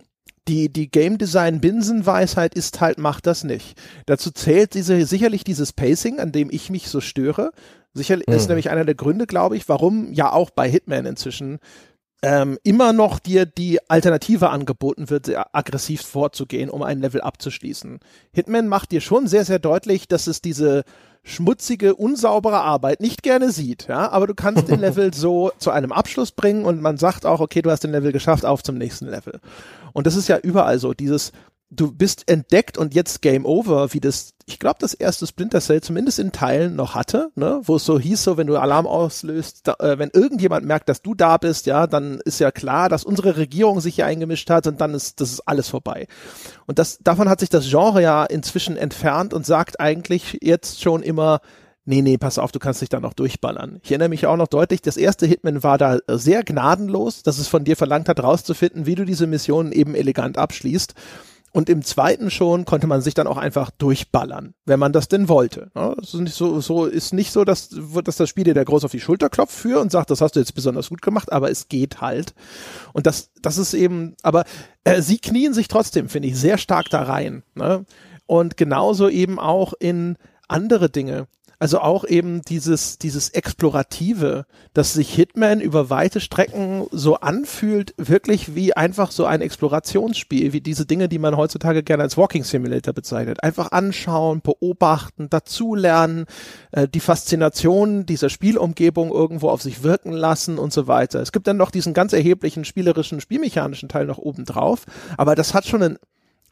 [0.49, 3.81] die, die Game Design Binsenweisheit ist halt, macht das nicht.
[4.07, 7.53] Dazu zählt diese, sicherlich dieses Pacing, an dem ich mich so störe.
[7.95, 8.35] Sicherlich mhm.
[8.35, 11.61] ist nämlich einer der Gründe, glaube ich, warum ja auch bei Hitman inzwischen
[12.25, 18.01] ähm, immer noch dir die Alternative angeboten wird, sehr aggressiv vorzugehen, um ein Level abzuschließen.
[18.33, 20.85] Hitman macht dir schon sehr, sehr deutlich, dass es diese
[21.23, 25.93] schmutzige, unsaubere Arbeit nicht gerne sieht, ja, aber du kannst den Level so zu einem
[25.93, 29.07] Abschluss bringen und man sagt auch, okay, du hast den Level geschafft, auf zum nächsten
[29.07, 29.39] Level.
[29.93, 31.31] Und das ist ja überall so, dieses,
[31.71, 35.81] du bist entdeckt und jetzt Game Over, wie das, ich glaube, das erste Splinter Cell
[35.81, 39.63] zumindest in Teilen noch hatte, ne, wo es so hieß, so wenn du Alarm auslöst,
[39.65, 43.05] da, äh, wenn irgendjemand merkt, dass du da bist, ja, dann ist ja klar, dass
[43.05, 46.07] unsere Regierung sich hier eingemischt hat und dann ist das ist alles vorbei.
[46.67, 51.03] Und das davon hat sich das Genre ja inzwischen entfernt und sagt eigentlich jetzt schon
[51.03, 51.41] immer
[51.87, 53.79] Nee, nee, pass auf, du kannst dich da noch durchballern.
[53.83, 57.47] Ich erinnere mich auch noch deutlich, das erste Hitman war da sehr gnadenlos, dass es
[57.47, 60.95] von dir verlangt hat, rauszufinden, wie du diese Missionen eben elegant abschließt.
[61.55, 65.29] Und im zweiten schon konnte man sich dann auch einfach durchballern, wenn man das denn
[65.29, 65.71] wollte.
[65.75, 67.69] Das ist nicht so, so ist nicht so, dass,
[68.03, 70.35] dass das Spiel dir der groß auf die Schulter klopft für und sagt, das hast
[70.35, 72.35] du jetzt besonders gut gemacht, aber es geht halt.
[72.93, 74.47] Und das, das ist eben, aber
[74.83, 77.45] äh, sie knien sich trotzdem, finde ich, sehr stark da rein.
[77.55, 77.85] Ne?
[78.27, 80.17] Und genauso eben auch in
[80.49, 81.29] andere Dinge.
[81.65, 88.55] Also auch eben dieses, dieses Explorative, dass sich Hitman über weite Strecken so anfühlt, wirklich
[88.55, 92.93] wie einfach so ein Explorationsspiel, wie diese Dinge, die man heutzutage gerne als Walking Simulator
[92.93, 93.43] bezeichnet.
[93.43, 96.27] Einfach anschauen, beobachten, dazulernen,
[96.73, 101.23] äh, die Faszination dieser Spielumgebung irgendwo auf sich wirken lassen und so weiter.
[101.23, 104.85] Es gibt dann noch diesen ganz erheblichen spielerischen, spielmechanischen Teil noch oben drauf,
[105.17, 105.99] aber das hat schon einen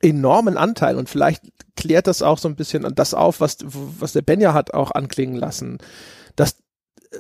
[0.03, 1.43] enormen Anteil und vielleicht
[1.77, 5.37] klärt das auch so ein bisschen das auf, was, was der Benja hat auch anklingen
[5.37, 5.79] lassen,
[6.37, 6.57] dass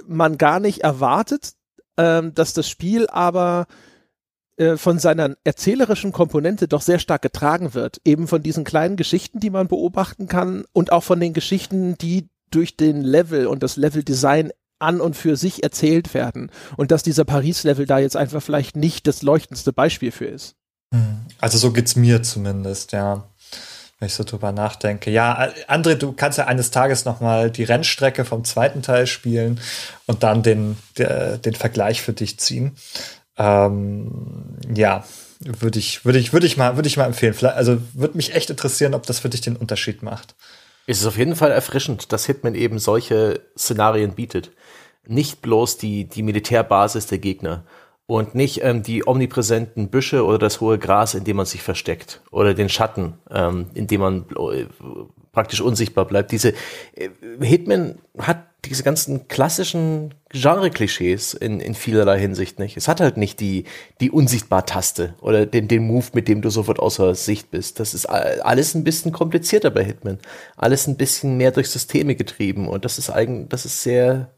[0.06, 1.54] man gar nicht erwartet,
[1.96, 3.66] ähm, dass das Spiel aber
[4.56, 8.00] äh, von seiner erzählerischen Komponente doch sehr stark getragen wird.
[8.04, 12.28] Eben von diesen kleinen Geschichten, die man beobachten kann und auch von den Geschichten, die
[12.50, 16.50] durch den Level und das Level-Design an und für sich erzählt werden.
[16.76, 20.56] Und dass dieser Paris-Level da jetzt einfach vielleicht nicht das leuchtendste Beispiel für ist.
[21.40, 23.24] Also so geht's mir zumindest, ja.
[23.98, 25.10] Wenn ich so drüber nachdenke.
[25.10, 29.60] Ja, André, du kannst ja eines Tages noch mal die Rennstrecke vom zweiten Teil spielen
[30.06, 32.72] und dann den, der, den Vergleich für dich ziehen.
[33.38, 35.04] Ähm, ja,
[35.38, 37.34] würde ich, würde ich, würde ich mal, würde ich mal empfehlen.
[37.34, 40.34] Vielleicht, also würde mich echt interessieren, ob das für dich den Unterschied macht.
[40.86, 44.50] Es ist auf jeden Fall erfrischend, dass Hitman eben solche Szenarien bietet.
[45.06, 47.64] Nicht bloß die, die Militärbasis der Gegner,
[48.12, 52.20] und nicht ähm, die omnipräsenten Büsche oder das hohe Gras, in dem man sich versteckt
[52.30, 54.66] oder den Schatten, ähm, in dem man äh,
[55.32, 56.30] praktisch unsichtbar bleibt.
[56.30, 56.52] Diese
[56.94, 57.08] äh,
[57.40, 62.76] Hitman hat diese ganzen klassischen Genre-Klischees in, in vielerlei Hinsicht nicht.
[62.76, 63.64] Es hat halt nicht die,
[64.02, 67.80] die Unsichtbar-Taste oder den, den Move, mit dem du sofort außer Sicht bist.
[67.80, 70.18] Das ist alles ein bisschen komplizierter bei Hitman.
[70.56, 74.30] Alles ein bisschen mehr durch Systeme getrieben und das ist eigentlich, das ist sehr,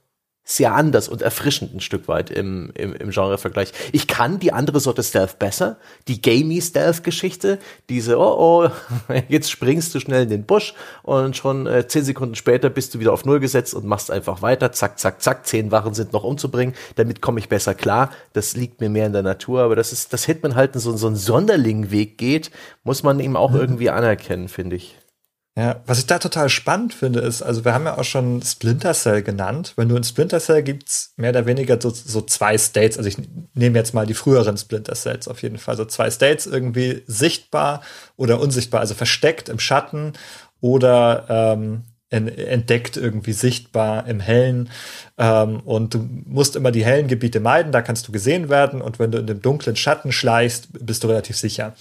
[0.45, 3.73] sehr anders und erfrischend ein Stück weit im, im, im Genre-Vergleich.
[3.93, 7.59] Ich kann die andere Sorte Stealth besser, die gamey Stealth-Geschichte,
[7.89, 8.71] diese, oh oh,
[9.29, 13.01] jetzt springst du schnell in den Busch und schon äh, zehn Sekunden später bist du
[13.01, 16.25] wieder auf Null gesetzt und machst einfach weiter, zack, zack, zack, zehn Wachen sind noch
[16.25, 18.11] umzubringen, damit komme ich besser klar.
[18.35, 21.07] Das liegt mir mehr in der Natur, aber das ist, das Hitman halt so, so
[21.07, 22.51] einen Sonderling-Weg geht,
[22.83, 23.61] muss man ihm auch mhm.
[23.61, 24.97] irgendwie anerkennen, finde ich.
[25.57, 28.93] Ja, was ich da total spannend finde, ist, also wir haben ja auch schon Splinter
[28.93, 29.75] Cell genannt.
[29.77, 32.99] Wenn du in Splinter Cell gibt's mehr oder weniger so, so zwei States.
[32.99, 33.19] Also ich
[33.55, 35.77] nehme jetzt mal die früheren Splinter Cells auf jeden Fall.
[35.77, 37.83] So zwei States irgendwie sichtbar
[38.17, 40.15] oder unsichtbar, also versteckt im Schatten
[40.61, 44.71] oder ähm, entdeckt irgendwie sichtbar im Hellen.
[45.19, 48.81] Ähm, und du musst immer die hellen Gebiete meiden, da kannst du gesehen werden.
[48.81, 51.75] Und wenn du in dem dunklen Schatten schleichst, bist du relativ sicher.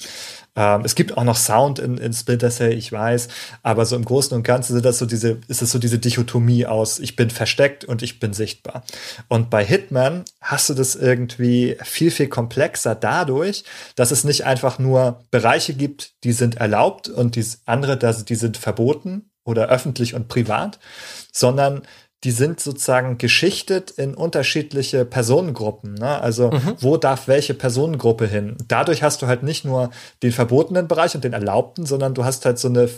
[0.55, 3.27] Ähm, es gibt auch noch Sound in, in Splinter Cell, ich weiß,
[3.63, 6.65] aber so im Großen und Ganzen sind das so diese, ist es so diese Dichotomie
[6.65, 8.83] aus, ich bin versteckt und ich bin sichtbar.
[9.27, 13.63] Und bei Hitman hast du das irgendwie viel, viel komplexer dadurch,
[13.95, 18.57] dass es nicht einfach nur Bereiche gibt, die sind erlaubt und die andere, die sind
[18.57, 20.79] verboten oder öffentlich und privat,
[21.31, 21.81] sondern
[22.23, 25.95] die sind sozusagen geschichtet in unterschiedliche Personengruppen.
[25.95, 26.21] Ne?
[26.21, 26.75] Also mhm.
[26.79, 28.55] wo darf welche Personengruppe hin?
[28.67, 29.91] Dadurch hast du halt nicht nur
[30.21, 32.89] den verbotenen Bereich und den erlaubten, sondern du hast halt so eine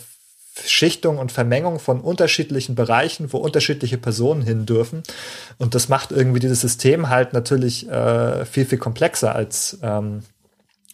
[0.64, 5.04] Schichtung und Vermengung von unterschiedlichen Bereichen, wo unterschiedliche Personen hin dürfen.
[5.58, 10.24] Und das macht irgendwie dieses System halt natürlich äh, viel, viel komplexer als ähm,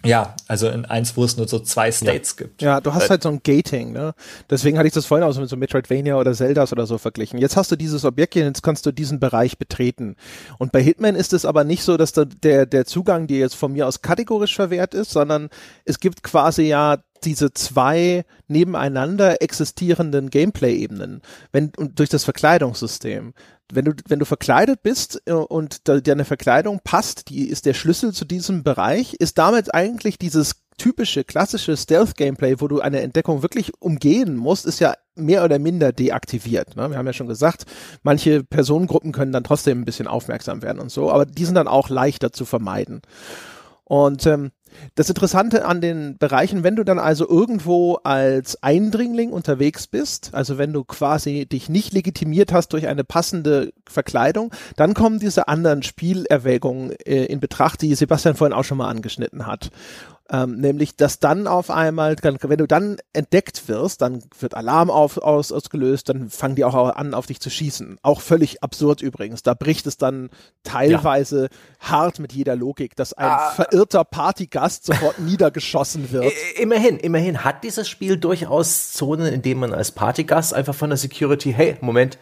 [0.03, 2.43] ja, also in eins, wo es nur so zwei States ja.
[2.43, 2.61] gibt.
[2.61, 4.13] Ja, du hast halt so ein Gating, ne?
[4.49, 7.39] Deswegen hatte ich das vorhin auch so mit so Metroidvania oder Zeldas oder so verglichen.
[7.39, 10.15] Jetzt hast du dieses Objektchen, jetzt kannst du diesen Bereich betreten.
[10.57, 13.73] Und bei Hitman ist es aber nicht so, dass der, der Zugang dir jetzt von
[13.73, 15.49] mir aus kategorisch verwehrt ist, sondern
[15.85, 21.22] es gibt quasi ja diese zwei nebeneinander existierenden Gameplay-Ebenen,
[21.52, 23.34] wenn und durch das Verkleidungssystem.
[23.73, 28.14] Wenn du wenn du verkleidet bist äh, und deine Verkleidung passt, die ist der Schlüssel
[28.14, 33.72] zu diesem Bereich, ist damit eigentlich dieses typische klassische Stealth-Gameplay, wo du eine Entdeckung wirklich
[33.80, 36.76] umgehen musst, ist ja mehr oder minder deaktiviert.
[36.76, 36.89] Ne?
[36.89, 37.65] Wir haben ja schon gesagt,
[38.02, 41.68] manche Personengruppen können dann trotzdem ein bisschen aufmerksam werden und so, aber die sind dann
[41.68, 43.02] auch leichter zu vermeiden.
[43.84, 44.52] Und ähm,
[44.95, 50.57] das Interessante an den Bereichen, wenn du dann also irgendwo als Eindringling unterwegs bist, also
[50.57, 55.84] wenn du quasi dich nicht legitimiert hast durch eine passende Verkleidung, dann kommen diese anderen
[55.84, 59.72] Spielerwägungen äh, in Betracht, die Sebastian vorhin auch schon mal angeschnitten hat.
[60.33, 65.17] Ähm, nämlich, dass dann auf einmal, wenn du dann entdeckt wirst, dann wird Alarm auf,
[65.17, 67.97] aus, ausgelöst, dann fangen die auch an, auf dich zu schießen.
[68.01, 69.43] Auch völlig absurd übrigens.
[69.43, 70.29] Da bricht es dann
[70.63, 71.89] teilweise ja.
[71.89, 73.49] hart mit jeder Logik, dass ein ah.
[73.51, 76.31] verirrter Partygast sofort niedergeschossen wird.
[76.57, 80.97] Immerhin, immerhin hat dieses Spiel durchaus Zonen, in denen man als Partygast einfach von der
[80.97, 82.17] Security, hey, Moment,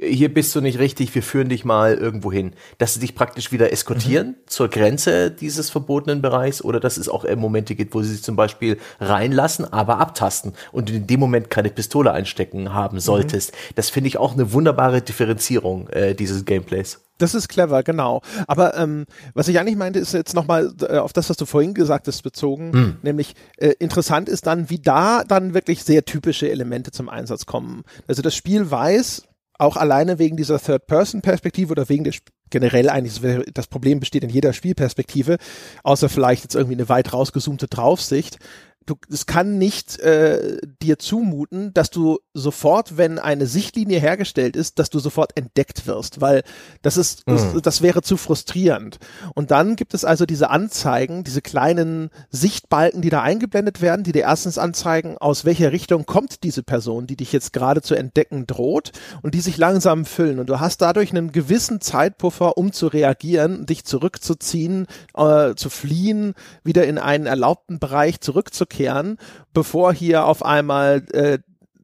[0.00, 2.52] hier bist du nicht richtig, wir führen dich mal irgendwo hin.
[2.78, 4.34] Dass sie dich praktisch wieder eskortieren mhm.
[4.46, 8.36] zur Grenze dieses verbotenen Bereichs oder dass es auch Momente gibt, wo sie sich zum
[8.36, 13.00] Beispiel reinlassen, aber abtasten und in dem Moment keine Pistole einstecken haben mhm.
[13.00, 13.52] solltest.
[13.52, 13.74] Mhm.
[13.74, 17.00] Das finde ich auch eine wunderbare Differenzierung äh, dieses Gameplays.
[17.18, 18.22] Das ist clever, genau.
[18.46, 19.04] Aber ähm,
[19.34, 22.22] was ich eigentlich meinte, ist jetzt nochmal äh, auf das, was du vorhin gesagt hast,
[22.22, 22.72] bezogen.
[22.72, 22.96] Hm.
[23.02, 27.82] Nämlich äh, interessant ist dann, wie da dann wirklich sehr typische Elemente zum Einsatz kommen.
[28.08, 29.24] Also das Spiel weiß,
[29.60, 32.14] auch alleine wegen dieser Third-Person-Perspektive oder wegen der
[32.50, 33.20] generell eigentlich
[33.54, 35.36] das Problem besteht in jeder Spielperspektive,
[35.84, 38.38] außer vielleicht jetzt irgendwie eine weit rausgezoomte Draufsicht,
[38.86, 44.78] du, es kann nicht äh, dir zumuten, dass du sofort, wenn eine Sichtlinie hergestellt ist,
[44.78, 46.42] dass du sofort entdeckt wirst, weil
[46.82, 47.32] das ist, mhm.
[47.32, 48.98] das, das, wäre zu frustrierend.
[49.34, 54.12] Und dann gibt es also diese Anzeigen, diese kleinen Sichtbalken, die da eingeblendet werden, die
[54.12, 58.46] dir erstens anzeigen, aus welcher Richtung kommt diese Person, die dich jetzt gerade zu entdecken
[58.46, 58.92] droht
[59.22, 60.38] und die sich langsam füllen.
[60.38, 66.34] Und du hast dadurch einen gewissen Zeitpuffer, um zu reagieren, dich zurückzuziehen, äh, zu fliehen,
[66.64, 69.18] wieder in einen erlaubten Bereich zurückzukehren zurückkehren,
[69.52, 71.38] bevor hier auf einmal äh,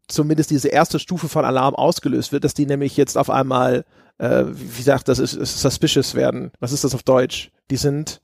[0.09, 3.85] zumindest diese erste Stufe von Alarm ausgelöst wird, dass die nämlich jetzt auf einmal,
[4.19, 6.53] äh, wie sagt das, ist, ist suspicious werden.
[6.61, 7.51] Was ist das auf Deutsch?
[7.71, 8.21] Die sind,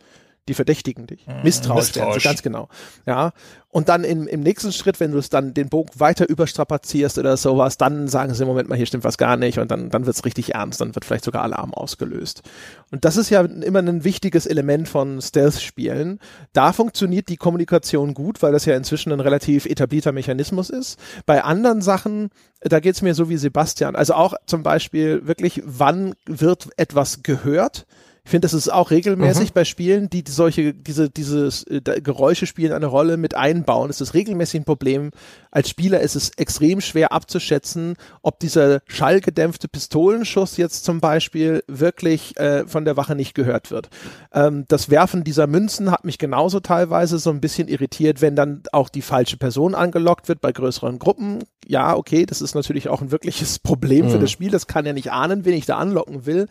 [0.48, 1.26] Die verdächtigen dich.
[1.28, 1.44] Mhm.
[1.44, 1.96] Misstrauisch, Misstrauisch.
[1.96, 2.68] werden sie, ganz genau.
[3.06, 3.32] Ja.
[3.68, 7.36] Und dann im, im nächsten Schritt, wenn du es dann den Bogen weiter überstrapazierst oder
[7.36, 10.16] sowas, dann sagen sie, Moment mal, hier stimmt was gar nicht und dann, dann wird
[10.16, 12.42] es richtig ernst, dann wird vielleicht sogar Alarm ausgelöst.
[12.90, 16.18] Und das ist ja immer ein wichtiges Element von Stealth-Spielen.
[16.52, 20.98] Da funktioniert die Kommunikation gut, weil das ja inzwischen ein relativ etablierter Mechanismus ist.
[21.24, 23.96] Bei anderen Sachen, da geht es mir so wie Sebastian.
[23.96, 27.86] Also auch zum Beispiel wirklich, wann wird etwas gehört?
[28.24, 29.54] Ich finde, das ist auch regelmäßig mhm.
[29.54, 33.90] bei Spielen, die solche, diese, dieses äh, Geräusche spielen eine Rolle mit einbauen.
[33.90, 35.10] Es ist regelmäßig ein Problem.
[35.50, 42.36] Als Spieler ist es extrem schwer abzuschätzen, ob dieser schallgedämpfte Pistolenschuss jetzt zum Beispiel wirklich
[42.38, 43.90] äh, von der Wache nicht gehört wird.
[44.32, 48.62] Ähm, das Werfen dieser Münzen hat mich genauso teilweise so ein bisschen irritiert, wenn dann
[48.70, 51.40] auch die falsche Person angelockt wird bei größeren Gruppen.
[51.66, 54.10] Ja, okay, das ist natürlich auch ein wirkliches Problem mhm.
[54.10, 54.52] für das Spiel.
[54.52, 56.46] Das kann ja nicht ahnen, wen ich da anlocken will.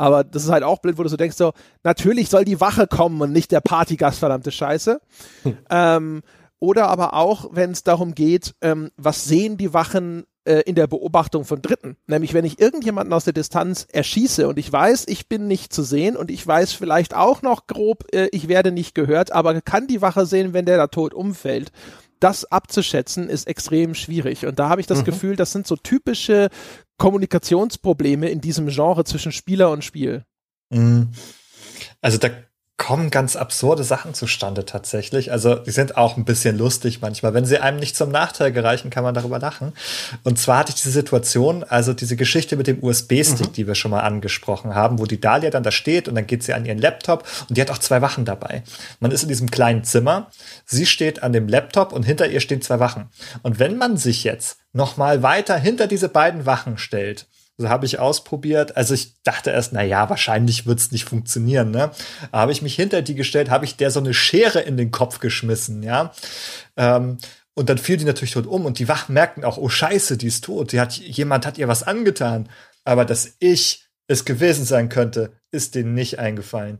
[0.00, 1.52] Aber das ist halt auch blöd, wo du so denkst, so,
[1.84, 4.98] natürlich soll die Wache kommen und nicht der Partygast, verdammte Scheiße.
[5.42, 5.58] Hm.
[5.68, 6.22] Ähm,
[6.58, 10.86] oder aber auch, wenn es darum geht, ähm, was sehen die Wachen äh, in der
[10.86, 11.98] Beobachtung von Dritten.
[12.06, 15.82] Nämlich, wenn ich irgendjemanden aus der Distanz erschieße und ich weiß, ich bin nicht zu
[15.82, 19.86] sehen und ich weiß vielleicht auch noch grob, äh, ich werde nicht gehört, aber kann
[19.86, 21.72] die Wache sehen, wenn der da tot umfällt
[22.20, 24.46] das abzuschätzen ist extrem schwierig.
[24.46, 25.04] Und da habe ich das mhm.
[25.04, 26.50] Gefühl, das sind so typische
[26.98, 30.24] Kommunikationsprobleme in diesem Genre zwischen Spieler und Spiel.
[30.70, 31.08] Mhm.
[32.00, 32.28] Also da
[32.80, 35.32] kommen ganz absurde Sachen zustande tatsächlich.
[35.32, 37.34] Also die sind auch ein bisschen lustig manchmal.
[37.34, 39.74] Wenn sie einem nicht zum Nachteil gereichen, kann man darüber lachen.
[40.24, 43.52] Und zwar hatte ich diese Situation, also diese Geschichte mit dem USB-Stick, mhm.
[43.52, 46.42] die wir schon mal angesprochen haben, wo die Dahlia dann da steht und dann geht
[46.42, 48.62] sie an ihren Laptop und die hat auch zwei Wachen dabei.
[48.98, 50.30] Man ist in diesem kleinen Zimmer,
[50.64, 53.10] sie steht an dem Laptop und hinter ihr stehen zwei Wachen.
[53.42, 57.26] Und wenn man sich jetzt noch mal weiter hinter diese beiden Wachen stellt
[57.60, 58.76] also habe ich ausprobiert.
[58.76, 61.70] Also ich dachte erst, na ja, wahrscheinlich wird's nicht funktionieren.
[61.70, 61.90] Ne?
[62.32, 65.20] Habe ich mich hinter die gestellt, habe ich der so eine Schere in den Kopf
[65.20, 66.12] geschmissen, ja.
[66.76, 67.18] Ähm,
[67.54, 70.28] und dann fiel die natürlich tot um und die Wachen merkten auch, oh Scheiße, die
[70.28, 70.72] ist tot.
[70.72, 72.48] Die hat, jemand hat ihr was angetan.
[72.84, 76.78] Aber dass ich es gewesen sein könnte, ist denen nicht eingefallen.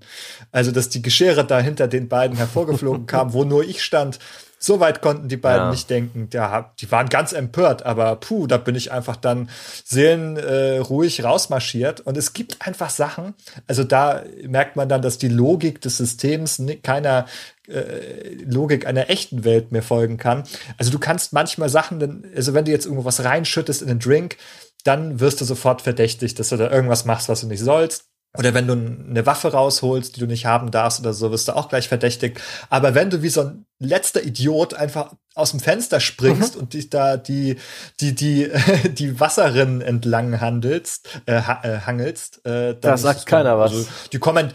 [0.53, 4.21] Also, dass die Schere da hinter den beiden hervorgeflogen kam, wo nur ich stand,
[4.63, 5.71] so weit konnten die beiden ja.
[5.71, 6.29] nicht denken.
[6.35, 9.49] Ja, die waren ganz empört, aber puh, da bin ich einfach dann
[9.85, 12.01] seelenruhig äh, rausmarschiert.
[12.01, 13.35] Und es gibt einfach Sachen,
[13.67, 17.25] also da merkt man dann, dass die Logik des Systems keiner
[17.69, 20.45] äh, Logik einer echten Welt mehr folgen kann.
[20.77, 24.37] Also du kannst manchmal Sachen, also wenn du jetzt irgendwo was reinschüttest in einen Drink,
[24.85, 28.10] dann wirst du sofort verdächtig, dass du da irgendwas machst, was du nicht sollst.
[28.39, 31.57] Oder wenn du eine Waffe rausholst, die du nicht haben darfst oder so, wirst du
[31.57, 32.41] auch gleich verdächtigt.
[32.69, 36.61] Aber wenn du wie so ein letzter Idiot einfach aus dem Fenster springst mhm.
[36.61, 37.57] und dich da die,
[38.01, 38.51] die, die,
[38.93, 43.73] die Wasserrinnen entlang handelst, äh, äh hangelst, äh, dann da sagt keiner was.
[43.73, 44.55] Also, die, komment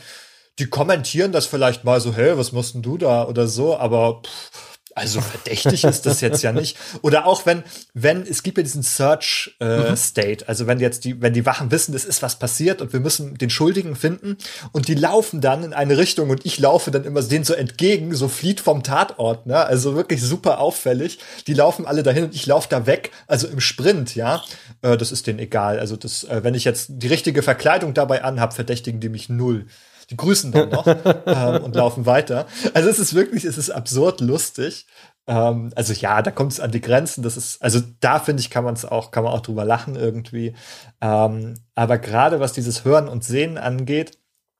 [0.57, 4.21] die kommentieren das vielleicht mal so, hey, was musst denn du da oder so, aber
[4.23, 6.77] pff, also verdächtig ist das jetzt ja nicht.
[7.01, 7.63] Oder auch wenn,
[7.93, 9.95] wenn, es gibt ja diesen Search äh, mhm.
[9.97, 13.01] State, also wenn jetzt die, wenn die Wachen wissen, es ist was passiert und wir
[13.01, 14.37] müssen den Schuldigen finden
[14.71, 18.15] und die laufen dann in eine Richtung und ich laufe dann immer denen so entgegen,
[18.15, 19.57] so flieht vom Tatort, ne?
[19.65, 21.19] Also wirklich super auffällig.
[21.45, 24.43] Die laufen alle dahin und ich laufe da weg, also im Sprint, ja.
[24.81, 25.77] Äh, das ist denen egal.
[25.77, 29.65] Also das, äh, wenn ich jetzt die richtige Verkleidung dabei anhab, verdächtigen die mich null
[30.07, 30.87] die grüßen dann noch
[31.25, 32.47] ähm, und laufen weiter.
[32.73, 34.87] Also es ist wirklich, es ist absurd lustig.
[35.27, 37.23] Ähm, also ja, da kommt es an die Grenzen.
[37.23, 39.95] Das ist, also da finde ich, kann man es auch, kann man auch drüber lachen
[39.95, 40.55] irgendwie.
[41.01, 44.17] Ähm, aber gerade was dieses Hören und Sehen angeht,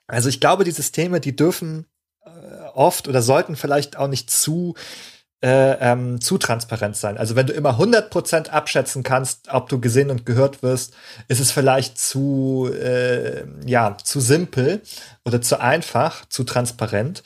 [0.08, 1.88] also ich glaube, die Systeme, die dürfen
[2.24, 2.30] äh,
[2.74, 4.76] oft oder sollten vielleicht auch nicht zu
[5.46, 7.18] äh, ähm, zu transparent sein.
[7.18, 10.96] Also wenn du immer 100% abschätzen kannst, ob du gesehen und gehört wirst,
[11.28, 14.82] ist es vielleicht zu, äh, ja, zu simpel
[15.26, 17.24] oder zu einfach, zu transparent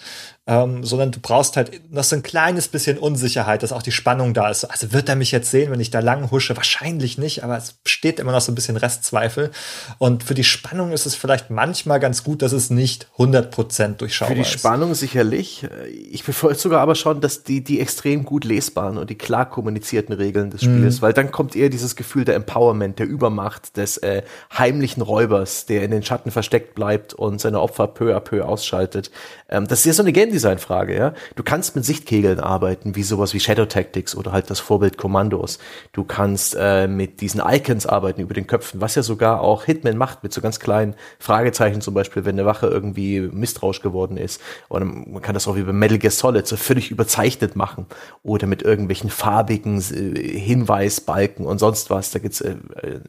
[0.49, 4.33] ähm, sondern du brauchst halt noch so ein kleines bisschen Unsicherheit, dass auch die Spannung
[4.33, 4.65] da ist.
[4.65, 6.57] Also wird er mich jetzt sehen, wenn ich da lang husche?
[6.57, 9.51] Wahrscheinlich nicht, aber es besteht immer noch so ein bisschen Restzweifel.
[9.99, 14.35] Und für die Spannung ist es vielleicht manchmal ganz gut, dass es nicht 100% durchschaubar
[14.37, 14.47] ist.
[14.47, 15.67] Für die Spannung sicherlich.
[16.09, 20.49] Ich bevorzuge aber schon, dass die, die extrem gut lesbaren und die klar kommunizierten Regeln
[20.49, 21.01] des Spiels, mhm.
[21.03, 24.23] weil dann kommt eher dieses Gefühl der Empowerment, der Übermacht, des äh,
[24.57, 29.11] heimlichen Räubers, der in den Schatten versteckt bleibt und seine Opfer peu à peu ausschaltet.
[29.49, 31.13] Ähm, das ist ja so eine Game Design-Frage, ja.
[31.35, 35.59] Du kannst mit Sichtkegeln arbeiten, wie sowas wie Shadow Tactics oder halt das Vorbild Kommandos.
[35.91, 39.97] Du kannst äh, mit diesen Icons arbeiten über den Köpfen, was ja sogar auch Hitman
[39.97, 44.41] macht, mit so ganz kleinen Fragezeichen zum Beispiel, wenn eine Wache irgendwie misstrauisch geworden ist.
[44.69, 47.85] Oder man kann das auch wie bei Metal Gear Solid so völlig überzeichnet machen.
[48.23, 52.11] Oder mit irgendwelchen farbigen äh, Hinweisbalken und sonst was.
[52.11, 52.55] Da gibt's äh,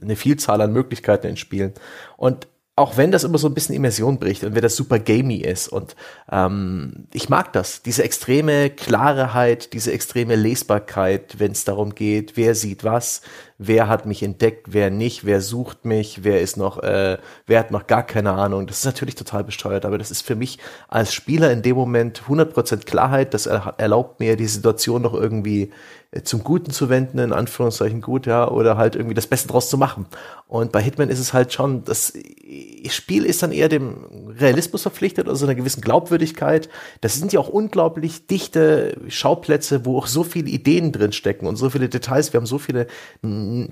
[0.01, 1.73] eine Vielzahl an Möglichkeiten in Spielen.
[2.17, 2.47] Und
[2.81, 5.69] auch wenn das immer so ein bisschen Immersion bricht und wenn das super gamey ist
[5.69, 5.95] und
[6.33, 12.55] ähm, ich mag das, diese extreme Klarheit, diese extreme Lesbarkeit, wenn es darum geht, wer
[12.55, 13.21] sieht was,
[13.59, 17.71] wer hat mich entdeckt, wer nicht, wer sucht mich, wer ist noch, äh, wer hat
[17.71, 18.67] noch gar keine Ahnung.
[18.67, 20.59] Das ist natürlich total besteuert, aber das ist für mich
[20.89, 25.73] als Spieler in dem Moment 100% Klarheit, das erlaubt mir die Situation noch irgendwie
[26.11, 29.69] äh, zum Guten zu wenden, in Anführungszeichen gut, ja, oder halt irgendwie das Beste draus
[29.69, 30.07] zu machen.
[30.51, 32.13] Und bei Hitman ist es halt schon, das
[32.89, 33.99] Spiel ist dann eher dem
[34.37, 36.69] Realismus verpflichtet, also einer gewissen Glaubwürdigkeit.
[37.03, 41.55] Das sind ja auch unglaublich dichte Schauplätze, wo auch so viele Ideen drin stecken und
[41.55, 42.33] so viele Details.
[42.33, 42.89] Wir haben so viele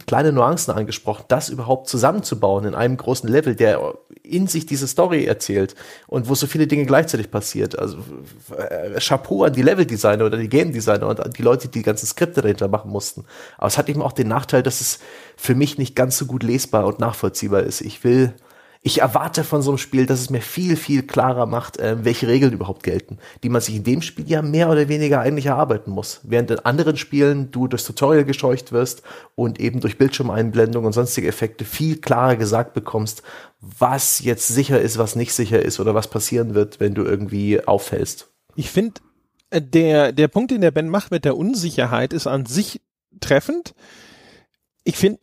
[0.07, 5.25] kleine Nuancen angesprochen, das überhaupt zusammenzubauen in einem großen Level, der in sich diese Story
[5.25, 5.75] erzählt
[6.07, 7.77] und wo so viele Dinge gleichzeitig passiert.
[7.77, 7.99] Also
[8.57, 11.85] äh, Chapeau an die Leveldesigner oder die Game Designer und an die Leute, die die
[11.85, 13.25] ganzen Skripte dahinter machen mussten.
[13.57, 15.01] Aber es hat eben auch den Nachteil, dass es
[15.37, 17.81] für mich nicht ganz so gut lesbar und nachvollziehbar ist.
[17.81, 18.35] Ich will
[18.81, 22.29] ich erwarte von so einem Spiel, dass es mir viel, viel klarer macht, äh, welche
[22.29, 25.91] Regeln überhaupt gelten, die man sich in dem Spiel ja mehr oder weniger eigentlich erarbeiten
[25.91, 26.21] muss.
[26.23, 29.03] Während in anderen Spielen du durchs Tutorial gescheucht wirst
[29.35, 33.23] und eben durch Bildschirmeinblendung und sonstige Effekte viel klarer gesagt bekommst,
[33.61, 37.67] was jetzt sicher ist, was nicht sicher ist oder was passieren wird, wenn du irgendwie
[37.67, 38.29] auffällst.
[38.55, 39.01] Ich finde,
[39.51, 42.81] äh, der, der Punkt, den der Ben macht mit der Unsicherheit, ist an sich
[43.21, 43.75] treffend.
[44.85, 45.21] Ich finde,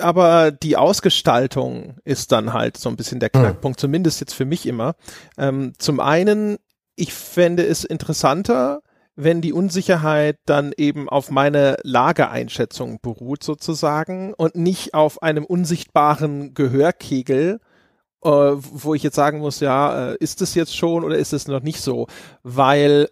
[0.00, 3.40] aber die Ausgestaltung ist dann halt so ein bisschen der hm.
[3.40, 4.94] Knackpunkt, zumindest jetzt für mich immer.
[5.36, 6.58] Ähm, zum einen,
[6.96, 8.82] ich fände es interessanter,
[9.14, 16.54] wenn die Unsicherheit dann eben auf meine Lageeinschätzung beruht sozusagen und nicht auf einem unsichtbaren
[16.54, 17.58] Gehörkegel,
[18.22, 21.48] äh, wo ich jetzt sagen muss, ja, äh, ist es jetzt schon oder ist es
[21.48, 22.06] noch nicht so?
[22.44, 23.08] Weil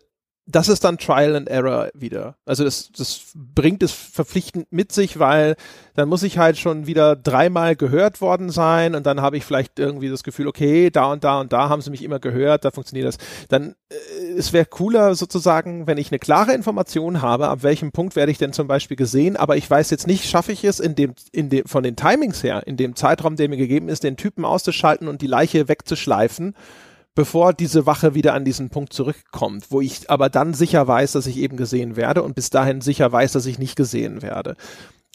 [0.46, 2.36] das ist dann Trial and Error wieder.
[2.46, 5.56] Also das, das bringt es verpflichtend mit sich, weil
[5.96, 9.78] dann muss ich halt schon wieder dreimal gehört worden sein und dann habe ich vielleicht
[9.80, 12.70] irgendwie das Gefühl, okay, da und da und da haben sie mich immer gehört, da
[12.70, 13.18] funktioniert das.
[13.48, 18.14] Dann äh, es wäre cooler sozusagen, wenn ich eine klare Information habe, ab welchem Punkt
[18.14, 20.94] werde ich denn zum Beispiel gesehen, aber ich weiß jetzt nicht, schaffe ich es in
[20.94, 24.16] dem, in dem, von den Timings her, in dem Zeitraum, der mir gegeben ist, den
[24.16, 26.54] Typen auszuschalten und die Leiche wegzuschleifen
[27.16, 31.26] bevor diese Wache wieder an diesen Punkt zurückkommt, wo ich aber dann sicher weiß, dass
[31.26, 34.54] ich eben gesehen werde und bis dahin sicher weiß, dass ich nicht gesehen werde.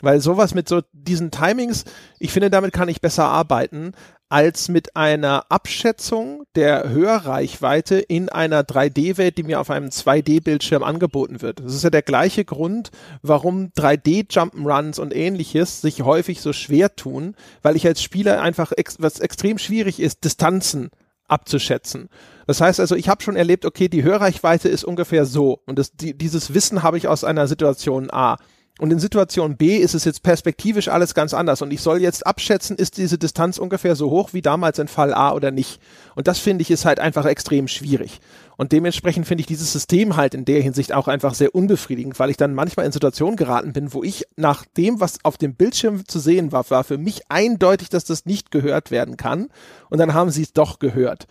[0.02, 1.86] Weil sowas mit so diesen Timings,
[2.20, 3.94] ich finde, damit kann ich besser arbeiten,
[4.30, 11.42] als mit einer Abschätzung der Hörreichweite in einer 3D-Welt, die mir auf einem 2D-Bildschirm angeboten
[11.42, 11.60] wird.
[11.60, 12.90] Das ist ja der gleiche Grund,
[13.22, 18.96] warum 3D-Jump'n'Runs und ähnliches sich häufig so schwer tun, weil ich als Spieler einfach, ex
[19.00, 20.90] was extrem schwierig ist, Distanzen
[21.32, 22.10] abzuschätzen.
[22.48, 25.92] Das heißt also, ich habe schon erlebt, okay, die Hörreichweite ist ungefähr so und das,
[25.94, 28.38] die, dieses Wissen habe ich aus einer Situation A.
[28.80, 31.62] Und in Situation B ist es jetzt perspektivisch alles ganz anders.
[31.62, 35.14] Und ich soll jetzt abschätzen, ist diese Distanz ungefähr so hoch wie damals in Fall
[35.14, 35.80] A oder nicht.
[36.16, 38.22] Und das finde ich ist halt einfach extrem schwierig.
[38.58, 42.30] Und dementsprechend finde ich dieses System halt in der Hinsicht auch einfach sehr unbefriedigend, weil
[42.30, 46.08] ich dann manchmal in Situationen geraten bin, wo ich nach dem, was auf dem Bildschirm
[46.08, 49.50] zu sehen war, war für mich eindeutig, dass das nicht gehört werden kann.
[49.90, 51.28] Und dann haben sie es doch gehört.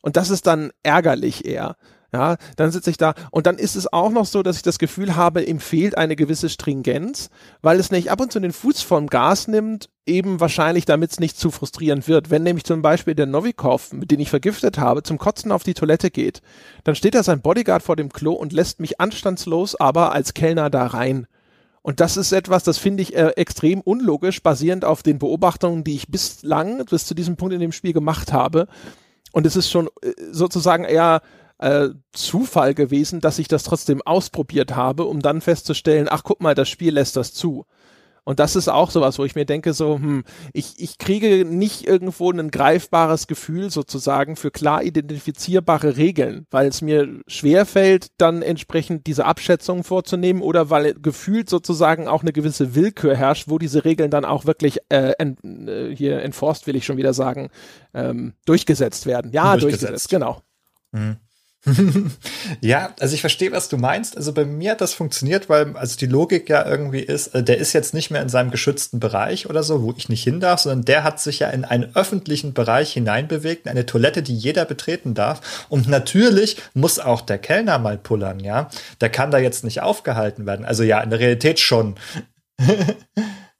[0.00, 1.76] Und das ist dann ärgerlich eher.
[2.14, 4.78] Ja, dann sitze ich da und dann ist es auch noch so, dass ich das
[4.78, 7.28] Gefühl habe, ihm fehlt eine gewisse Stringenz,
[7.60, 11.18] weil es nicht ab und zu den Fuß vom Gas nimmt, eben wahrscheinlich, damit es
[11.18, 12.30] nicht zu frustrierend wird.
[12.30, 15.74] Wenn nämlich zum Beispiel der Novikov, mit dem ich vergiftet habe, zum Kotzen auf die
[15.74, 16.40] Toilette geht,
[16.84, 20.70] dann steht da sein Bodyguard vor dem Klo und lässt mich anstandslos aber als Kellner
[20.70, 21.26] da rein.
[21.82, 25.96] Und das ist etwas, das finde ich äh, extrem unlogisch, basierend auf den Beobachtungen, die
[25.96, 28.68] ich bislang bis zu diesem Punkt in dem Spiel gemacht habe.
[29.32, 31.22] Und es ist schon äh, sozusagen eher
[31.64, 36.54] äh, Zufall gewesen, dass ich das trotzdem ausprobiert habe, um dann festzustellen, ach guck mal,
[36.54, 37.64] das Spiel lässt das zu.
[38.26, 41.86] Und das ist auch sowas, wo ich mir denke, so, hm, ich, ich kriege nicht
[41.86, 49.06] irgendwo ein greifbares Gefühl sozusagen für klar identifizierbare Regeln, weil es mir schwerfällt, dann entsprechend
[49.06, 54.10] diese Abschätzungen vorzunehmen oder weil gefühlt sozusagen auch eine gewisse Willkür herrscht, wo diese Regeln
[54.10, 57.50] dann auch wirklich äh, en, äh, hier enforced, will ich schon wieder sagen,
[57.94, 59.32] ähm, durchgesetzt werden.
[59.32, 60.40] Ja, durchgesetzt, durchgesetzt genau.
[60.92, 61.16] Mhm.
[62.60, 64.16] Ja, also ich verstehe, was du meinst.
[64.16, 67.58] Also bei mir hat das funktioniert, weil also die Logik ja irgendwie ist, äh, der
[67.58, 70.60] ist jetzt nicht mehr in seinem geschützten Bereich oder so, wo ich nicht hin darf,
[70.60, 75.14] sondern der hat sich ja in einen öffentlichen Bereich hineinbewegt, eine Toilette, die jeder betreten
[75.14, 75.66] darf.
[75.68, 78.68] Und natürlich muss auch der Kellner mal pullern, ja.
[79.00, 80.66] Der kann da jetzt nicht aufgehalten werden.
[80.66, 81.94] Also ja, in der Realität schon.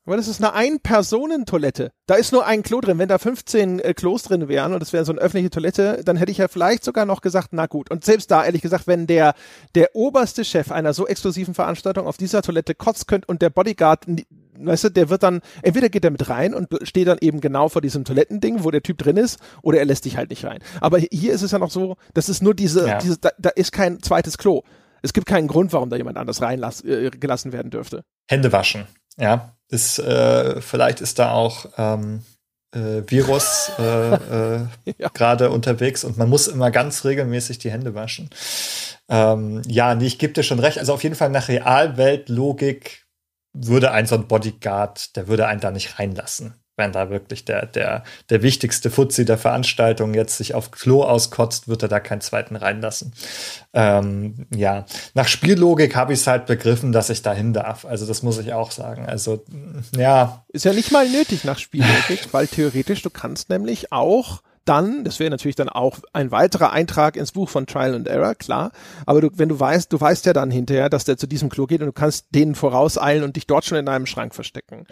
[0.06, 1.90] Aber das ist eine Ein-Personen-Toilette.
[2.06, 2.98] Da ist nur ein Klo drin.
[2.98, 6.16] Wenn da 15 äh, Klos drin wären und es wäre so eine öffentliche Toilette, dann
[6.16, 7.90] hätte ich ja vielleicht sogar noch gesagt, na gut.
[7.90, 9.34] Und selbst da, ehrlich gesagt, wenn der,
[9.74, 14.06] der oberste Chef einer so exklusiven Veranstaltung auf dieser Toilette kotzt könnte und der Bodyguard
[14.58, 17.68] weißt du, der wird dann, entweder geht er mit rein und steht dann eben genau
[17.68, 20.60] vor diesem Toilettending, wo der Typ drin ist, oder er lässt dich halt nicht rein.
[20.80, 22.98] Aber hier ist es ja noch so, das ist nur diese, ja.
[22.98, 24.62] diese da, da ist kein zweites Klo.
[25.02, 28.04] Es gibt keinen Grund, warum da jemand anders reingelassen äh, werden dürfte.
[28.26, 28.86] Hände waschen,
[29.18, 29.50] ja.
[29.68, 32.22] Ist, äh, vielleicht ist da auch ähm,
[32.74, 34.66] äh, Virus äh, äh,
[34.98, 35.08] ja.
[35.08, 38.30] gerade unterwegs und man muss immer ganz regelmäßig die Hände waschen.
[39.08, 40.78] Ähm, ja, nee, ich gebe dir schon recht.
[40.78, 43.06] Also auf jeden Fall nach Realweltlogik
[43.52, 47.66] würde ein so ein Bodyguard, der würde einen da nicht reinlassen wenn da wirklich der,
[47.66, 52.20] der, der wichtigste Fuzzi der Veranstaltung jetzt sich auf Klo auskotzt, wird er da keinen
[52.20, 53.12] zweiten reinlassen.
[53.72, 54.84] Ähm, ja,
[55.14, 57.84] nach Spiellogik habe ich es halt begriffen, dass ich dahin darf.
[57.84, 59.06] Also das muss ich auch sagen.
[59.06, 59.44] Also
[59.96, 60.44] ja.
[60.48, 65.20] Ist ja nicht mal nötig nach Spiellogik, weil theoretisch du kannst nämlich auch dann, das
[65.20, 68.72] wäre natürlich dann auch ein weiterer Eintrag ins Buch von Trial and Error, klar.
[69.06, 71.66] Aber du, wenn du weißt, du weißt ja dann hinterher, dass der zu diesem Klo
[71.66, 74.86] geht und du kannst denen vorauseilen und dich dort schon in einem Schrank verstecken.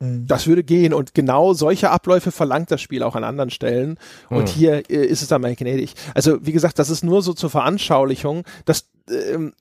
[0.00, 0.26] Mhm.
[0.26, 3.98] Das würde gehen und genau solche Abläufe verlangt das Spiel auch an anderen Stellen
[4.28, 4.46] und mhm.
[4.46, 5.94] hier äh, ist es dann mal gnädig.
[6.14, 9.52] Also wie gesagt, das ist nur so zur Veranschaulichung, dass ähm,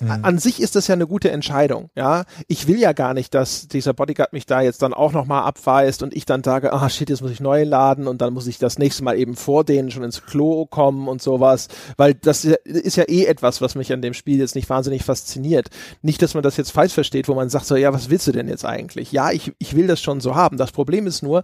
[0.00, 0.10] mhm.
[0.10, 2.24] an sich ist das ja eine gute Entscheidung, ja.
[2.48, 6.02] Ich will ja gar nicht, dass dieser Bodyguard mich da jetzt dann auch nochmal abweist
[6.02, 8.58] und ich dann sage, ah shit, jetzt muss ich neu laden und dann muss ich
[8.58, 12.96] das nächste Mal eben vor denen schon ins Klo kommen und sowas, weil das ist
[12.96, 15.68] ja eh etwas, was mich an dem Spiel jetzt nicht wahnsinnig fasziniert.
[16.02, 18.32] Nicht, dass man das jetzt falsch versteht, wo man sagt so, ja, was willst du
[18.32, 19.12] denn jetzt eigentlich?
[19.12, 20.56] Ja, ich, ich will das schon so haben.
[20.56, 21.42] Das Problem ist nur,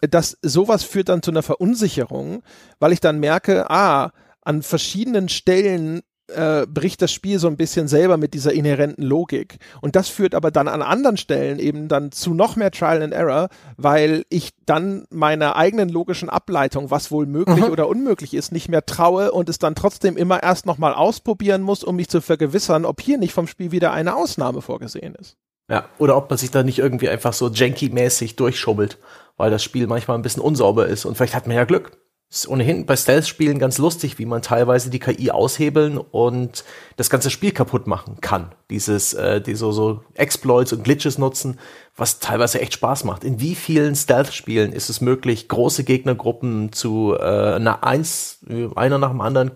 [0.00, 2.42] dass sowas führt dann zu einer Verunsicherung,
[2.78, 4.12] weil ich dann merke, ah,
[4.42, 9.58] an verschiedenen Stellen äh, bricht das Spiel so ein bisschen selber mit dieser inhärenten Logik.
[9.80, 13.12] Und das führt aber dann an anderen Stellen eben dann zu noch mehr Trial and
[13.12, 17.70] Error, weil ich dann meiner eigenen logischen Ableitung, was wohl möglich mhm.
[17.72, 21.84] oder unmöglich ist, nicht mehr traue und es dann trotzdem immer erst nochmal ausprobieren muss,
[21.84, 25.36] um mich zu vergewissern, ob hier nicht vom Spiel wieder eine Ausnahme vorgesehen ist.
[25.70, 28.98] Ja, oder ob man sich da nicht irgendwie einfach so janky-mäßig durchschubbelt,
[29.36, 31.92] weil das Spiel manchmal ein bisschen unsauber ist und vielleicht hat man ja Glück.
[32.30, 36.62] Ist ohnehin bei Stealth-Spielen ganz lustig, wie man teilweise die KI aushebeln und
[36.96, 38.54] das ganze Spiel kaputt machen kann.
[38.70, 41.58] Dieses, äh, die so, so Exploits und Glitches nutzen,
[41.96, 43.24] was teilweise echt Spaß macht.
[43.24, 48.40] In wie vielen Stealth-Spielen ist es möglich, große Gegnergruppen zu äh, einer eins,
[48.76, 49.52] einer nach dem anderen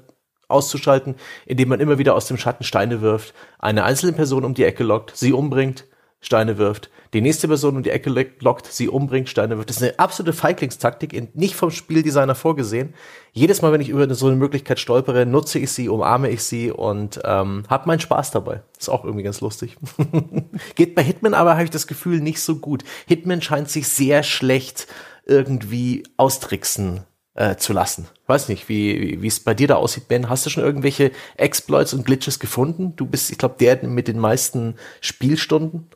[0.49, 4.65] auszuschalten, indem man immer wieder aus dem Schatten Steine wirft, eine einzelne Person um die
[4.65, 5.85] Ecke lockt, sie umbringt,
[6.23, 9.69] Steine wirft, die nächste Person um die Ecke lockt, sie umbringt, Steine wirft.
[9.69, 12.95] Das ist eine absolute Feiglingstaktik, nicht vom Spieldesigner vorgesehen.
[13.33, 16.71] Jedes Mal, wenn ich über so eine Möglichkeit stolpere, nutze ich sie, umarme ich sie
[16.71, 18.63] und ähm, habe meinen Spaß dabei.
[18.79, 19.77] Ist auch irgendwie ganz lustig.
[20.77, 22.85] Geht bei Hitman aber, habe ich das Gefühl, nicht so gut.
[23.07, 24.87] Hitman scheint sich sehr schlecht
[25.27, 27.01] irgendwie austricksen
[27.35, 28.07] äh, zu lassen.
[28.27, 30.29] Weiß nicht, wie wie es bei dir da aussieht, Ben.
[30.29, 32.95] Hast du schon irgendwelche Exploits und Glitches gefunden?
[32.97, 35.89] Du bist, ich glaube, der mit den meisten Spielstunden.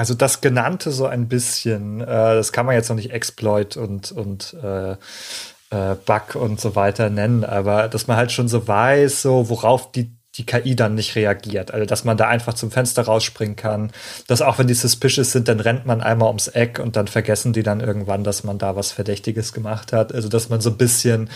[0.00, 4.10] Also das genannte so ein bisschen, äh, das kann man jetzt noch nicht Exploit und,
[4.12, 9.20] und äh, äh, Bug und so weiter nennen, aber dass man halt schon so weiß,
[9.20, 11.74] so worauf die die KI dann nicht reagiert.
[11.74, 13.90] Also, dass man da einfach zum Fenster rausspringen kann.
[14.26, 17.52] Dass auch wenn die suspicious sind, dann rennt man einmal ums Eck und dann vergessen
[17.52, 20.14] die dann irgendwann, dass man da was Verdächtiges gemacht hat.
[20.14, 21.28] Also, dass man so ein bisschen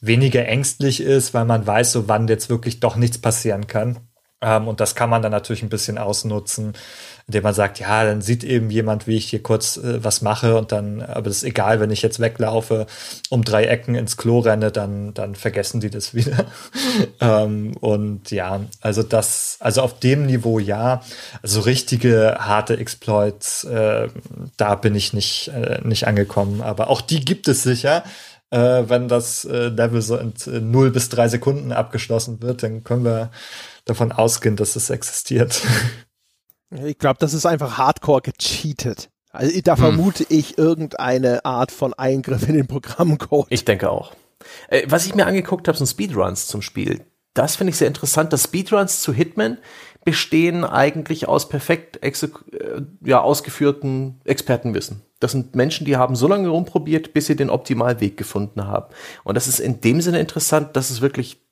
[0.00, 3.98] weniger ängstlich ist, weil man weiß, so wann jetzt wirklich doch nichts passieren kann.
[4.40, 6.74] Ähm, und das kann man dann natürlich ein bisschen ausnutzen
[7.28, 10.56] indem man sagt, ja, dann sieht eben jemand, wie ich hier kurz äh, was mache
[10.56, 12.86] und dann, aber das ist egal, wenn ich jetzt weglaufe,
[13.28, 16.46] um drei Ecken ins Klo renne, dann, dann vergessen die das wieder.
[17.20, 21.02] ähm, und ja, also das, also auf dem Niveau ja,
[21.42, 24.08] also richtige harte Exploits, äh,
[24.56, 28.04] da bin ich nicht, äh, nicht angekommen, aber auch die gibt es sicher.
[28.50, 32.82] Äh, wenn das äh, Level so in äh, 0 bis drei Sekunden abgeschlossen wird, dann
[32.82, 33.30] können wir
[33.88, 35.62] davon ausgehen, dass es existiert.
[36.84, 39.08] Ich glaube, das ist einfach hardcore gecheatet.
[39.30, 39.78] Also da hm.
[39.78, 43.46] vermute ich irgendeine Art von Eingriff in den Programmcode.
[43.50, 44.12] Ich denke auch.
[44.68, 47.04] Äh, was ich mir angeguckt habe, sind Speedruns zum Spiel.
[47.34, 48.32] Das finde ich sehr interessant.
[48.32, 49.58] dass Speedruns zu Hitman
[50.04, 52.18] bestehen eigentlich aus perfekt äh,
[53.04, 55.02] ja, ausgeführten Expertenwissen.
[55.20, 58.92] Das sind Menschen, die haben so lange rumprobiert, bis sie den Optimalweg gefunden haben.
[59.24, 61.42] Und das ist in dem Sinne interessant, dass es wirklich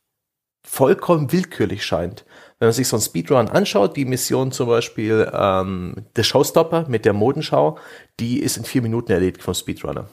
[0.67, 2.25] vollkommen willkürlich scheint.
[2.59, 7.05] Wenn man sich so ein Speedrun anschaut, die Mission zum Beispiel ähm, The Showstopper mit
[7.05, 7.79] der Modenschau,
[8.19, 10.09] die ist in vier Minuten erledigt vom Speedrunner.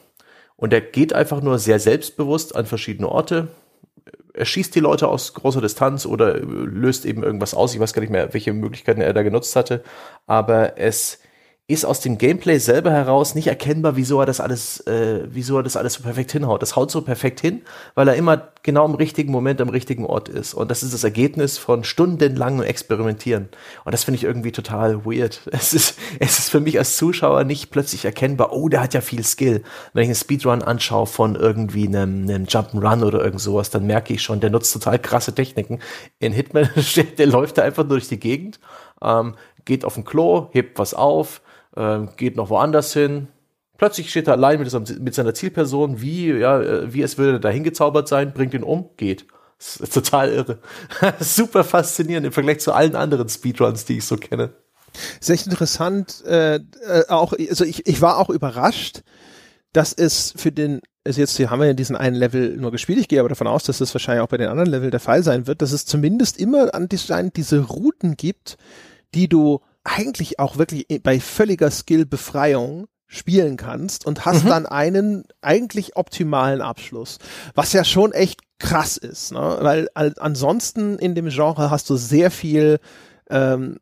[0.55, 3.49] Und er geht einfach nur sehr selbstbewusst an verschiedene Orte,
[4.33, 7.73] er schießt die Leute aus großer Distanz oder löst eben irgendwas aus.
[7.73, 9.83] Ich weiß gar nicht mehr, welche Möglichkeiten er da genutzt hatte.
[10.25, 11.19] Aber es
[11.65, 15.63] ist aus dem Gameplay selber heraus nicht erkennbar, wieso er das alles, äh, wieso er
[15.63, 16.61] das alles so perfekt hinhaut.
[16.61, 17.61] Das haut so perfekt hin,
[17.95, 20.53] weil er immer genau im richtigen Moment am richtigen Ort ist.
[20.53, 23.47] Und das ist das Ergebnis von stundenlangem Experimentieren.
[23.85, 25.41] Und das finde ich irgendwie total weird.
[25.53, 28.99] Es ist, es ist für mich als Zuschauer nicht plötzlich erkennbar, oh, der hat ja
[28.99, 29.63] viel Skill.
[29.93, 34.13] Wenn ich einen Speedrun anschaue von irgendwie einem, einem Jump'n'Run oder irgend sowas, dann merke
[34.13, 35.79] ich schon, der nutzt total krasse Techniken.
[36.19, 36.69] In Hitman,
[37.17, 38.59] der läuft da einfach nur durch die Gegend,
[39.01, 41.41] ähm, geht auf ein Klo, hebt was auf,
[41.75, 43.27] ähm, geht noch woanders hin.
[43.77, 47.49] Plötzlich steht er allein mit, mit seiner Zielperson, wie, ja, äh, wie es würde da
[47.49, 49.25] hingezaubert sein, bringt ihn um, geht.
[49.57, 50.59] Das ist total irre.
[51.19, 54.53] Super faszinierend im Vergleich zu allen anderen Speedruns, die ich so kenne.
[55.19, 59.01] Ist echt interessant, äh, äh, auch, also ich, ich war auch überrascht,
[59.71, 62.99] dass es für den, also jetzt hier haben wir ja diesen einen Level nur gespielt,
[62.99, 65.23] ich gehe aber davon aus, dass das wahrscheinlich auch bei den anderen Level der Fall
[65.23, 68.57] sein wird, dass es zumindest immer an diese Routen gibt,
[69.15, 74.49] die du eigentlich auch wirklich bei völliger Skillbefreiung spielen kannst und hast mhm.
[74.49, 77.19] dann einen eigentlich optimalen Abschluss,
[77.53, 79.57] was ja schon echt krass ist, ne?
[79.61, 82.79] weil ansonsten in dem Genre hast du sehr viel
[83.29, 83.77] ähm,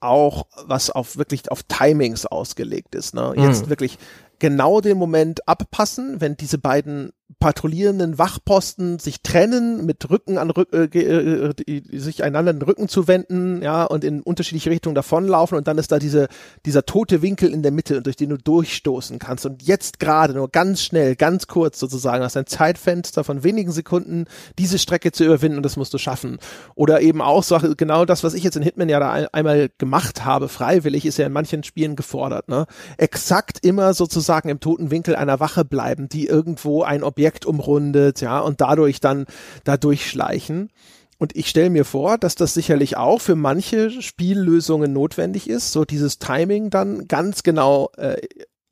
[0.00, 3.14] auch was auf wirklich auf Timings ausgelegt ist.
[3.14, 3.32] Ne?
[3.36, 3.70] Jetzt mhm.
[3.70, 3.98] wirklich
[4.38, 10.90] genau den Moment abpassen, wenn diese beiden patrouillierenden Wachposten sich trennen, mit Rücken an Rücken,
[10.94, 15.66] äh, äh sich einander den Rücken zu wenden, ja, und in unterschiedliche Richtungen davonlaufen und
[15.66, 16.28] dann ist da diese,
[16.66, 20.50] dieser tote Winkel in der Mitte, durch den du durchstoßen kannst und jetzt gerade nur
[20.50, 24.26] ganz schnell, ganz kurz sozusagen, hast ein Zeitfenster von wenigen Sekunden,
[24.58, 26.38] diese Strecke zu überwinden und das musst du schaffen.
[26.74, 30.24] Oder eben auch so, genau das, was ich jetzt in Hitman ja da einmal gemacht
[30.24, 32.66] habe, freiwillig, ist ja in manchen Spielen gefordert, ne?
[32.98, 38.20] Exakt immer sozusagen im toten Winkel einer Wache bleiben, die irgendwo ein Objekt Objekt umrundet,
[38.20, 39.26] ja, und dadurch dann
[39.62, 40.70] da durchschleichen.
[41.18, 45.84] Und ich stelle mir vor, dass das sicherlich auch für manche Spiellösungen notwendig ist, so
[45.84, 48.16] dieses Timing dann ganz genau äh,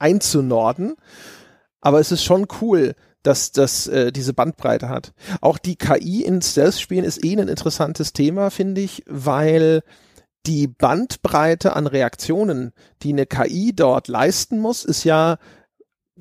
[0.01, 0.97] einzunorden.
[1.81, 5.13] Aber es ist schon cool, dass das äh, diese Bandbreite hat.
[5.41, 9.83] Auch die KI in Stealth-Spielen ist eh ein interessantes Thema, finde ich, weil
[10.45, 12.73] die Bandbreite an Reaktionen,
[13.05, 15.39] die eine KI dort leisten muss, ist ja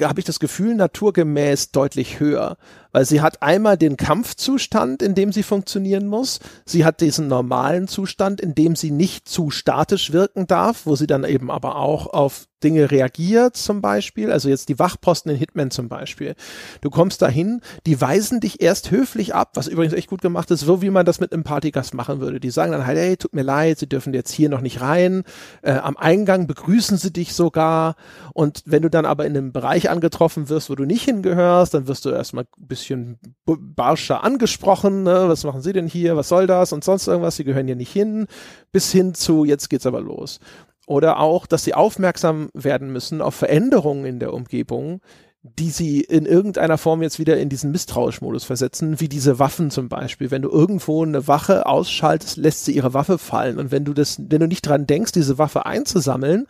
[0.01, 2.57] habe ich das Gefühl, naturgemäß deutlich höher
[2.91, 6.39] weil sie hat einmal den Kampfzustand, in dem sie funktionieren muss.
[6.65, 11.07] Sie hat diesen normalen Zustand, in dem sie nicht zu statisch wirken darf, wo sie
[11.07, 15.71] dann eben aber auch auf Dinge reagiert zum Beispiel, also jetzt die Wachposten in Hitman
[15.71, 16.35] zum Beispiel.
[16.81, 20.61] Du kommst dahin, die weisen dich erst höflich ab, was übrigens echt gut gemacht ist,
[20.61, 22.39] so wie man das mit einem Partygast machen würde.
[22.39, 25.23] Die sagen dann halt, hey, tut mir leid, sie dürfen jetzt hier noch nicht rein.
[25.61, 27.95] Äh, am Eingang begrüßen sie dich sogar.
[28.33, 31.87] Und wenn du dann aber in einem Bereich angetroffen wirst, wo du nicht hingehörst, dann
[31.87, 35.25] wirst du erstmal ein bisschen bisschen barscher angesprochen, ne?
[35.27, 37.91] was machen Sie denn hier, was soll das und sonst irgendwas, Sie gehören hier nicht
[37.91, 38.27] hin,
[38.71, 40.39] bis hin zu, jetzt geht's aber los.
[40.87, 44.99] Oder auch, dass sie aufmerksam werden müssen auf Veränderungen in der Umgebung,
[45.43, 49.89] die sie in irgendeiner Form jetzt wieder in diesen Misstrauischmodus versetzen, wie diese Waffen zum
[49.89, 50.29] Beispiel.
[50.29, 53.57] Wenn du irgendwo eine Wache ausschaltest, lässt sie ihre Waffe fallen.
[53.57, 56.45] Und wenn du das, wenn du nicht dran denkst, diese Waffe einzusammeln,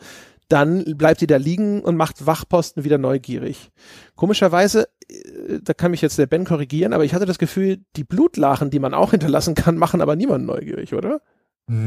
[0.52, 3.72] dann bleibt die da liegen und macht Wachposten wieder neugierig.
[4.16, 8.04] Komischerweise, äh, da kann mich jetzt der Ben korrigieren, aber ich hatte das Gefühl, die
[8.04, 11.22] Blutlachen, die man auch hinterlassen kann, machen aber niemanden neugierig, oder?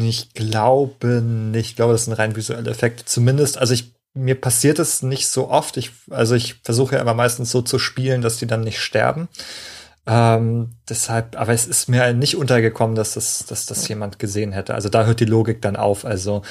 [0.01, 1.71] Ich glaube nicht.
[1.71, 3.07] Ich glaube, das ist ein rein visueller Effekt.
[3.07, 5.77] Zumindest, also ich, mir passiert es nicht so oft.
[5.77, 9.29] Ich, also ich versuche ja immer meistens so zu spielen, dass die dann nicht sterben.
[10.07, 14.75] Ähm, deshalb, aber es ist mir nicht untergekommen, dass das, dass das jemand gesehen hätte.
[14.75, 16.05] Also da hört die Logik dann auf.
[16.05, 16.43] Also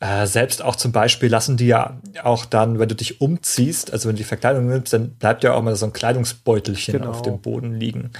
[0.00, 4.08] äh, selbst auch zum Beispiel lassen die ja auch dann, wenn du dich umziehst, also
[4.08, 7.10] wenn du die Verkleidung nimmst, dann bleibt ja auch mal so ein Kleidungsbeutelchen genau.
[7.10, 8.10] auf dem Boden liegen.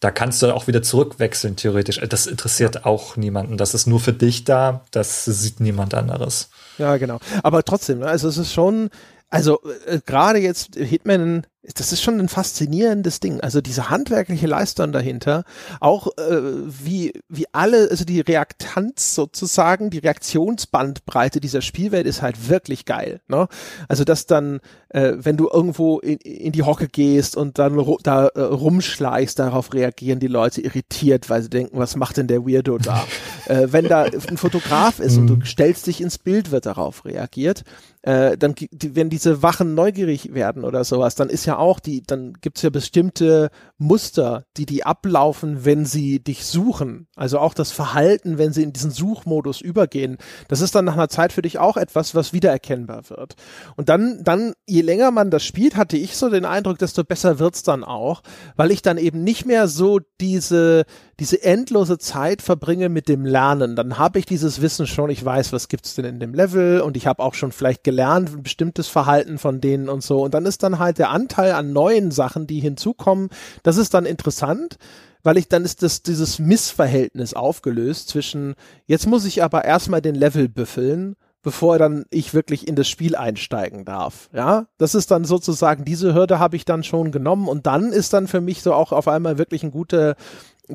[0.00, 2.00] Da kannst du auch wieder zurückwechseln, theoretisch.
[2.08, 3.56] Das interessiert auch niemanden.
[3.56, 4.84] Das ist nur für dich da.
[4.90, 6.48] Das sieht niemand anderes.
[6.78, 7.18] Ja, genau.
[7.42, 8.90] Aber trotzdem, ne, also es ist schon,
[9.28, 13.40] also äh, gerade jetzt Hitman das ist schon ein faszinierendes Ding.
[13.40, 15.44] Also diese handwerkliche Leistung dahinter,
[15.80, 22.48] auch äh, wie, wie alle, also die Reaktanz sozusagen, die Reaktionsbandbreite dieser Spielwelt ist halt
[22.48, 23.20] wirklich geil.
[23.28, 23.48] Ne?
[23.88, 24.60] Also dass dann,
[24.90, 29.74] äh, wenn du irgendwo in, in die Hocke gehst und dann da äh, rumschleichst, darauf
[29.74, 33.04] reagieren die Leute irritiert, weil sie denken, was macht denn der Weirdo da?
[33.46, 35.44] äh, wenn da ein Fotograf ist und du mhm.
[35.44, 37.64] stellst dich ins Bild, wird darauf reagiert.
[38.02, 42.34] Äh, dann, wenn diese Wachen neugierig werden oder sowas, dann ist ja auch, die, dann
[42.40, 47.08] gibt's ja bestimmte Muster, die die ablaufen, wenn sie dich suchen.
[47.14, 50.16] Also auch das Verhalten, wenn sie in diesen Suchmodus übergehen.
[50.48, 53.36] Das ist dann nach einer Zeit für dich auch etwas, was wiedererkennbar wird.
[53.76, 57.38] Und dann, dann, je länger man das spielt, hatte ich so den Eindruck, desto besser
[57.38, 58.22] wird's dann auch,
[58.56, 60.86] weil ich dann eben nicht mehr so diese,
[61.20, 63.76] diese endlose Zeit verbringe mit dem Lernen.
[63.76, 66.96] Dann habe ich dieses Wissen schon, ich weiß, was gibt's denn in dem Level und
[66.96, 70.22] ich habe auch schon vielleicht gelernt, ein bestimmtes Verhalten von denen und so.
[70.22, 73.28] Und dann ist dann halt der Anteil an neuen Sachen, die hinzukommen,
[73.66, 74.78] das ist dann interessant
[75.22, 78.54] weil ich dann ist das dieses Missverhältnis aufgelöst zwischen
[78.86, 81.16] jetzt muss ich aber erstmal den Level büffeln
[81.46, 84.28] bevor dann ich wirklich in das Spiel einsteigen darf.
[84.32, 88.12] Ja, das ist dann sozusagen diese Hürde habe ich dann schon genommen und dann ist
[88.12, 90.16] dann für mich so auch auf einmal wirklich ein gute,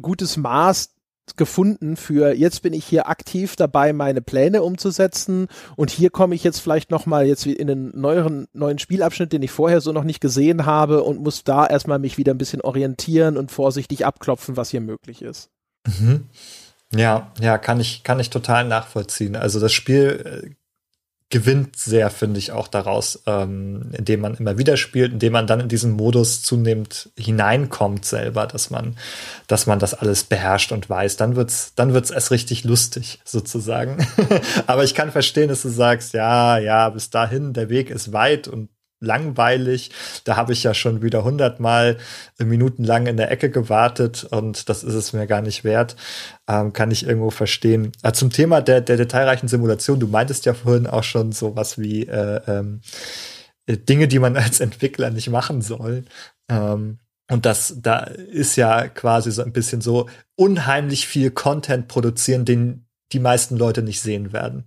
[0.02, 0.92] gutes Maß
[1.38, 6.44] gefunden für jetzt bin ich hier aktiv dabei meine Pläne umzusetzen und hier komme ich
[6.44, 10.04] jetzt vielleicht noch mal jetzt in einen neueren neuen Spielabschnitt, den ich vorher so noch
[10.04, 14.58] nicht gesehen habe und muss da erstmal mich wieder ein bisschen orientieren und vorsichtig abklopfen,
[14.58, 15.50] was hier möglich ist.
[15.86, 16.26] Mhm.
[16.94, 19.36] Ja, ja, kann ich kann ich total nachvollziehen.
[19.36, 20.61] Also das Spiel äh,
[21.32, 25.62] gewinnt sehr, finde ich, auch daraus, ähm, indem man immer wieder spielt, indem man dann
[25.62, 28.98] in diesen Modus zunehmend hineinkommt selber, dass man,
[29.48, 31.18] dass man das alles beherrscht und weiß.
[31.18, 34.06] Dann wird's, dann wird's erst richtig lustig, sozusagen.
[34.68, 38.48] Aber ich kann verstehen, dass du sagst, ja, ja, bis dahin, der Weg ist weit
[38.48, 38.70] und
[39.02, 39.92] langweilig.
[40.24, 41.98] Da habe ich ja schon wieder hundertmal
[42.38, 45.98] minutenlang in der Ecke gewartet und das ist es mir gar nicht wert.
[46.48, 47.92] Ähm, kann ich irgendwo verstehen.
[48.04, 52.08] Äh, zum Thema der, der detailreichen Simulation, du meintest ja vorhin auch schon sowas wie
[52.08, 52.82] äh, ähm,
[53.66, 56.06] äh, Dinge, die man als Entwickler nicht machen soll.
[56.50, 57.00] Ähm,
[57.30, 62.88] und das, da ist ja quasi so ein bisschen so unheimlich viel Content produzieren, den
[63.14, 64.66] die meisten Leute nicht sehen werden.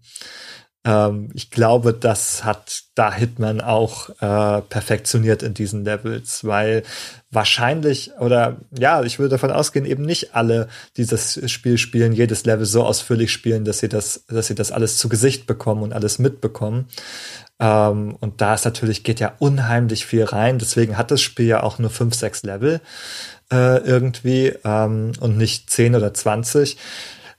[0.85, 6.83] Ähm, ich glaube, das hat da Hitman auch äh, perfektioniert in diesen Levels, weil
[7.31, 12.67] wahrscheinlich oder ja, ich würde davon ausgehen, eben nicht alle dieses Spiel spielen, jedes Level
[12.67, 16.19] so ausführlich spielen, dass sie das, dass sie das alles zu Gesicht bekommen und alles
[16.19, 16.87] mitbekommen.
[17.59, 20.59] Ähm, und da ist natürlich geht ja unheimlich viel rein.
[20.59, 22.81] Deswegen hat das Spiel ja auch nur fünf, sechs Level
[23.51, 26.77] äh, irgendwie ähm, und nicht zehn oder zwanzig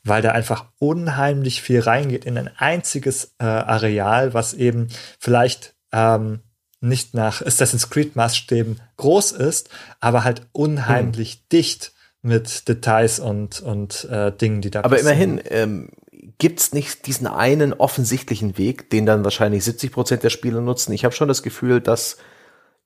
[0.05, 4.87] weil da einfach unheimlich viel reingeht in ein einziges äh, Areal, was eben
[5.19, 6.39] vielleicht ähm,
[6.79, 9.69] nicht nach Assassin's Creed Maßstäben groß ist,
[9.99, 11.39] aber halt unheimlich hm.
[11.51, 15.39] dicht mit Details und, und äh, Dingen, die da Aber passieren.
[15.39, 15.89] immerhin ähm,
[16.37, 20.91] gibt's nicht diesen einen offensichtlichen Weg, den dann wahrscheinlich 70 Prozent der Spieler nutzen.
[20.93, 22.17] Ich habe schon das Gefühl, dass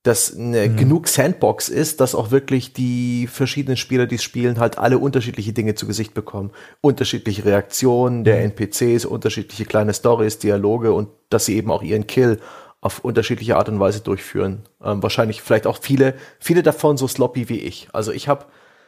[0.03, 0.77] dass eine, mhm.
[0.77, 5.51] genug Sandbox ist, dass auch wirklich die verschiedenen Spieler, die es spielen, halt alle unterschiedliche
[5.51, 6.51] Dinge zu Gesicht bekommen.
[6.79, 8.53] Unterschiedliche Reaktionen der mhm.
[8.57, 12.39] NPCs, unterschiedliche kleine Stories, Dialoge und dass sie eben auch ihren Kill
[12.81, 14.63] auf unterschiedliche Art und Weise durchführen.
[14.81, 17.89] Ähm, wahrscheinlich vielleicht auch viele, viele davon so sloppy wie ich.
[17.91, 18.45] Also ich habe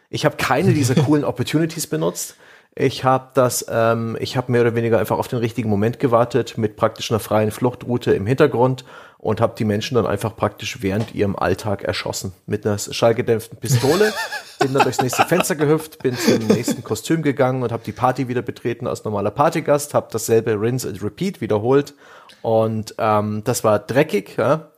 [0.09, 2.35] ich hab keine dieser coolen Opportunities benutzt.
[2.73, 6.57] Ich habe das, ähm, ich habe mehr oder weniger einfach auf den richtigen Moment gewartet
[6.57, 8.85] mit praktisch einer freien Fluchtroute im Hintergrund
[9.21, 12.33] und habe die Menschen dann einfach praktisch während ihrem Alltag erschossen.
[12.47, 14.11] Mit einer schallgedämpften Pistole,
[14.59, 18.27] bin dann durchs nächste Fenster gehüpft, bin zum nächsten Kostüm gegangen und habe die Party
[18.27, 21.93] wieder betreten als normaler Partygast, habe dasselbe Rinse and Repeat wiederholt
[22.41, 24.71] und ähm, das war dreckig, ja.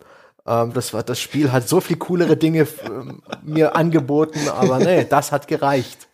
[0.46, 2.68] Ähm, das war das Spiel hat so viel coolere Dinge
[3.44, 6.10] mir angeboten, aber nee, das hat gereicht.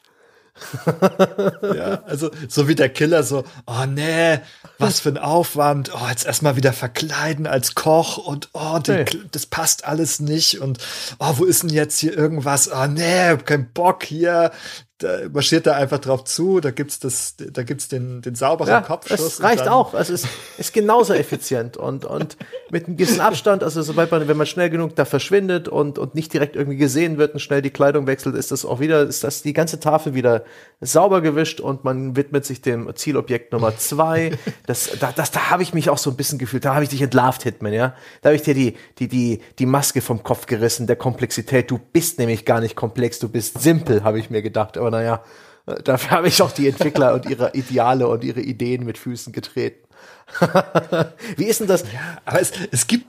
[1.62, 4.40] ja, also so wie der Killer so, oh nee,
[4.80, 9.06] was für ein Aufwand, oh, jetzt erstmal wieder verkleiden als Koch und oh, die, hey.
[9.32, 10.80] das passt alles nicht und
[11.20, 12.72] oh, wo ist denn jetzt hier irgendwas?
[12.72, 14.52] Oh nee, kein Bock hier,
[15.00, 18.82] da marschiert er einfach drauf zu, da gibt's das, da gibt's den, den sauberen ja,
[18.82, 19.20] Kopfschuss.
[19.20, 19.94] Es reicht auch.
[19.94, 20.28] Es ist,
[20.58, 22.36] ist genauso effizient und, und
[22.70, 26.16] mit einem gewissen Abstand, also sobald man, wenn man schnell genug da verschwindet und, und
[26.16, 29.24] nicht direkt irgendwie gesehen wird und schnell die Kleidung wechselt, ist das auch wieder, ist
[29.24, 30.44] das die ganze Tafel wieder
[30.82, 34.38] sauber gewischt und man widmet sich dem Zielobjekt Nummer zwei.
[34.66, 36.90] Das, da, das, da habe ich mich auch so ein bisschen gefühlt, da habe ich
[36.90, 37.96] dich entlarvt, Hitman, ja.
[38.22, 41.72] Da habe ich dir die, die, die, die Maske vom Kopf gerissen, der Komplexität.
[41.72, 44.78] Du bist nämlich gar nicht komplex, du bist simpel, habe ich mir gedacht.
[44.78, 45.24] Aber naja,
[45.84, 49.88] dafür habe ich auch die Entwickler und ihre Ideale und ihre Ideen mit Füßen getreten.
[51.38, 51.84] Wie ist denn das?
[51.92, 53.06] Ja, aber es, es gibt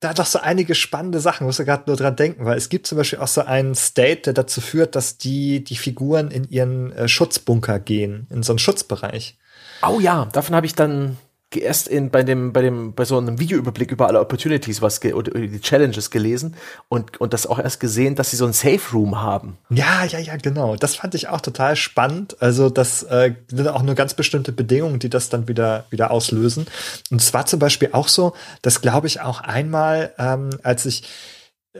[0.00, 2.86] da doch so einige spannende Sachen, muss ich gerade nur dran denken, weil es gibt
[2.86, 6.92] zum Beispiel auch so einen State, der dazu führt, dass die, die Figuren in ihren
[6.92, 9.38] äh, Schutzbunker gehen, in so einen Schutzbereich.
[9.86, 11.18] Oh ja, davon habe ich dann
[11.56, 15.12] erst in, bei dem, bei dem, bei so einem Videoüberblick über alle Opportunities was ge
[15.12, 16.56] oder die Challenges gelesen
[16.88, 19.58] und, und das auch erst gesehen, dass sie so ein Safe Room haben.
[19.70, 20.76] Ja, ja, ja, genau.
[20.76, 22.36] Das fand ich auch total spannend.
[22.40, 26.66] Also, das äh, sind auch nur ganz bestimmte Bedingungen, die das dann wieder, wieder auslösen.
[27.10, 31.04] Und es war zum Beispiel auch so, das glaube ich auch einmal, ähm, als ich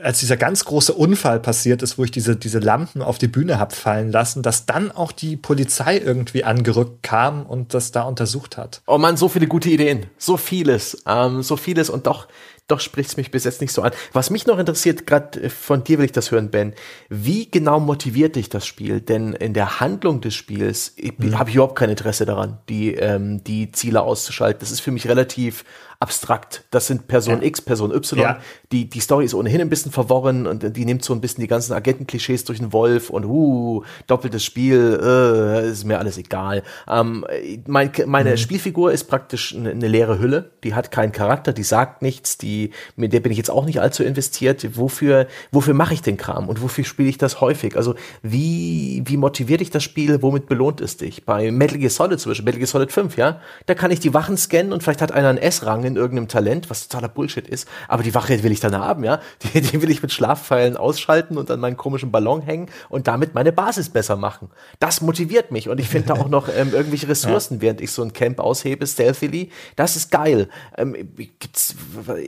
[0.01, 3.59] als dieser ganz große Unfall passiert ist, wo ich diese, diese Lampen auf die Bühne
[3.59, 8.57] hab fallen lassen, dass dann auch die Polizei irgendwie angerückt kam und das da untersucht
[8.57, 8.81] hat.
[8.87, 10.07] Oh man, so viele gute Ideen.
[10.17, 11.03] So vieles.
[11.05, 12.27] Ähm, so vieles und doch
[12.67, 13.91] doch spricht es mich bis jetzt nicht so an.
[14.13, 16.73] Was mich noch interessiert, gerade äh, von dir will ich das hören, Ben,
[17.09, 19.01] wie genau motiviert dich das Spiel?
[19.01, 21.37] Denn in der Handlung des Spiels mhm.
[21.37, 24.61] habe ich überhaupt kein Interesse daran, die, ähm, die Ziele auszuschalten.
[24.61, 25.65] Das ist für mich relativ
[26.03, 26.65] abstrakt.
[26.69, 27.47] Das sind Person ja.
[27.47, 28.19] X, Person Y.
[28.19, 28.39] Ja.
[28.73, 31.47] Die, die Story ist ohnehin ein bisschen verworren und die nimmt so ein bisschen die
[31.47, 36.63] ganzen Agentenklischees durch den Wolf und uh, doppeltes Spiel, äh, ist mir alles egal.
[36.89, 37.25] Ähm,
[37.67, 38.37] mein, meine mhm.
[38.37, 40.51] Spielfigur ist praktisch eine, eine, leere Hülle.
[40.65, 43.79] Die hat keinen Charakter, die sagt nichts, die, mit der bin ich jetzt auch nicht
[43.79, 44.77] allzu investiert.
[44.77, 47.77] Wofür, wofür mache ich den Kram und wofür spiele ich das häufig?
[47.77, 50.21] Also wie, wie motiviert dich das Spiel?
[50.21, 51.23] Womit belohnt es dich?
[51.23, 54.13] Bei Metal Gear Solid zum Beispiel, Metal Gear Solid 5, ja, da kann ich die
[54.13, 57.67] Wachen scannen und vielleicht hat einer einen S-Rang in irgendeinem Talent, was totaler Bullshit ist,
[57.87, 59.19] aber die Wache will ich dann haben, ja.
[59.43, 63.33] Die, die will ich mit Schlafpfeilen ausschalten und an meinen komischen Ballon hängen und damit
[63.33, 64.49] meine Basis besser machen.
[64.79, 67.61] Das motiviert mich und ich finde da auch noch ähm, irgendwelche Ressourcen, ja.
[67.61, 69.49] während ich so ein Camp aushebe, stealthily.
[69.75, 70.49] Das ist geil.
[70.77, 70.95] Ähm,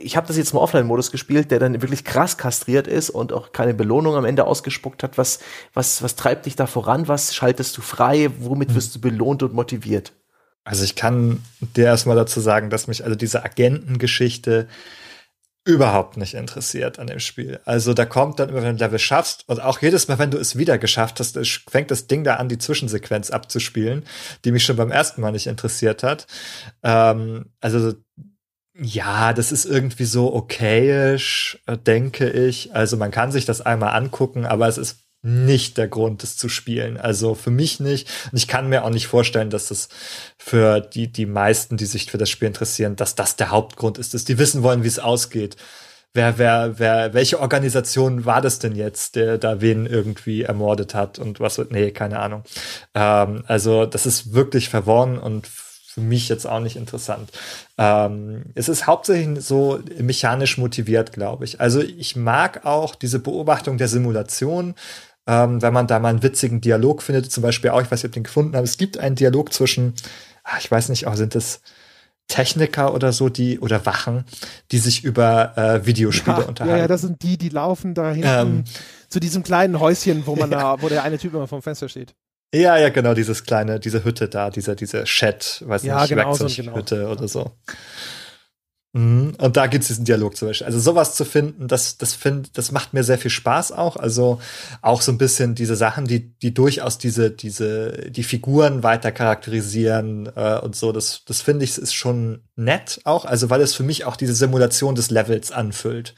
[0.00, 3.52] ich habe das jetzt im Offline-Modus gespielt, der dann wirklich krass kastriert ist und auch
[3.52, 5.18] keine Belohnung am Ende ausgespuckt hat.
[5.18, 5.40] Was,
[5.74, 7.08] was, was treibt dich da voran?
[7.08, 8.30] Was schaltest du frei?
[8.38, 8.76] Womit hm.
[8.76, 10.12] wirst du belohnt und motiviert?
[10.66, 14.66] Also ich kann dir erstmal dazu sagen, dass mich also diese Agentengeschichte
[15.64, 17.60] überhaupt nicht interessiert an dem Spiel.
[17.64, 20.32] Also da kommt dann immer, wenn du ein Level schaffst und auch jedes Mal, wenn
[20.32, 21.38] du es wieder geschafft hast,
[21.70, 24.04] fängt das Ding da an, die Zwischensequenz abzuspielen,
[24.44, 26.26] die mich schon beim ersten Mal nicht interessiert hat.
[26.82, 27.94] Ähm, also
[28.74, 32.74] ja, das ist irgendwie so okayisch, denke ich.
[32.74, 36.48] Also man kann sich das einmal angucken, aber es ist nicht der Grund, das zu
[36.48, 36.96] spielen.
[36.96, 38.08] Also für mich nicht.
[38.30, 39.88] Und ich kann mir auch nicht vorstellen, dass das
[40.38, 44.14] für die, die meisten, die sich für das Spiel interessieren, dass das der Hauptgrund ist,
[44.14, 45.56] dass die wissen wollen, wie es ausgeht.
[46.14, 51.18] Wer, wer, wer, welche Organisation war das denn jetzt, der da wen irgendwie ermordet hat
[51.18, 52.44] und was nee, keine Ahnung.
[52.94, 55.46] Ähm, also, das ist wirklich verworren und
[55.96, 57.30] für mich jetzt auch nicht interessant.
[57.78, 61.58] Ähm, es ist hauptsächlich so mechanisch motiviert, glaube ich.
[61.58, 64.74] Also ich mag auch diese Beobachtung der Simulation,
[65.26, 68.04] ähm, wenn man da mal einen witzigen Dialog findet, zum Beispiel auch, ich weiß nicht,
[68.04, 69.94] ob ich den gefunden habe, es gibt einen Dialog zwischen,
[70.44, 71.60] ach, ich weiß nicht, oh, sind das
[72.28, 74.24] Techniker oder so, die, oder Wachen,
[74.72, 76.76] die sich über äh, Videospiele ja, unterhalten.
[76.76, 78.64] Ja, ja, das sind die, die laufen da hinten ähm,
[79.08, 80.76] zu diesem kleinen Häuschen, wo man ja.
[80.76, 82.14] da, wo der eine Typ immer vom Fenster steht.
[82.54, 86.38] Ja, ja, genau, dieses kleine, diese Hütte da, dieser, diese Chat, weiß ja, nicht, genau,
[86.38, 87.10] Werkzeughütte genau.
[87.10, 87.52] oder so.
[88.96, 89.34] Mhm.
[89.36, 90.66] Und da gibt es diesen Dialog zum Beispiel.
[90.66, 93.96] Also sowas zu finden, das, das find, das macht mir sehr viel Spaß auch.
[93.96, 94.40] Also
[94.80, 100.30] auch so ein bisschen diese Sachen, die, die durchaus diese, diese, die Figuren weiter charakterisieren
[100.34, 100.92] äh, und so.
[100.92, 103.26] Das, das finde ich ist schon nett auch.
[103.26, 106.14] Also weil es für mich auch diese Simulation des Levels anfüllt.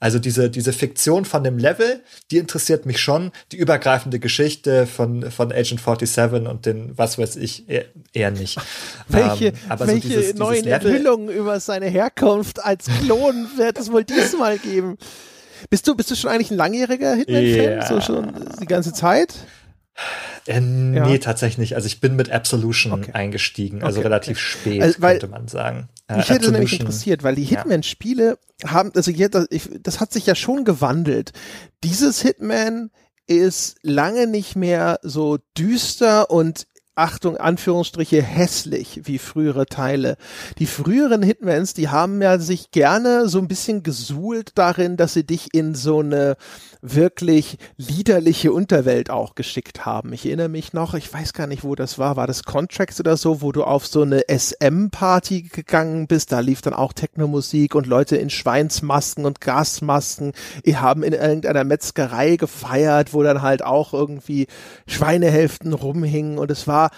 [0.00, 3.32] Also diese, diese Fiktion von dem Level, die interessiert mich schon.
[3.50, 8.58] Die übergreifende Geschichte von, von Agent 47 und den, was weiß ich, eher, eher nicht.
[9.08, 13.90] welche ähm, welche so dieses, neuen dieses Enthüllungen über seine Herkunft als Klon wird es
[13.90, 14.98] wohl diesmal geben?
[15.70, 17.44] Bist du, bist du schon eigentlich ein langjähriger Hitman-Fan?
[17.44, 17.86] Yeah.
[17.86, 19.34] So schon die ganze Zeit?
[20.46, 21.18] Äh, nee, ja.
[21.18, 21.74] tatsächlich nicht.
[21.74, 23.12] Also ich bin mit Absolution okay.
[23.12, 24.06] eingestiegen, also okay.
[24.06, 25.88] relativ spät, also, könnte man sagen.
[26.08, 29.20] Äh, ich hätte nämlich interessiert, weil die Hitman-Spiele haben, also ich,
[29.50, 31.32] ich, das hat sich ja schon gewandelt.
[31.84, 32.90] Dieses Hitman
[33.26, 36.66] ist lange nicht mehr so düster und
[36.98, 40.16] Achtung, Anführungsstriche hässlich wie frühere Teile.
[40.58, 45.24] Die früheren Hitmans, die haben ja sich gerne so ein bisschen gesuhlt darin, dass sie
[45.24, 46.36] dich in so eine
[46.80, 50.12] wirklich liederliche Unterwelt auch geschickt haben.
[50.12, 53.16] Ich erinnere mich noch, ich weiß gar nicht, wo das war, war das Contracts oder
[53.16, 57.86] so, wo du auf so eine SM-Party gegangen bist, da lief dann auch Technomusik und
[57.86, 60.32] Leute in Schweinsmasken und Gasmasken.
[60.64, 64.46] Die haben in irgendeiner Metzgerei gefeiert, wo dann halt auch irgendwie
[64.86, 66.38] Schweinehälften rumhingen.
[66.38, 66.90] Und es war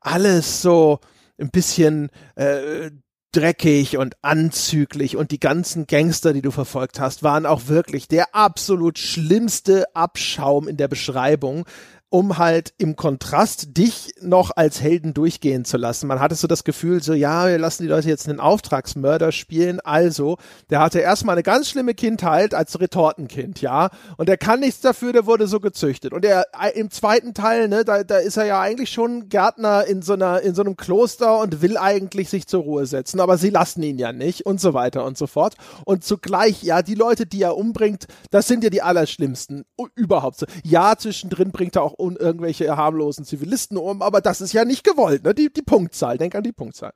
[0.00, 1.00] alles so
[1.38, 2.90] ein bisschen äh,
[3.34, 8.34] dreckig und anzüglich und die ganzen Gangster, die du verfolgt hast, waren auch wirklich der
[8.34, 11.66] absolut schlimmste Abschaum in der Beschreibung
[12.14, 16.06] um halt im Kontrast dich noch als Helden durchgehen zu lassen.
[16.06, 19.80] Man hatte so das Gefühl, so ja, wir lassen die Leute jetzt einen Auftragsmörder spielen.
[19.80, 20.36] Also,
[20.70, 23.90] der hatte erstmal eine ganz schlimme Kindheit als Retortenkind, ja.
[24.16, 26.12] Und er kann nichts dafür, der wurde so gezüchtet.
[26.12, 29.84] Und er äh, im zweiten Teil, ne, da, da ist er ja eigentlich schon Gärtner
[29.84, 33.38] in so einer, in so einem Kloster und will eigentlich sich zur Ruhe setzen, aber
[33.38, 35.56] sie lassen ihn ja nicht und so weiter und so fort.
[35.84, 39.64] Und zugleich, ja, die Leute, die er umbringt, das sind ja die allerschlimmsten
[39.96, 40.44] überhaupt.
[40.62, 44.84] Ja, zwischendrin bringt er auch und irgendwelche harmlosen Zivilisten um, aber das ist ja nicht
[44.84, 45.34] gewollt, ne?
[45.34, 46.92] Die, die Punktzahl, denk an die Punktzahl.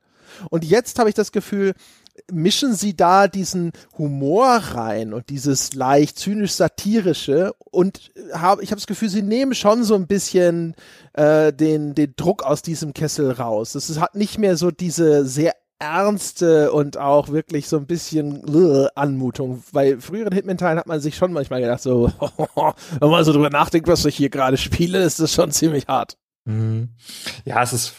[0.49, 1.73] Und jetzt habe ich das Gefühl,
[2.31, 8.79] mischen sie da diesen Humor rein und dieses leicht zynisch satirische und habe ich habe
[8.79, 10.75] das Gefühl, sie nehmen schon so ein bisschen
[11.13, 13.73] äh, den den Druck aus diesem Kessel raus.
[13.73, 18.87] Das hat nicht mehr so diese sehr ernste und auch wirklich so ein bisschen uh,
[18.95, 19.63] Anmutung.
[19.71, 22.11] Bei früheren Hitman-Teilen hat man sich schon manchmal gedacht, so,
[22.99, 26.17] wenn man so drüber nachdenkt, was ich hier gerade spiele, ist das schon ziemlich hart.
[26.45, 26.89] Mhm.
[27.45, 27.93] Ja, es ist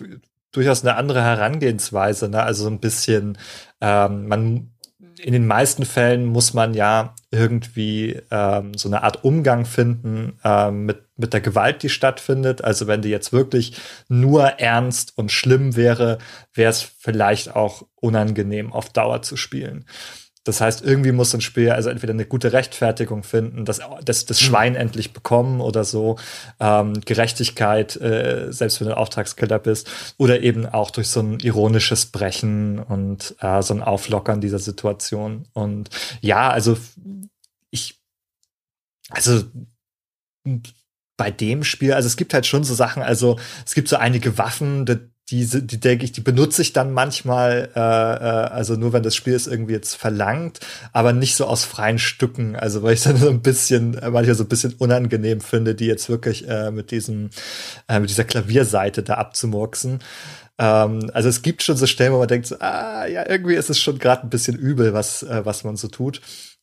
[0.52, 2.42] durchaus eine andere Herangehensweise, ne?
[2.42, 3.38] Also so ein bisschen,
[3.80, 4.69] ähm, man
[5.22, 10.86] in den meisten Fällen muss man ja irgendwie ähm, so eine Art Umgang finden ähm,
[10.86, 12.64] mit, mit der Gewalt, die stattfindet.
[12.64, 13.76] Also wenn die jetzt wirklich
[14.08, 16.18] nur ernst und schlimm wäre,
[16.54, 19.84] wäre es vielleicht auch unangenehm auf Dauer zu spielen.
[20.44, 24.40] Das heißt, irgendwie muss ein Spiel also entweder eine gute Rechtfertigung finden, dass das, das
[24.40, 24.46] hm.
[24.46, 26.16] Schwein endlich bekommen oder so,
[26.58, 32.06] ähm, Gerechtigkeit, äh, selbst wenn du Auftragskiller bist, oder eben auch durch so ein ironisches
[32.06, 35.46] Brechen und äh, so ein Auflockern dieser Situation.
[35.52, 35.90] Und
[36.22, 36.78] ja, also
[37.70, 38.00] ich,
[39.10, 39.42] also
[41.18, 44.38] bei dem Spiel, also es gibt halt schon so Sachen, also es gibt so einige
[44.38, 44.86] Waffen,
[45.30, 49.14] die, die, denke ich, die benutze ich dann manchmal, äh, äh, also nur wenn das
[49.14, 50.60] Spiel es irgendwie jetzt verlangt,
[50.92, 54.44] aber nicht so aus freien Stücken, also weil ich dann so ein bisschen, manchmal so
[54.44, 57.30] ein bisschen unangenehm finde, die jetzt wirklich äh, mit diesem,
[57.88, 60.00] äh, mit dieser Klavierseite da abzumurksen.
[60.58, 63.70] Ähm, also es gibt schon so Stellen, wo man denkt, so, ah, ja, irgendwie ist
[63.70, 66.20] es schon gerade ein bisschen übel, was, äh, was man so tut.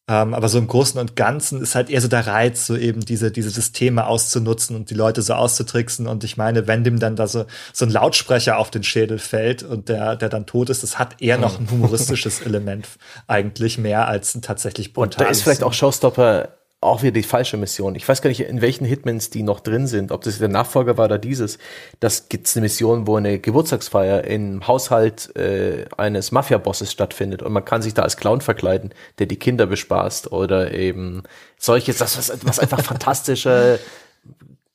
[0.10, 3.02] Ähm, aber so im Großen und Ganzen ist halt eher so der Reiz, so eben
[3.02, 6.08] diese, diese Systeme auszunutzen und die Leute so auszutricksen.
[6.08, 9.64] Und ich meine, wenn dem dann da so, so ein Lautsprecher auf den Schädel fällt
[9.64, 12.88] und der, der dann tot ist, das hat eher noch ein humoristisches Element
[13.28, 15.18] eigentlich mehr als ein tatsächlich brutales.
[15.18, 17.96] Und da ist vielleicht auch Showstopper auch wieder die falsche Mission.
[17.96, 20.98] Ich weiß gar nicht, in welchen Hitmans die noch drin sind, ob das der Nachfolger
[20.98, 21.58] war oder dieses.
[22.00, 27.66] Das gibt's eine Mission, wo eine Geburtstagsfeier im Haushalt äh, eines Mafia-Bosses stattfindet und man
[27.66, 31.24] kann sich da als Clown verkleiden, der die Kinder bespaßt oder eben
[31.58, 33.80] solches, das was, was einfach fantastische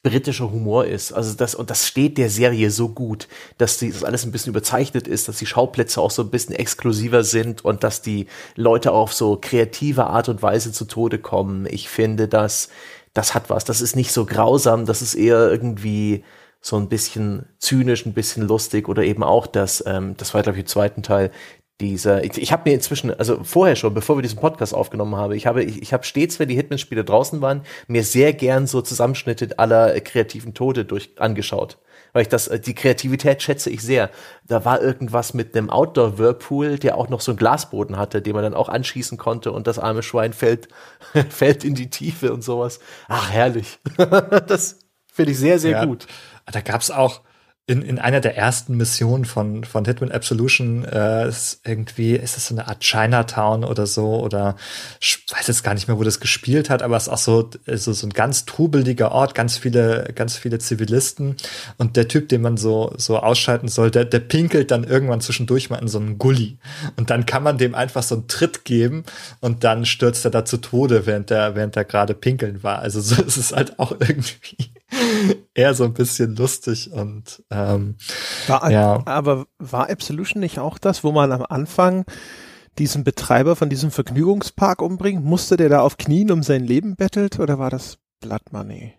[0.02, 1.12] britischer Humor ist.
[1.12, 4.50] Also das, und das steht der Serie so gut, dass die, das alles ein bisschen
[4.50, 8.26] überzeichnet ist, dass die Schauplätze auch so ein bisschen exklusiver sind und dass die
[8.56, 11.66] Leute auf so kreative Art und Weise zu Tode kommen.
[11.70, 12.68] Ich finde, dass
[13.14, 13.64] das hat was.
[13.64, 16.24] Das ist nicht so grausam, das ist eher irgendwie
[16.60, 20.58] so ein bisschen zynisch, ein bisschen lustig oder eben auch das, ähm, das war glaube
[20.58, 21.30] ich im zweiten Teil,
[21.82, 25.32] dieser, ich, ich habe mir inzwischen, also vorher schon, bevor wir diesen Podcast aufgenommen haben,
[25.32, 28.80] ich habe, ich, ich habe stets, wenn die Hitman-Spiele draußen waren, mir sehr gern so
[28.80, 31.78] Zusammenschnitte aller kreativen Tode durch angeschaut.
[32.12, 34.10] Weil ich das, äh, die Kreativität schätze ich sehr.
[34.46, 38.44] Da war irgendwas mit einem Outdoor-Whirlpool, der auch noch so einen Glasboden hatte, den man
[38.44, 40.68] dann auch anschießen konnte und das arme Schwein fällt,
[41.30, 42.78] fällt in die Tiefe und sowas.
[43.08, 43.80] Ach, herrlich.
[44.46, 44.78] das
[45.12, 45.84] finde ich sehr, sehr ja.
[45.84, 46.06] gut.
[46.46, 47.22] Da gab's auch,
[47.66, 52.48] in, in einer der ersten Missionen von, von Hitman Absolution äh, ist irgendwie, ist es
[52.48, 54.56] so eine Art Chinatown oder so, oder
[55.00, 57.50] ich weiß jetzt gar nicht mehr, wo das gespielt hat, aber es ist auch so,
[57.66, 61.36] so, so ein ganz trubeliger Ort, ganz viele, ganz viele Zivilisten.
[61.78, 65.70] Und der Typ, den man so, so ausschalten soll, der, der pinkelt dann irgendwann zwischendurch
[65.70, 66.58] mal in so einen Gully.
[66.96, 69.04] Und dann kann man dem einfach so einen Tritt geben
[69.40, 72.80] und dann stürzt er da zu Tode, während der, während er gerade pinkeln war.
[72.80, 74.72] Also so ist es halt auch irgendwie
[75.54, 77.96] eher so ein bisschen lustig und ähm,
[78.46, 79.02] war, ja.
[79.06, 82.04] Aber war Absolution nicht auch das, wo man am Anfang
[82.78, 85.24] diesen Betreiber von diesem Vergnügungspark umbringt?
[85.24, 88.94] Musste der da auf Knien um sein Leben bettelt oder war das Blood Money?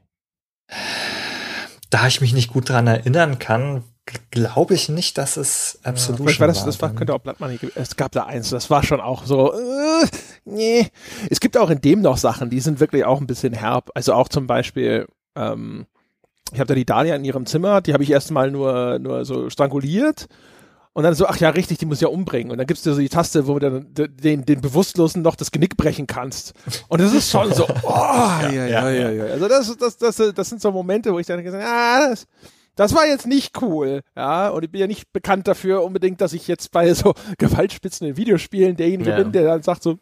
[1.90, 3.84] Da ich mich nicht gut dran erinnern kann,
[4.32, 6.48] glaube ich nicht, dass es Absolution ja, war.
[6.48, 9.26] Das, das war, könnte auch Blood Money Es gab da eins, das war schon auch
[9.26, 10.08] so, äh,
[10.46, 10.88] nee.
[11.30, 13.92] Es gibt auch in dem noch Sachen, die sind wirklich auch ein bisschen herb.
[13.96, 15.86] Also auch zum Beispiel, ähm,
[16.52, 19.50] ich habe da die Dania in ihrem Zimmer, die habe ich erstmal nur, nur so
[19.50, 20.28] stranguliert.
[20.96, 22.52] Und dann so, ach ja, richtig, die muss ja umbringen.
[22.52, 25.50] Und dann gibt's dir so die Taste, wo du dann den, den Bewusstlosen noch das
[25.50, 26.54] Genick brechen kannst.
[26.88, 29.24] Und das ist schon so, oh, ja, ja, ja, ja, ja.
[29.26, 32.28] Also das, das, das, das sind so Momente, wo ich dann gesagt ah, das,
[32.76, 36.34] das war jetzt nicht cool, ja, und ich bin ja nicht bekannt dafür unbedingt, dass
[36.34, 39.18] ich jetzt bei so Gewaltspitzen in Videospielen derjenige ja.
[39.18, 39.98] bin, der dann sagt so,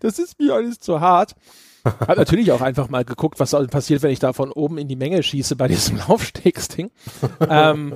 [0.00, 1.34] das ist mir alles zu hart.
[1.84, 4.96] Hab natürlich auch einfach mal geguckt, was passiert, wenn ich da von oben in die
[4.96, 6.90] Menge schieße bei diesem Laufstegsding.
[7.48, 7.94] ähm,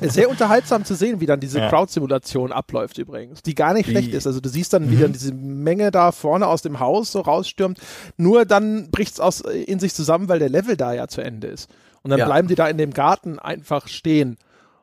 [0.00, 1.68] sehr unterhaltsam zu sehen, wie dann diese ja.
[1.68, 3.92] Crowd-Simulation abläuft übrigens, die gar nicht die.
[3.92, 4.26] schlecht ist.
[4.26, 5.00] Also du siehst dann, wie mhm.
[5.00, 7.78] dann diese Menge da vorne aus dem Haus so rausstürmt.
[8.16, 11.70] Nur dann bricht's aus in sich zusammen, weil der Level da ja zu Ende ist.
[12.02, 12.26] Und dann ja.
[12.26, 14.36] bleiben die da in dem Garten einfach stehen.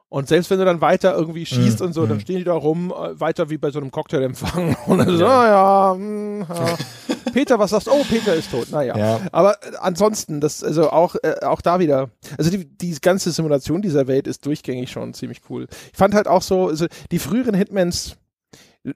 [0.10, 2.22] Und selbst wenn du dann weiter irgendwie schießt mm, und so, dann mhm.
[2.22, 4.78] stehen die da rum, äh, weiter wie bei so einem Cocktailempfang.
[4.88, 6.78] Und dann so, ja, mh, hm, ja.
[7.34, 7.92] Peter, was sagst du?
[7.92, 8.72] Oh, Peter ist tot.
[8.72, 8.98] Naja.
[8.98, 9.20] Ja.
[9.34, 13.82] Aber äh, ansonsten, das, also auch, äh, auch da wieder, also die, die ganze Simulation
[13.82, 15.68] dieser Welt ist durchgängig schon ziemlich cool.
[15.92, 18.16] Ich fand halt auch so, also die früheren Hitmans,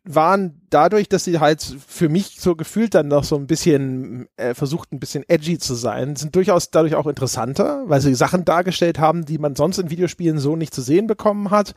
[0.03, 4.53] waren dadurch, dass sie halt für mich so gefühlt dann noch so ein bisschen äh,
[4.53, 8.99] versucht, ein bisschen edgy zu sein, sind durchaus dadurch auch interessanter, weil sie Sachen dargestellt
[8.99, 11.73] haben, die man sonst in Videospielen so nicht zu sehen bekommen hat.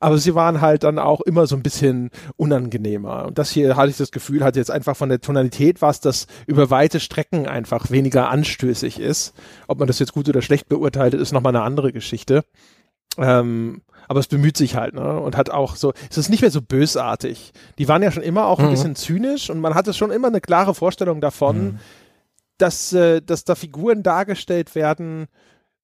[0.00, 3.26] Aber sie waren halt dann auch immer so ein bisschen unangenehmer.
[3.26, 6.28] Und das hier hatte ich das Gefühl, hat jetzt einfach von der Tonalität was, das
[6.46, 9.34] über weite Strecken einfach weniger anstößig ist.
[9.66, 12.44] Ob man das jetzt gut oder schlecht beurteilt, ist nochmal eine andere Geschichte.
[13.16, 15.20] Ähm, aber es bemüht sich halt, ne?
[15.20, 17.52] Und hat auch so, es ist nicht mehr so bösartig.
[17.78, 18.70] Die waren ja schon immer auch ein Mhm.
[18.70, 21.78] bisschen zynisch und man hatte schon immer eine klare Vorstellung davon, Mhm.
[22.58, 25.26] dass, äh, dass da Figuren dargestellt werden,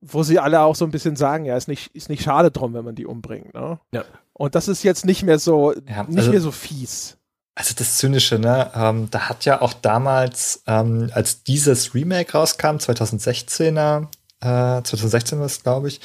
[0.00, 2.74] wo sie alle auch so ein bisschen sagen, ja, ist nicht, ist nicht schade drum,
[2.74, 3.78] wenn man die umbringt, ne?
[3.92, 4.04] Ja.
[4.32, 7.16] Und das ist jetzt nicht mehr so, Ja, nicht also- mehr so fies.
[7.56, 8.72] Also das Zynische, ne?
[8.74, 14.08] Ähm, da hat ja auch damals, ähm, als dieses Remake rauskam, 2016er,
[14.44, 16.00] äh, 2016 war es, glaube ich,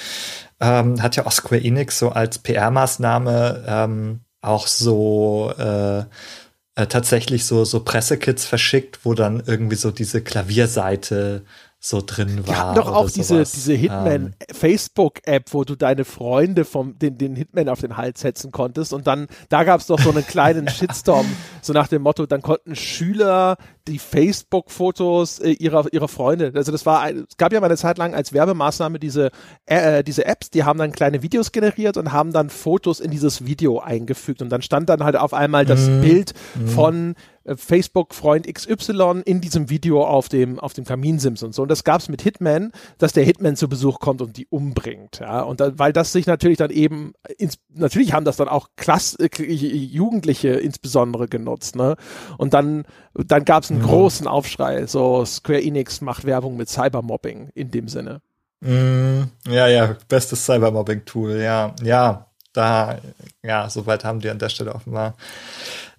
[0.60, 7.46] ähm, hat ja auch Square Enix so als PR-Maßnahme ähm, auch so äh, äh, tatsächlich
[7.46, 11.44] so so Pressekits verschickt, wo dann irgendwie so diese Klavierseite
[11.82, 12.44] so drin war.
[12.44, 13.52] Die hatten doch auch diese, sowas.
[13.52, 14.34] diese Hitman
[15.26, 18.92] Ähm, wo du deine Freunde vom, den, den Hitman auf den Hals setzen konntest.
[18.92, 21.26] Und dann, da gab es doch so einen kleinen Shitstorm,
[21.62, 23.58] so nach dem Motto, dann konnten Schüler
[23.88, 27.78] die Facebook-Fotos äh, ihrer, ihrer Freunde, also das war, ein, es gab ja mal eine
[27.78, 29.32] Zeit lang als Werbemaßnahme diese,
[29.66, 33.46] äh, diese Apps, die haben dann kleine Videos generiert und haben dann Fotos in dieses
[33.46, 34.42] Video eingefügt.
[34.42, 36.02] Und dann stand dann halt auf einmal das Mhm.
[36.02, 36.34] Bild
[36.68, 37.16] von äh,
[37.56, 41.62] Facebook-Freund XY in diesem Video auf dem, auf dem Kaminsims und so.
[41.64, 45.20] Und das gab es mit Hitman, dass der Hitman zu Besuch kommt und die umbringt.
[45.20, 48.70] Ja, und dann, weil das sich natürlich dann eben, ins, natürlich haben das dann auch
[48.76, 51.96] Klass, äh, Jugendliche insbesondere genutzt, ne?
[52.38, 57.50] Und dann, dann gab es einen großen Aufschrei, so Square Enix macht Werbung mit Cybermobbing
[57.56, 58.22] in dem Sinne.
[58.62, 63.00] Mm, ja, ja, bestes Cybermobbing-Tool, ja, ja, da,
[63.44, 65.16] ja, soweit haben die an der Stelle offenbar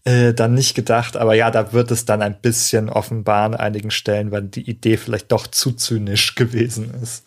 [0.04, 3.90] äh, dann nicht gedacht, aber ja, da wird es dann ein bisschen offenbar an einigen
[3.90, 7.24] Stellen, weil die Idee vielleicht doch zu zynisch gewesen ist.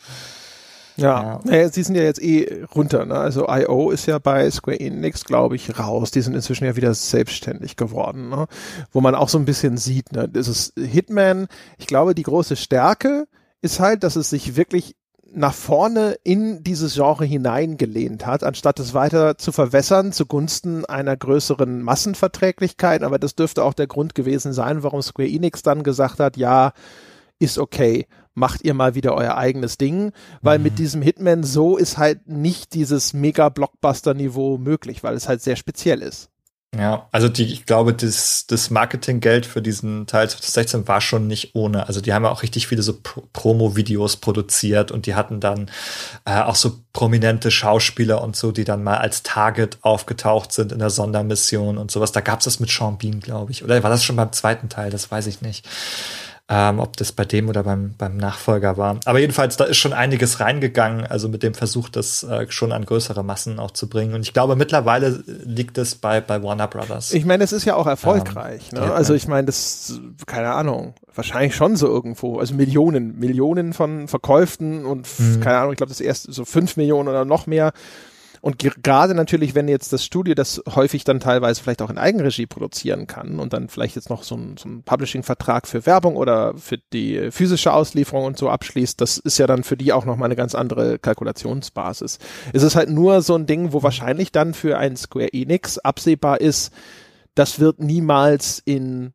[0.95, 1.40] Ja, Ja.
[1.44, 3.06] Naja, sie sind ja jetzt eh runter.
[3.06, 3.16] Ne?
[3.16, 6.12] Also IO ist ja bei Square Enix, glaube ich, raus.
[6.12, 8.48] Die sind inzwischen ja wieder selbstständig geworden, ne?
[8.91, 10.12] wo man auch so ein bisschen sieht.
[10.12, 10.30] Ne?
[10.30, 11.48] Das ist Hitman.
[11.78, 13.26] Ich glaube, die große Stärke
[13.62, 14.95] ist halt, dass es sich wirklich
[15.36, 21.82] nach vorne in dieses Genre hineingelehnt hat, anstatt es weiter zu verwässern zugunsten einer größeren
[21.82, 23.04] Massenverträglichkeit.
[23.04, 26.74] Aber das dürfte auch der Grund gewesen sein, warum Square Enix dann gesagt hat, ja,
[27.40, 30.12] ist okay, macht ihr mal wieder euer eigenes Ding,
[30.42, 35.56] weil mit diesem Hitman so ist halt nicht dieses Mega-Blockbuster-Niveau möglich, weil es halt sehr
[35.56, 36.30] speziell ist.
[36.76, 41.54] Ja, also die, ich glaube, das, das Marketinggeld für diesen Teil 2016 war schon nicht
[41.54, 41.88] ohne.
[41.88, 45.70] Also die haben ja auch richtig viele so Pro Promo-Videos produziert und die hatten dann
[46.26, 50.80] äh, auch so prominente Schauspieler und so, die dann mal als Target aufgetaucht sind in
[50.80, 52.12] der Sondermission und sowas.
[52.12, 53.64] Da gab es das mit Sean Bean, glaube ich.
[53.64, 54.90] Oder war das schon beim zweiten Teil?
[54.90, 55.68] Das weiß ich nicht.
[56.49, 58.99] Ähm, ob das bei dem oder beim, beim Nachfolger war.
[59.06, 62.86] Aber jedenfalls, da ist schon einiges reingegangen, also mit dem Versuch, das äh, schon an
[62.86, 64.14] größere Massen auch zu bringen.
[64.14, 67.14] Und ich glaube, mittlerweile liegt es bei, bei Warner Brothers.
[67.14, 68.74] Ich meine, es ist ja auch erfolgreich.
[68.74, 68.82] ne?
[68.82, 72.40] ja, Also ich meine, das, keine Ahnung, wahrscheinlich schon so irgendwo.
[72.40, 75.40] Also Millionen, Millionen von Verkäufen und Mhm.
[75.40, 77.72] keine Ahnung, ich glaube, das erste so fünf Millionen oder noch mehr.
[78.44, 81.98] Und ge- gerade natürlich, wenn jetzt das Studio das häufig dann teilweise vielleicht auch in
[81.98, 86.53] Eigenregie produzieren kann und dann vielleicht jetzt noch so ein, so Publishing-Vertrag für Werbung oder
[86.57, 90.26] für die physische Auslieferung und so abschließt, das ist ja dann für die auch nochmal
[90.26, 92.20] eine ganz andere Kalkulationsbasis.
[92.52, 96.41] Es ist halt nur so ein Ding, wo wahrscheinlich dann für ein Square Enix absehbar
[96.41, 96.74] ist,
[97.36, 99.14] das wird niemals in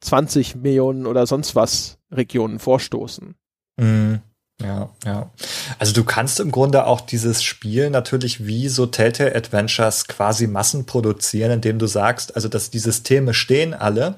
[0.00, 3.34] 20 Millionen oder sonst was Regionen vorstoßen.
[3.76, 4.22] Mhm.
[4.62, 5.30] Ja, ja.
[5.78, 11.52] Also du kannst im Grunde auch dieses Spiel natürlich wie so Telltale Adventures quasi massenproduzieren,
[11.52, 14.16] indem du sagst, also dass die Systeme stehen alle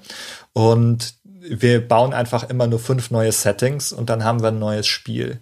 [0.52, 4.86] und wir bauen einfach immer nur fünf neue Settings und dann haben wir ein neues
[4.86, 5.40] Spiel.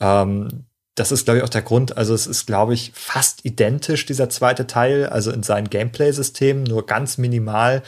[0.00, 1.96] Ähm, das ist, glaube ich, auch der Grund.
[1.96, 6.84] Also es ist, glaube ich, fast identisch, dieser zweite Teil, also in seinen Gameplay-Systemen, nur
[6.84, 7.82] ganz minimal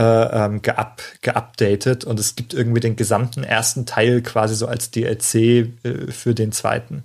[0.00, 5.34] ähm, geup, geupdatet und es gibt irgendwie den gesamten ersten Teil quasi so als DLC
[5.34, 7.04] äh, für den zweiten.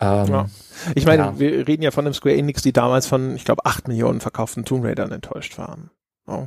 [0.00, 0.48] Ähm, Ja.
[0.94, 1.38] Ich meine, Ja.
[1.38, 4.64] wir reden ja von einem Square Enix, die damals von, ich glaube, 8 Millionen verkauften
[4.64, 5.90] Tomb Raidern enttäuscht waren.
[6.26, 6.46] Oh.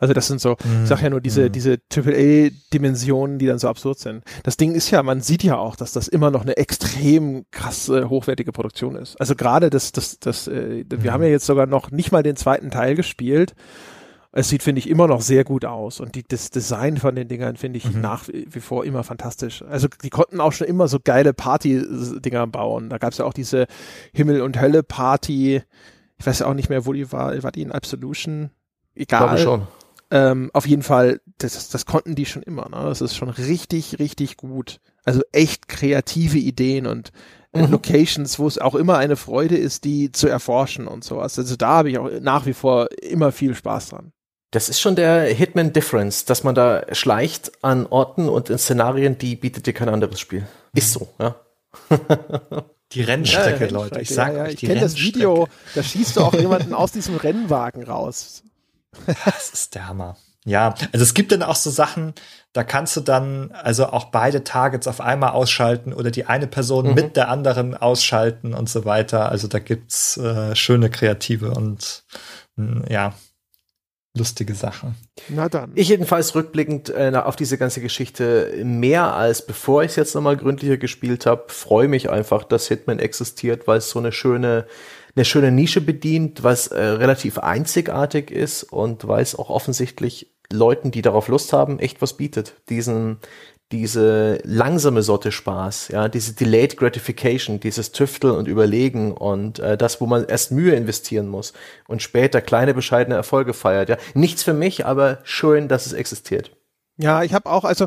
[0.00, 1.52] Also das sind so, ich sag ja nur diese, Mhm.
[1.52, 4.24] diese AAA-Dimensionen, die dann so absurd sind.
[4.42, 8.08] Das Ding ist ja, man sieht ja auch, dass das immer noch eine extrem krasse,
[8.10, 9.20] hochwertige Produktion ist.
[9.20, 11.12] Also gerade das, das, das, äh, wir Mhm.
[11.12, 13.54] haben ja jetzt sogar noch nicht mal den zweiten Teil gespielt.
[14.34, 16.00] Es sieht, finde ich, immer noch sehr gut aus.
[16.00, 18.00] Und die, das Design von den Dingern finde ich Mhm.
[18.00, 19.62] nach wie vor immer fantastisch.
[19.62, 22.88] Also die konnten auch schon immer so geile Party-Dinger bauen.
[22.88, 23.66] Da gab es ja auch diese
[24.14, 25.62] Himmel- und Hölle-Party.
[26.18, 27.42] Ich weiß ja auch nicht mehr, wo die war.
[27.42, 28.50] War die in Absolution?
[28.94, 29.38] egal.
[29.38, 29.66] schon.
[30.10, 32.68] Ähm, auf jeden Fall, das, das konnten die schon immer.
[32.68, 32.84] Ne?
[32.84, 34.78] Das ist schon richtig, richtig gut.
[35.04, 37.12] Also echt kreative Ideen und
[37.52, 37.72] äh, mhm.
[37.72, 41.38] Locations, wo es auch immer eine Freude ist, die zu erforschen und sowas.
[41.38, 44.12] Also da habe ich auch nach wie vor immer viel Spaß dran.
[44.52, 49.16] Das ist schon der Hitman Difference, dass man da schleicht an Orten und in Szenarien,
[49.16, 50.46] die bietet dir kein anderes Spiel.
[50.74, 51.36] Ist so, ja.
[52.92, 54.00] Die Rennstrecke, ja, Leute.
[54.02, 57.16] Ich sag ja, ja, ich kenne das Video, da schießt du auch jemanden aus diesem
[57.16, 58.42] Rennwagen raus.
[59.24, 60.18] Das ist der Hammer.
[60.44, 62.12] Ja, also es gibt dann auch so Sachen,
[62.52, 66.88] da kannst du dann also auch beide Targets auf einmal ausschalten oder die eine Person
[66.88, 66.94] mhm.
[66.94, 69.30] mit der anderen ausschalten und so weiter.
[69.30, 72.04] Also da gibt's äh, schöne kreative und
[72.56, 73.14] mh, ja,
[74.16, 74.94] lustige Sachen.
[75.28, 75.72] Na dann.
[75.74, 80.36] Ich jedenfalls rückblickend äh, auf diese ganze Geschichte mehr als bevor ich es jetzt nochmal
[80.36, 84.66] gründlicher gespielt habe, freue mich einfach, dass Hitman existiert, weil es so eine schöne
[85.14, 90.90] eine schöne Nische bedient, was äh, relativ einzigartig ist und weil es auch offensichtlich Leuten,
[90.90, 92.54] die darauf Lust haben, echt was bietet.
[92.68, 93.18] Diesen
[93.72, 100.00] diese langsame Sorte Spaß, ja, diese Delayed Gratification, dieses Tüfteln und Überlegen und äh, das,
[100.00, 101.52] wo man erst Mühe investieren muss
[101.88, 103.96] und später kleine bescheidene Erfolge feiert, ja.
[104.14, 106.52] Nichts für mich, aber schön, dass es existiert.
[106.98, 107.86] Ja, ich habe auch, also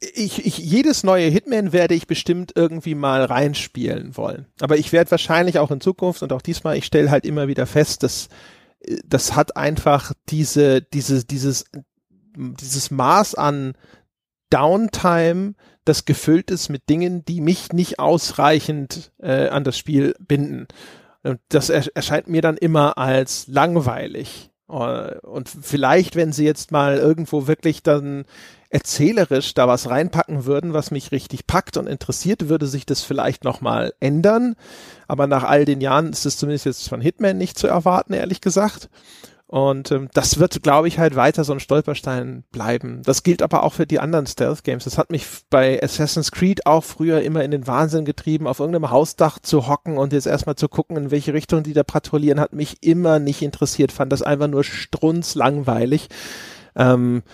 [0.00, 4.46] ich, ich, jedes neue Hitman werde ich bestimmt irgendwie mal reinspielen wollen.
[4.60, 7.66] Aber ich werde wahrscheinlich auch in Zukunft und auch diesmal, ich stelle halt immer wieder
[7.66, 8.28] fest, dass
[9.04, 11.66] das hat einfach diese, diese, dieses,
[12.36, 13.74] dieses Maß an
[14.50, 15.54] Downtime,
[15.84, 20.66] das gefüllt ist mit Dingen, die mich nicht ausreichend äh, an das Spiel binden.
[21.22, 24.50] Und das er erscheint mir dann immer als langweilig.
[24.68, 28.24] Äh, und vielleicht, wenn sie jetzt mal irgendwo wirklich dann
[28.70, 33.42] erzählerisch da was reinpacken würden, was mich richtig packt und interessiert, würde sich das vielleicht
[33.42, 34.54] nochmal ändern.
[35.08, 38.40] Aber nach all den Jahren ist es zumindest jetzt von Hitman nicht zu erwarten, ehrlich
[38.40, 38.88] gesagt.
[39.50, 43.02] Und ähm, das wird, glaube ich, halt weiter so ein Stolperstein bleiben.
[43.04, 44.84] Das gilt aber auch für die anderen Stealth-Games.
[44.84, 48.92] Das hat mich bei Assassin's Creed auch früher immer in den Wahnsinn getrieben, auf irgendeinem
[48.92, 52.52] Hausdach zu hocken und jetzt erstmal zu gucken, in welche Richtung die da patrouillieren, hat
[52.52, 53.90] mich immer nicht interessiert.
[53.90, 56.10] Fand das einfach nur strunzlangweilig.
[56.76, 57.24] Ähm,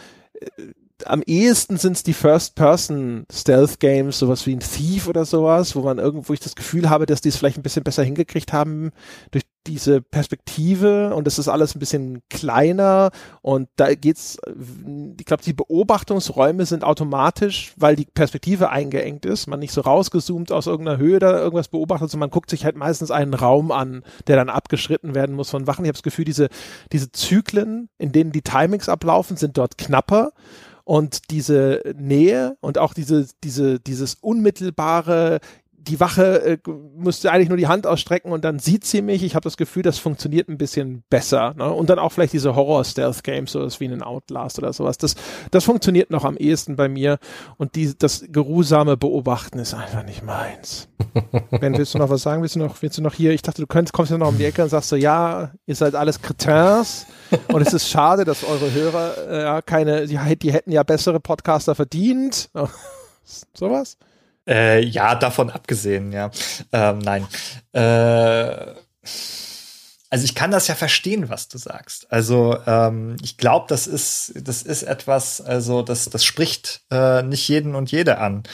[1.05, 6.32] am ehesten sind es die First-Person-Stealth-Games, sowas wie ein Thief oder sowas, wo man irgendwo
[6.32, 8.93] ich das Gefühl habe, dass die es vielleicht ein bisschen besser hingekriegt haben
[9.31, 13.10] durch diese Perspektive und es ist alles ein bisschen kleiner
[13.43, 14.39] und da geht's,
[15.18, 20.52] ich glaube, die Beobachtungsräume sind automatisch, weil die Perspektive eingeengt ist, man nicht so rausgezoomt
[20.52, 24.05] aus irgendeiner Höhe da irgendwas beobachtet, sondern man guckt sich halt meistens einen Raum an,
[24.28, 25.85] der dann abgeschritten werden muss von Wachen.
[25.85, 26.48] Ich habe das Gefühl, diese,
[26.93, 30.32] diese Zyklen, in denen die Timings ablaufen, sind dort knapper
[30.86, 35.40] und diese Nähe und auch diese, diese, dieses unmittelbare,
[35.88, 36.58] die Wache äh,
[36.96, 39.22] müsste eigentlich nur die Hand ausstrecken und dann sieht sie mich.
[39.22, 41.54] Ich habe das Gefühl, das funktioniert ein bisschen besser.
[41.54, 41.72] Ne?
[41.72, 44.98] Und dann auch vielleicht diese Horror-Stealth-Games, so wie ein Outlast oder sowas.
[44.98, 45.14] Das,
[45.50, 47.18] das funktioniert noch am ehesten bei mir.
[47.56, 50.88] Und die, das geruhsame Beobachten ist einfach nicht meins.
[51.50, 52.42] ben, willst du noch was sagen?
[52.42, 53.32] Willst du noch, willst du noch hier?
[53.32, 55.74] Ich dachte, du könntest, kommst ja noch um die Ecke und sagst so, ja, ihr
[55.74, 57.06] seid alles Cretins.
[57.48, 61.20] Und es ist schade, dass eure Hörer äh, ja keine, die, die hätten ja bessere
[61.20, 62.50] Podcaster verdient.
[63.54, 63.96] sowas?
[64.48, 66.31] Äh, ja, davon abgesehen, ja.
[66.73, 67.27] Ähm, nein.
[67.73, 68.74] Äh,
[70.09, 72.10] also ich kann das ja verstehen, was du sagst.
[72.12, 77.48] Also ähm, ich glaube, das ist das ist etwas, also das das spricht äh, nicht
[77.48, 78.44] jeden und jede an.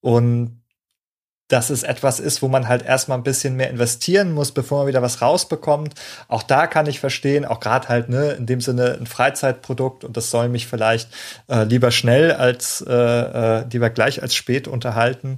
[0.00, 0.61] Und
[1.52, 4.86] dass es etwas ist, wo man halt erstmal ein bisschen mehr investieren muss, bevor man
[4.86, 5.94] wieder was rausbekommt.
[6.28, 10.16] Auch da kann ich verstehen, auch gerade halt, ne, in dem Sinne ein Freizeitprodukt und
[10.16, 11.10] das soll mich vielleicht
[11.48, 15.36] äh, lieber schnell als äh, äh, lieber gleich als spät unterhalten.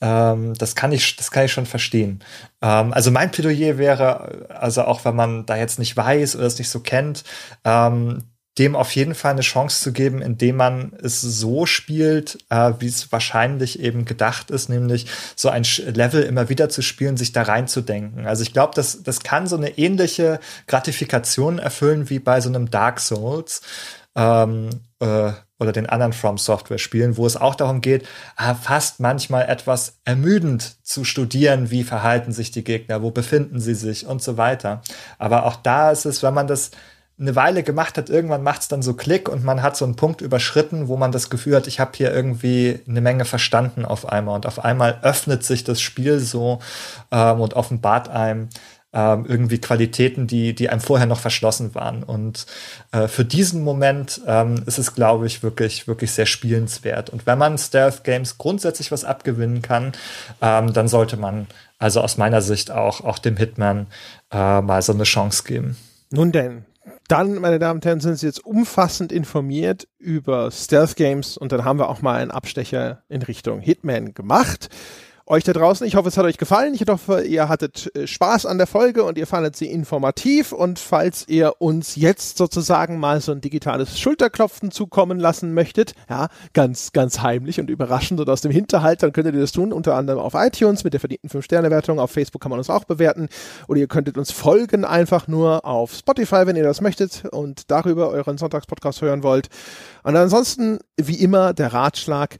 [0.00, 2.24] Ähm, das kann ich, das kann ich schon verstehen.
[2.60, 6.58] Ähm, also mein Plädoyer wäre, also auch wenn man da jetzt nicht weiß oder es
[6.58, 7.22] nicht so kennt,
[7.64, 8.24] ähm,
[8.58, 12.86] dem auf jeden Fall eine Chance zu geben, indem man es so spielt, äh, wie
[12.86, 17.42] es wahrscheinlich eben gedacht ist, nämlich so ein Level immer wieder zu spielen, sich da
[17.42, 18.26] reinzudenken.
[18.26, 22.70] Also ich glaube, das, das kann so eine ähnliche Gratifikation erfüllen wie bei so einem
[22.70, 23.60] Dark Souls
[24.14, 24.70] ähm,
[25.00, 28.04] äh, oder den anderen From Software Spielen, wo es auch darum geht,
[28.38, 33.74] äh, fast manchmal etwas ermüdend zu studieren, wie verhalten sich die Gegner, wo befinden sie
[33.74, 34.82] sich und so weiter.
[35.18, 36.70] Aber auch da ist es, wenn man das
[37.18, 39.96] eine Weile gemacht hat, irgendwann macht es dann so Klick und man hat so einen
[39.96, 44.06] Punkt überschritten, wo man das Gefühl hat, ich habe hier irgendwie eine Menge verstanden auf
[44.06, 44.34] einmal.
[44.34, 46.58] Und auf einmal öffnet sich das Spiel so
[47.10, 48.50] ähm, und offenbart einem
[48.92, 52.02] ähm, irgendwie Qualitäten, die, die einem vorher noch verschlossen waren.
[52.02, 52.44] Und
[52.92, 57.08] äh, für diesen Moment ähm, ist es, glaube ich, wirklich, wirklich sehr spielenswert.
[57.08, 59.92] Und wenn man Stealth Games grundsätzlich was abgewinnen kann,
[60.42, 61.46] ähm, dann sollte man
[61.78, 63.86] also aus meiner Sicht auch, auch dem Hitman
[64.30, 65.76] äh, mal so eine Chance geben.
[66.10, 66.65] Nun denn,
[67.08, 71.64] dann, meine Damen und Herren, sind Sie jetzt umfassend informiert über Stealth Games und dann
[71.64, 74.68] haben wir auch mal einen Abstecher in Richtung Hitman gemacht
[75.26, 75.86] euch da draußen.
[75.86, 76.74] Ich hoffe, es hat euch gefallen.
[76.74, 80.52] Ich hoffe, ihr hattet äh, Spaß an der Folge und ihr fandet sie informativ.
[80.52, 86.28] Und falls ihr uns jetzt sozusagen mal so ein digitales Schulterklopfen zukommen lassen möchtet, ja,
[86.52, 89.96] ganz, ganz heimlich und überraschend und aus dem Hinterhalt, dann könntet ihr das tun, unter
[89.96, 91.98] anderem auf iTunes mit der verdienten 5-Sterne-Wertung.
[91.98, 93.28] Auf Facebook kann man uns auch bewerten.
[93.66, 98.10] Oder ihr könntet uns folgen einfach nur auf Spotify, wenn ihr das möchtet und darüber
[98.10, 99.48] euren Sonntagspodcast hören wollt.
[100.04, 102.36] Und ansonsten, wie immer, der Ratschlag,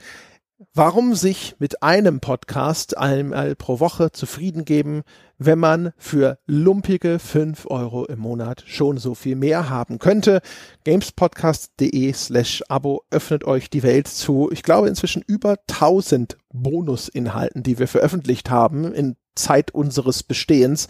[0.73, 5.03] Warum sich mit einem Podcast einmal pro Woche zufrieden geben,
[5.37, 10.41] wenn man für lumpige fünf Euro im Monat schon so viel mehr haben könnte?
[10.85, 17.79] Gamespodcast.de slash Abo öffnet euch die Welt zu, ich glaube inzwischen über 1000 Bonusinhalten, die
[17.79, 20.89] wir veröffentlicht haben in Zeit unseres Bestehens.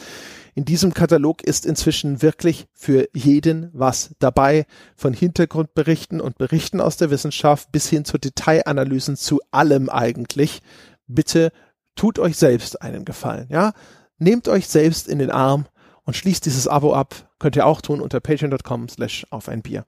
[0.56, 4.64] In diesem Katalog ist inzwischen wirklich für jeden was dabei,
[4.96, 10.62] von Hintergrundberichten und Berichten aus der Wissenschaft bis hin zu Detailanalysen zu allem eigentlich.
[11.06, 11.52] Bitte
[11.94, 13.74] tut euch selbst einen Gefallen, ja?
[14.16, 15.66] Nehmt euch selbst in den Arm
[16.04, 17.26] und schließt dieses Abo ab.
[17.38, 19.84] Könnt ihr auch tun unter patreon.com slash auf ein Bier.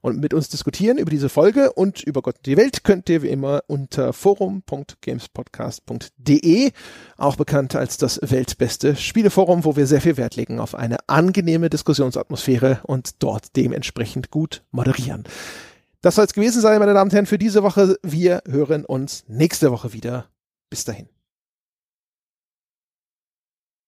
[0.00, 3.22] Und mit uns diskutieren über diese Folge und über Gott und die Welt könnt ihr
[3.22, 6.70] wie immer unter forum.gamespodcast.de,
[7.16, 11.70] auch bekannt als das weltbeste Spieleforum, wo wir sehr viel Wert legen auf eine angenehme
[11.70, 15.24] Diskussionsatmosphäre und dort dementsprechend gut moderieren.
[16.02, 17.96] Das soll es gewesen sein, meine Damen und Herren, für diese Woche.
[18.02, 20.26] Wir hören uns nächste Woche wieder.
[20.68, 21.08] Bis dahin.